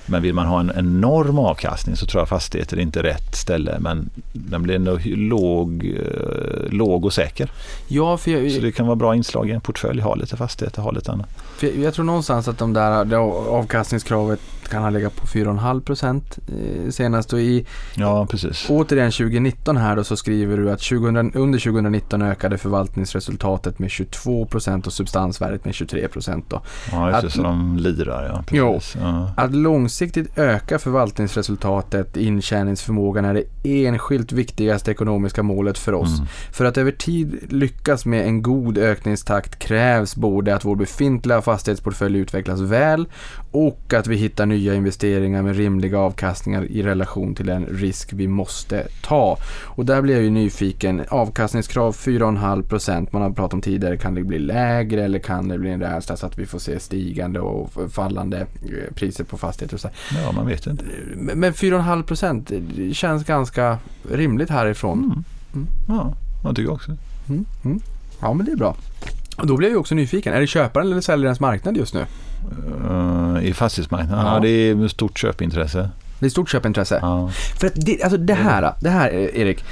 [0.07, 3.77] Men vill man ha en enorm avkastning så tror jag fastigheter är inte rätt ställe.
[3.81, 7.51] Men den blir ändå låg, eh, låg och säker.
[7.89, 10.01] Ja, för jag, Så det kan vara bra inslag i en portfölj.
[10.01, 11.28] Ha lite fastigheter, ha lite annat.
[11.61, 16.39] jag, jag tror någonstans att de där det avkastningskravet kan ha legat på 4,5 procent
[16.49, 17.33] eh, senast.
[17.33, 18.66] Och i, Ja, precis.
[18.70, 24.47] återigen 2019 här då så skriver du att 2000, under 2019 ökade förvaltningsresultatet med 22
[24.47, 26.45] procent och substansvärdet med 23 procent.
[26.49, 26.61] Då.
[26.93, 27.27] Ja, just det.
[27.27, 28.45] att- Så de lirar, ja.
[28.51, 28.74] Jo.
[28.74, 28.97] Precis.
[29.01, 29.31] Ja.
[29.37, 29.55] Att
[30.01, 36.18] långsiktigt öka förvaltningsresultatet, intjäningsförmågan är det enskilt viktigaste ekonomiska målet för oss.
[36.18, 36.27] Mm.
[36.52, 42.18] För att över tid lyckas med en god ökningstakt krävs både att vår befintliga fastighetsportfölj
[42.18, 43.06] utvecklas väl
[43.57, 48.28] och att vi hittar nya investeringar med rimliga avkastningar i relation till den risk vi
[48.28, 49.39] måste ta.
[49.65, 51.03] Och där blir jag ju nyfiken.
[51.09, 55.70] Avkastningskrav 4,5% Man har pratat om tidigare, kan det bli lägre eller kan det bli
[55.70, 59.81] en rädsla så att vi får se stigande och fallande eh, priser på fastigheter och
[59.81, 59.89] så.
[60.24, 60.85] Ja, man vet inte.
[61.15, 63.78] Men 4,5% känns ganska
[64.11, 64.99] rimligt härifrån.
[64.99, 65.24] Mm.
[65.55, 65.66] Mm.
[65.89, 66.15] Ja,
[66.45, 66.91] man tycker också.
[67.28, 67.45] Mm.
[67.65, 67.81] Mm.
[68.20, 68.77] Ja, men det är bra.
[69.37, 70.35] Och då blir jag ju också nyfiken.
[70.35, 72.07] Är det köparen eller säljarens marknad just nu?
[72.90, 74.27] Uh, I fastighetsmarknaden?
[74.27, 74.40] Ja.
[74.48, 75.90] är stort köpintresse.
[76.18, 76.98] Det är stort köpintresse.
[77.02, 77.30] Ja.
[77.60, 79.64] För att det, alltså det här, det här Erik.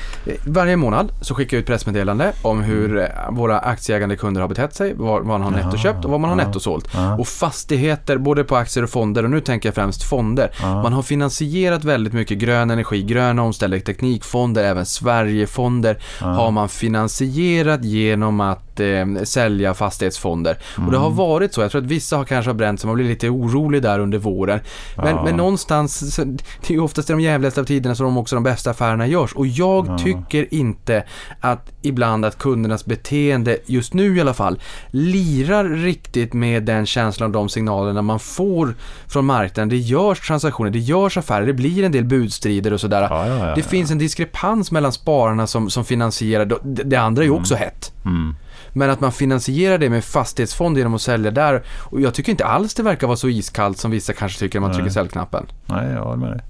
[0.47, 3.05] Varje månad så skickar jag ut pressmeddelande om hur mm.
[3.05, 6.37] eh, våra aktieägande kunder har betett sig, vad man har nettoköpt och vad man har
[6.37, 6.89] nettosålt.
[6.95, 7.17] Ja.
[7.19, 10.51] Och fastigheter, både på aktier och fonder, och nu tänker jag främst fonder.
[10.61, 10.83] Ja.
[10.83, 17.85] Man har finansierat väldigt mycket grön energi, gröna omställning, teknikfonder, även Sverigefonder har man finansierat
[17.85, 20.59] genom att eh, sälja fastighetsfonder.
[20.77, 20.87] Mm.
[20.87, 22.97] Och det har varit så, jag tror att vissa har kanske har bränt sig, man
[22.97, 24.61] blir lite orolig där under våren.
[24.97, 28.43] Men, men någonstans det är ju oftast i de jävligaste av tiderna som också de
[28.43, 29.33] bästa affärerna görs.
[29.33, 29.99] Och jag ja.
[29.99, 31.05] tycker inte
[31.41, 37.27] att ibland att kundernas beteende, just nu i alla fall, lirar riktigt med den känslan
[37.27, 38.75] och de signalerna man får
[39.09, 39.69] från marknaden.
[39.69, 43.03] Det görs transaktioner, det görs affärer, det blir en del budstrider och sådär.
[43.03, 47.27] Ja, ja, det finns en diskrepans mellan spararna som, som finansierar, det, det andra är
[47.27, 47.65] ju också mm.
[47.65, 47.93] hett.
[48.05, 48.35] Mm.
[48.77, 51.63] Men att man finansierar det med fastighetsfond genom att sälja där.
[51.67, 54.69] Och jag tycker inte alls det verkar vara så iskallt som vissa kanske tycker när
[54.69, 55.47] man trycker säljknappen.
[55.67, 56.41] Nej, jag håller med dig.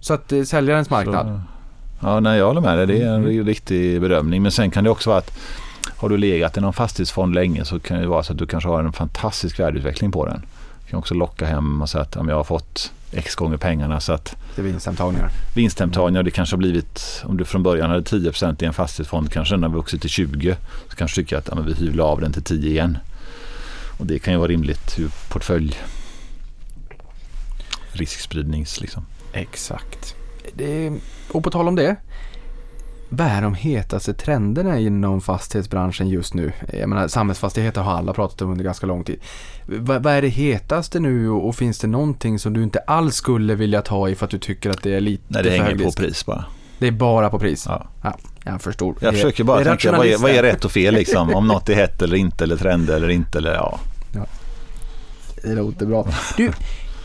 [0.00, 1.26] Så att eh, säljarens marknad.
[1.26, 2.86] Så, ja, nej, jag håller med dig.
[2.86, 3.46] Det är en mm.
[3.46, 4.42] riktig bedömning.
[4.42, 5.38] Men sen kan det också vara att
[5.96, 8.68] har du legat i någon fastighetsfond länge så kan det vara så att du kanske
[8.68, 10.42] har en fantastisk värdeutveckling på den.
[10.84, 14.00] Du kan också locka hem och säga att om jag har fått x gånger pengarna
[14.00, 15.30] så att det är vinsthemtagningar.
[15.54, 19.54] Vinsthemtagningar, det kanske har blivit, om du från början hade 10 i en fastighetsfond, kanske
[19.54, 20.56] den har vuxit till 20.
[20.88, 22.98] Så kanske tycker att ja, vi hyvlar av den till 10 igen.
[23.98, 25.78] Och det kan ju vara rimligt ur portfölj
[27.92, 29.06] riskspridnings liksom.
[29.32, 30.14] Exakt.
[30.54, 30.92] Det,
[31.32, 31.96] och på tal om det.
[33.16, 36.52] Vad är de hetaste trenderna inom fastighetsbranschen just nu?
[36.72, 39.20] Jag menar, samhällsfastigheter har alla pratat om under ganska lång tid.
[39.66, 43.82] vad är det hetaste nu och finns det någonting som du inte alls skulle vilja
[43.82, 46.26] ta i för att du tycker att det är lite Nej, det hänger på pris
[46.26, 46.44] bara.
[46.78, 47.64] Det är bara på pris?
[47.68, 47.86] Ja.
[48.02, 48.94] ja jag förstår.
[49.00, 51.34] Jag försöker bara tänka, vad är, vad är rätt och fel liksom?
[51.34, 53.78] Om något är hett eller inte, eller trend eller inte, eller ja.
[54.14, 54.26] ja.
[55.42, 56.06] Det låter bra.
[56.36, 56.52] Du,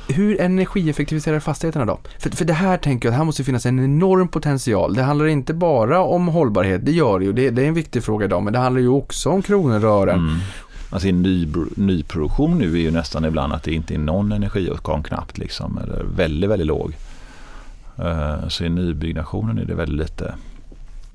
[0.10, 2.00] hur energieffektiviserar fastigheterna då?
[2.20, 4.94] För, för det här tänker jag, det här måste finnas en enorm potential.
[4.94, 8.04] Det handlar inte bara om hållbarhet, det gör det ju, det, det är en viktig
[8.04, 10.20] fråga idag, men det handlar ju också om kronor och ören.
[10.20, 10.40] Mm.
[10.90, 15.04] Alltså i ny, nyproduktion nu är ju nästan ibland att det inte är någon energiåtgång
[15.04, 16.94] knappt liksom, eller väldigt, väldigt låg.
[18.00, 20.34] Uh, så i nybyggnationen är det väldigt lite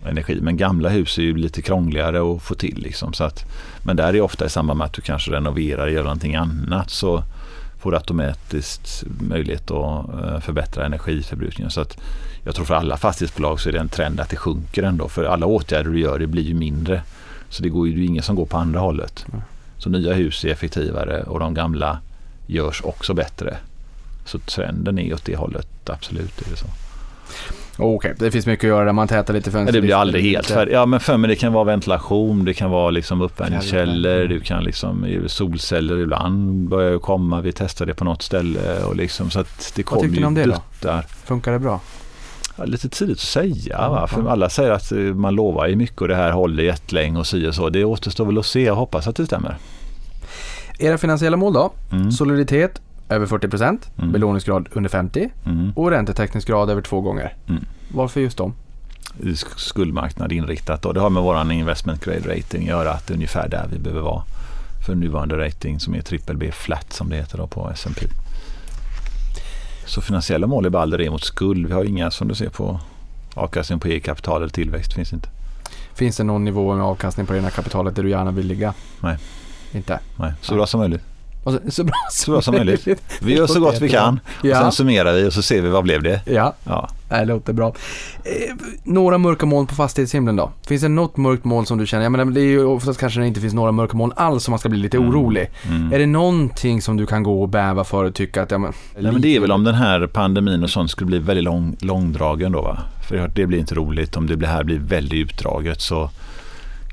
[0.04, 0.38] energi.
[0.42, 2.78] Men gamla hus är ju lite krångligare att få till.
[2.78, 3.44] Liksom, så att,
[3.82, 6.34] men där är det ofta i samband med att du kanske renoverar eller gör någonting
[6.34, 7.22] annat så
[7.84, 11.70] får du automatiskt möjlighet att eh, förbättra energiförbrukningen.
[11.70, 11.98] Så att
[12.44, 15.08] jag tror för alla fastighetsbolag så är det en trend att det sjunker ändå.
[15.08, 17.02] För alla åtgärder du gör det blir ju mindre.
[17.48, 19.26] Så det, går ju, det är ingen som går på andra hållet.
[19.28, 19.42] Mm.
[19.78, 21.98] Så nya hus är effektivare och de gamla
[22.46, 23.56] görs också bättre.
[24.24, 26.66] Så trenden är åt det hållet, absolut är det så.
[27.76, 28.14] Okej, okay.
[28.18, 29.74] det finns mycket att göra där man tätar lite fönster.
[29.74, 30.74] Ja, det blir aldrig helt färdigt.
[30.74, 34.64] Ja, men för mig det kan vara ventilation, det kan vara liksom uppvärmningskällor, du kan
[34.64, 37.40] liksom solceller ibland börjar ju komma.
[37.40, 40.44] Vi testade det på något ställe och liksom så att det kommer ju om det
[40.44, 40.62] duttar.
[40.80, 41.02] då?
[41.24, 41.80] Funkar det bra?
[42.56, 43.76] Ja, lite tidigt att säga.
[43.78, 47.18] Ja, För alla säger att eh, man lovar ju mycket och det här håller jättelänge
[47.18, 47.68] och så och så.
[47.68, 48.62] Det återstår väl att se.
[48.62, 49.56] Jag hoppas att det stämmer.
[50.78, 51.72] Era finansiella mål då?
[51.92, 52.12] Mm.
[52.12, 54.12] Soliditet, över 40 procent, mm.
[54.12, 55.72] belåningsgrad under 50 mm.
[55.76, 57.34] och räntetäckningsgrad över två gånger.
[57.48, 57.64] Mm.
[57.88, 58.54] Varför just dem?
[59.56, 63.14] Skuldmarknad inriktat och det har med vår investment grade rating att göra att det är
[63.14, 64.22] ungefär där vi behöver vara
[64.86, 68.06] för nuvarande rating som är triple B flat som det heter då på S&P.
[69.86, 71.66] Så finansiella mål är bara aldrig mot skuld.
[71.66, 72.80] Vi har inga som du ser på
[73.34, 74.92] avkastning på eget kapital eller tillväxt.
[74.92, 75.28] finns inte.
[75.94, 78.74] Finns det någon nivå med avkastning på det egna kapitalet där du gärna vill ligga?
[79.00, 79.18] Nej.
[79.72, 80.00] Inte?
[80.16, 81.02] Nej, så bra som möjligt.
[81.44, 82.88] Så, så, bra så bra som möjligt.
[83.20, 84.60] Vi gör så gott vi kan och ja.
[84.60, 86.20] sen summerar vi och så ser vi vad blev det.
[86.26, 86.88] Ja, ja.
[87.08, 87.74] det låter bra.
[88.24, 88.54] Eh,
[88.84, 90.52] några mörka moln på fastighetshimlen då?
[90.66, 93.20] Finns det något mörkt moln som du känner, ja men det är ju oftast kanske
[93.20, 95.08] det inte finns några mörka moln alls som man ska bli lite mm.
[95.08, 95.50] orolig.
[95.68, 95.92] Mm.
[95.92, 98.72] Är det någonting som du kan gå och bäva för och tycka att, ja men...
[98.98, 101.76] Nej, men det är väl om den här pandemin och sånt skulle bli väldigt lång,
[101.80, 102.78] långdragen då va?
[103.08, 106.10] För det blir inte roligt om det här blir väldigt utdraget så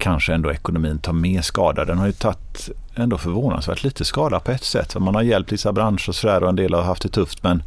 [0.01, 1.85] kanske ändå ekonomin tar mer skada.
[1.85, 4.95] Den har ju tagit ändå förvånansvärt lite skada på ett sätt.
[4.99, 7.63] Man har hjälpt vissa branscher och sådär och en del har haft det tufft men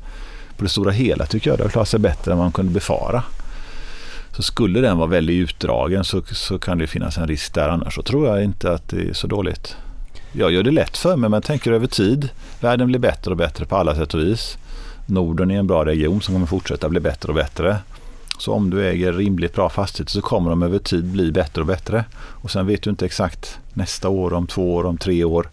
[0.56, 3.22] på det stora hela tycker jag det har klarat sig bättre än man kunde befara.
[4.36, 7.94] Så skulle den vara väldigt utdragen så, så kan det finnas en risk där annars
[7.94, 9.76] så tror jag inte att det är så dåligt.
[10.32, 12.28] jag gör det lätt för mig men jag tänker över tid.
[12.60, 14.58] Världen blir bättre och bättre på alla sätt och vis.
[15.06, 17.78] Norden är en bra region som kommer fortsätta bli bättre och bättre.
[18.38, 21.66] Så om du äger rimligt bra fastigheter så kommer de över tid bli bättre och
[21.66, 22.04] bättre.
[22.14, 25.48] Och sen vet du inte exakt nästa år, om två år, om tre år.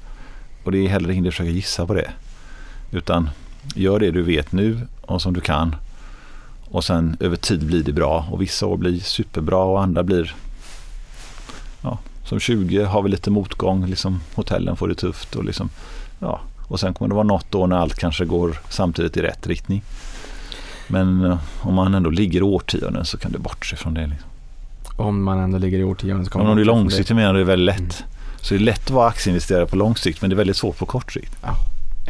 [0.64, 2.12] Och det är heller ingen att försöka gissa på det.
[2.92, 3.30] Utan
[3.76, 5.76] gör det du vet nu och som du kan.
[6.72, 8.28] Och sen över tid blir det bra.
[8.32, 10.36] Och vissa år blir superbra och andra blir
[11.82, 13.86] ja, som 20 har vi lite motgång.
[13.86, 15.36] Liksom, hotellen får det tufft.
[15.36, 15.70] Och, liksom,
[16.20, 16.42] ja.
[16.68, 19.84] och sen kommer det vara något år när allt kanske går samtidigt i rätt riktning.
[20.92, 24.08] Men eh, om man ändå ligger i årtionden så kan du bortse från det.
[24.08, 24.30] Liksom.
[24.96, 27.46] Om man ändå ligger i årtionden så kommer om du är långsiktig menar du är
[27.46, 28.04] väldigt lätt.
[28.42, 30.78] Så det är lätt att vara aktieinvesterare på lång sikt men det är väldigt svårt
[30.78, 31.36] på kort sikt.
[31.42, 31.56] Ja,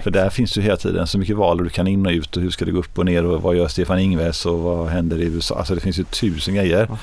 [0.03, 2.37] För där finns ju hela tiden så mycket val och du kan in och ut
[2.37, 4.89] och hur ska det gå upp och ner och vad gör Stefan Ingves och vad
[4.89, 5.55] händer i USA.
[5.55, 6.87] Alltså det finns ju tusen grejer.
[6.89, 6.97] Ja.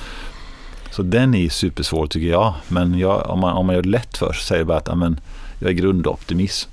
[0.91, 2.53] Så den är supersvår tycker jag.
[2.67, 5.19] Men jag, om, man, om man gör det lätt för sig säger bara att amen,
[5.59, 6.69] jag är grundoptimism.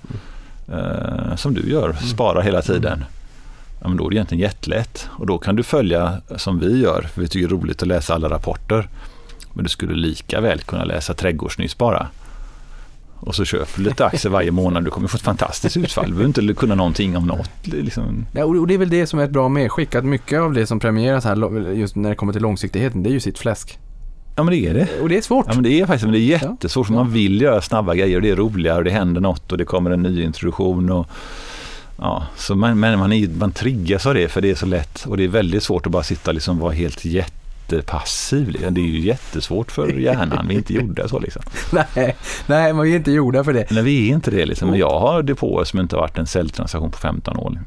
[0.72, 3.04] Eh, som du gör, spara hela tiden.
[3.80, 5.08] Ja, men då är det egentligen jättelätt.
[5.10, 7.02] Och då kan du följa som vi gör.
[7.14, 8.88] För vi tycker det är roligt att läsa alla rapporter.
[9.52, 12.06] Men du skulle lika väl kunna läsa Trädgårdsnytt bara.
[13.20, 14.84] Och så köper du lite aktier varje månad.
[14.84, 16.04] Du kommer få ett fantastiskt utfall.
[16.04, 17.50] Du behöver inte kunna någonting om något.
[17.62, 20.52] Liksom, Ja, och det är väl det som är ett bra medskick, att mycket av
[20.52, 23.78] det som premieras här, just när det kommer till långsiktigheten, det är ju sitt fläsk.
[24.36, 24.88] ja men det är det.
[25.02, 25.46] Och det är svårt.
[25.48, 28.16] Ja men det är faktiskt men det är jättesvårt för man vill göra snabba grejer
[28.16, 30.90] och det är roligare och det händer något och det kommer en ny introduktion.
[30.90, 31.06] Och,
[31.96, 35.06] ja, så man, men man, är, man triggas av det för det är så lätt
[35.06, 38.48] och det är väldigt svårt att bara sitta och liksom vara helt jättepassiv.
[38.48, 38.74] liksom.
[38.74, 41.42] Det är ju jättesvårt för hjärnan, vi är inte gjorda så liksom.
[41.94, 42.16] nej,
[42.46, 43.70] nej, man är inte gjorda för det.
[43.70, 44.70] Nej vi är inte det liksom.
[44.70, 47.58] Men jag har depåer som inte har varit en säljtransaktion på 15 år.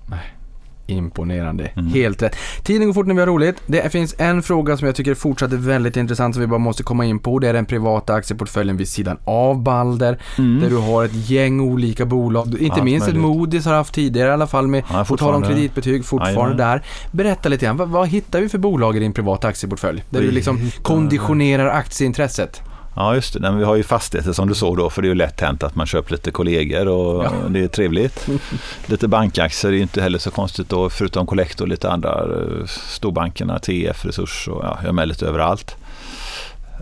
[0.90, 1.72] Imponerande.
[1.76, 1.94] Mm.
[1.94, 2.36] Helt rätt.
[2.64, 3.61] Tiden går fort när vi har roligt.
[3.66, 6.84] Det finns en fråga som jag tycker fortsatt är väldigt intressant som vi bara måste
[6.84, 7.40] komma in på.
[7.40, 10.20] Det är den privata aktieportföljen vid sidan av Balder.
[10.38, 12.48] Där du har ett gäng olika bolag.
[12.48, 12.72] Inte Mm.
[12.72, 13.16] Allt minst ett.
[13.16, 16.57] Moody's har haft tidigare i alla fall med, Ja, på tal om kreditbetyg, fortfarande Jajamän.
[16.57, 16.84] där.
[17.11, 20.03] Berätta lite grann, vad, vad hittar vi för bolag i din privata aktieportfölj?
[20.10, 22.61] Där du liksom konditionerar aktieintresset.
[23.01, 25.09] Ja just det, Nej, vi har ju fastigheter som du såg då för det är
[25.09, 27.31] ju lätt hänt att man köper lite kollegor och Ja.
[27.49, 28.27] det är trevligt.
[28.85, 32.65] lite bankaktier är ju inte heller så konstigt då förutom Collector och lite andra eh,
[32.67, 35.76] storbankerna, TF, Resurs och ja, jag är med lite överallt.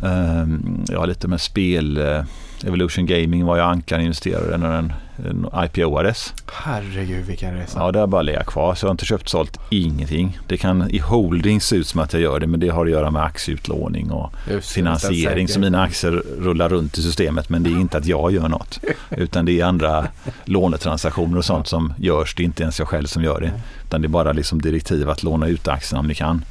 [0.03, 2.23] Ehm, Jag har lite med spel, eh,
[2.65, 6.33] Evolution Gaming var jag ankarinvesterare när den den IPOades.
[6.53, 7.79] Herregud vilken resa.
[7.79, 10.39] Ja, det har bara legat kvar så jag har inte köpt sålt ingenting.
[10.47, 12.91] Det kan i holding se ut som att jag gör det men det har att
[12.91, 15.47] göra med aktieutlåning och Just finansiering.
[15.47, 18.79] Så mina aktier rullar runt i systemet men det är inte att jag gör något.
[19.09, 20.07] Utan det är andra
[20.45, 22.35] lånetransaktioner och sånt som görs.
[22.35, 23.51] Det är inte ens jag själv som gör det.
[23.85, 26.45] Utan det är bara liksom direktiv att låna ut aktierna om ni kan.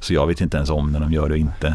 [0.00, 1.74] Så jag vet inte ens om när de gör det och inte.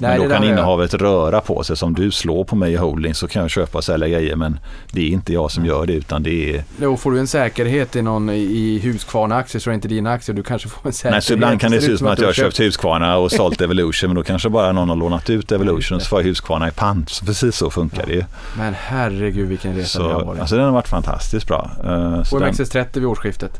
[0.00, 1.76] Nej, men då kan har jag- innehavet röra på sig.
[1.76, 4.60] Som du slår på mig i holding så kan jag köpa och sälja grejer men
[4.92, 7.96] det är inte jag som gör det utan det är Då får du en säkerhet
[7.96, 10.36] i någon i Husqvarna-aktier så är det inte dina aktier.
[10.36, 11.12] Du kanske får en säkerhet.
[11.14, 13.60] Nej, så ibland kan det se ut som att jag har köpt- Husqvarna och sålt
[13.60, 16.68] Evolution men då kanske bara någon har lånat ut Evolution och så får jag Husqvarna
[16.68, 17.10] i pant.
[17.10, 18.24] Så precis så funkar det ju.
[18.58, 20.40] Men herregud vilken resa det har Så, varit.
[20.40, 21.70] alltså den har varit fantastiskt bra.
[21.84, 23.52] Eh, så den, OMXS30 vid årsskiftet.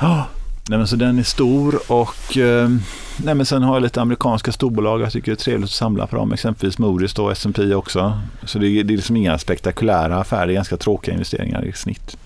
[0.00, 0.26] Ja,
[0.68, 2.68] nej, men så den är stor och eh,
[3.24, 5.00] nej, men sen har jag lite amerikanska storbolag.
[5.00, 6.32] Jag tycker det är trevligt att samla på dem.
[6.32, 8.20] Exempelvis Moody's då, S&P också.
[8.44, 12.16] Så det, är- det är liksom inga spektakulära affärer, ganska tråkiga investeringar i snitt.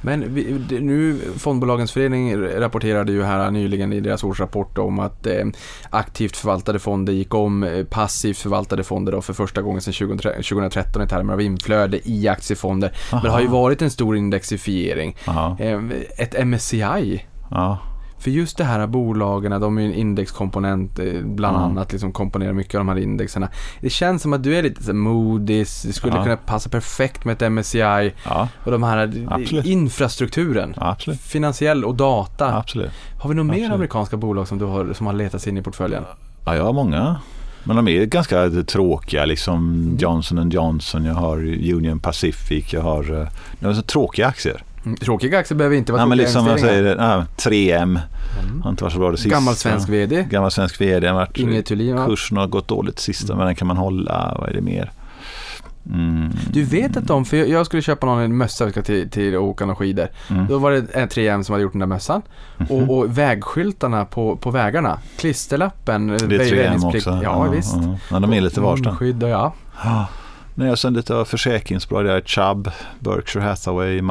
[0.00, 5.26] Men vi, det- nu, Fondbolagens förening rapporterade ju här nyligen i deras årsrapport om att
[5.26, 5.44] eh,
[5.90, 11.02] aktivt förvaltade fonder gick om passivt förvaltade fonder då för första gången sedan 2013 2013
[11.02, 12.92] i termer av inflöde i aktiefonder.
[13.12, 13.56] Men det har ju Aha.
[13.60, 15.16] varit en stor indexifiering.
[15.58, 15.80] Eh,
[16.18, 17.78] ett MSCI ja,
[18.18, 21.70] För just det här bolagen, de är ju en indexkomponent eh, bland Mm.
[21.70, 23.48] annat, liksom komponerar mycket av de här indexerna.
[23.80, 26.22] Det känns som att du är lite så Moody's, det skulle Ja.
[26.22, 29.66] kunna passa perfekt med ett MSCI ja, och de här Absolut.
[29.66, 30.74] infrastrukturen.
[30.76, 31.20] absolut.
[31.20, 32.56] Finansiell och data.
[32.56, 32.90] absolut.
[33.20, 36.02] Har vi några mer amerikanska bolag som du har, som har letats in i portföljen?
[36.44, 37.16] Ja, jag har många.
[37.64, 39.24] Men de är ganska tråkiga.
[39.24, 39.96] Liksom Mm.
[39.98, 41.36] Johnson Johnson, jag har
[41.74, 43.28] Union Pacific, jag har eh,
[43.60, 44.62] det är så tråkiga aktier.
[44.86, 46.96] Mm, Tråkiga aktier behöver inte vara Ja, men liksom investeringar.
[46.96, 47.98] säger, ja, 3M
[48.48, 48.62] Mm.
[48.62, 49.30] har inte varit så bra det sista.
[49.30, 51.12] Gammal svensk VD, Gammal svensk vd.
[51.12, 54.36] varit, Inge Thulin kursen har gått dåligt sista men den kan man hålla.
[54.38, 54.90] Vad är det mer?
[55.94, 56.32] Mm.
[56.52, 59.10] Du vet att de, för jag- jag skulle köpa någon en mössa vi ska till,
[59.10, 60.08] till Åkan och skidor.
[60.30, 60.46] Mm.
[60.46, 62.22] Då var det en 3M som hade gjort den där mössan.
[62.56, 62.66] Mhm.
[62.70, 64.98] Och, och vägskyltarna på, på vägarna.
[65.18, 66.06] Klisterlappen.
[66.08, 67.20] Det är 3M också.
[67.22, 67.76] Ja, visst.
[67.76, 69.00] Ja, ja, de är lite varstans.
[69.20, 69.52] Ja.
[69.84, 70.06] Ja.
[70.54, 72.22] Nej, och sen lite av försäkringsbolag.
[72.26, 74.02] Chubb, Berkshire Hathaway,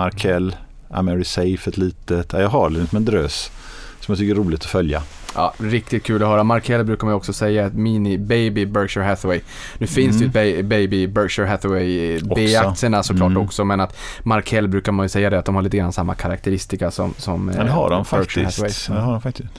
[1.02, 2.34] Markel, Amerisafe ett litet.
[2.34, 3.52] Ja, jag har liksom en drös
[4.00, 5.02] som jag tycker är roligt att följa.
[5.36, 6.44] Ja, riktigt kul att höra.
[6.44, 9.40] Markel brukar man också säga ett mini baby Berkshire Hathaway.
[9.78, 12.20] Nu finns det ju ett ba- baby Berkshire Hathaway.
[12.36, 13.42] B-aktierna såklart Mm.
[13.44, 16.16] också, men att Markel brukar man ju säga det att de har lite grann samma
[16.16, 18.88] karaktäristika som, som Ja, det har de eh, Berkshire faktiskt.
[18.88, 19.00] Hathaway.
[19.02, 19.50] Det har de faktiskt.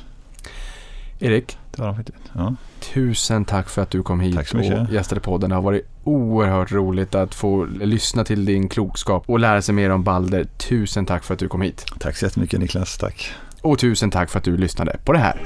[1.19, 2.13] Erik, Det har de.
[2.33, 2.55] Ja.
[2.95, 4.89] tusen tack för att du kom hit Tack så mycket.
[4.89, 5.51] och gästade podden.
[5.51, 9.91] Det har varit oerhört roligt att få lyssna till din klokskap och lära sig mer
[9.91, 10.45] om Balder.
[10.57, 11.85] Tusen tack för att du kom hit.
[11.99, 12.99] Tack så jättemycket Niklas.
[12.99, 13.31] Tack.
[13.63, 15.41] Och tusen tack för att du lyssnade på det här.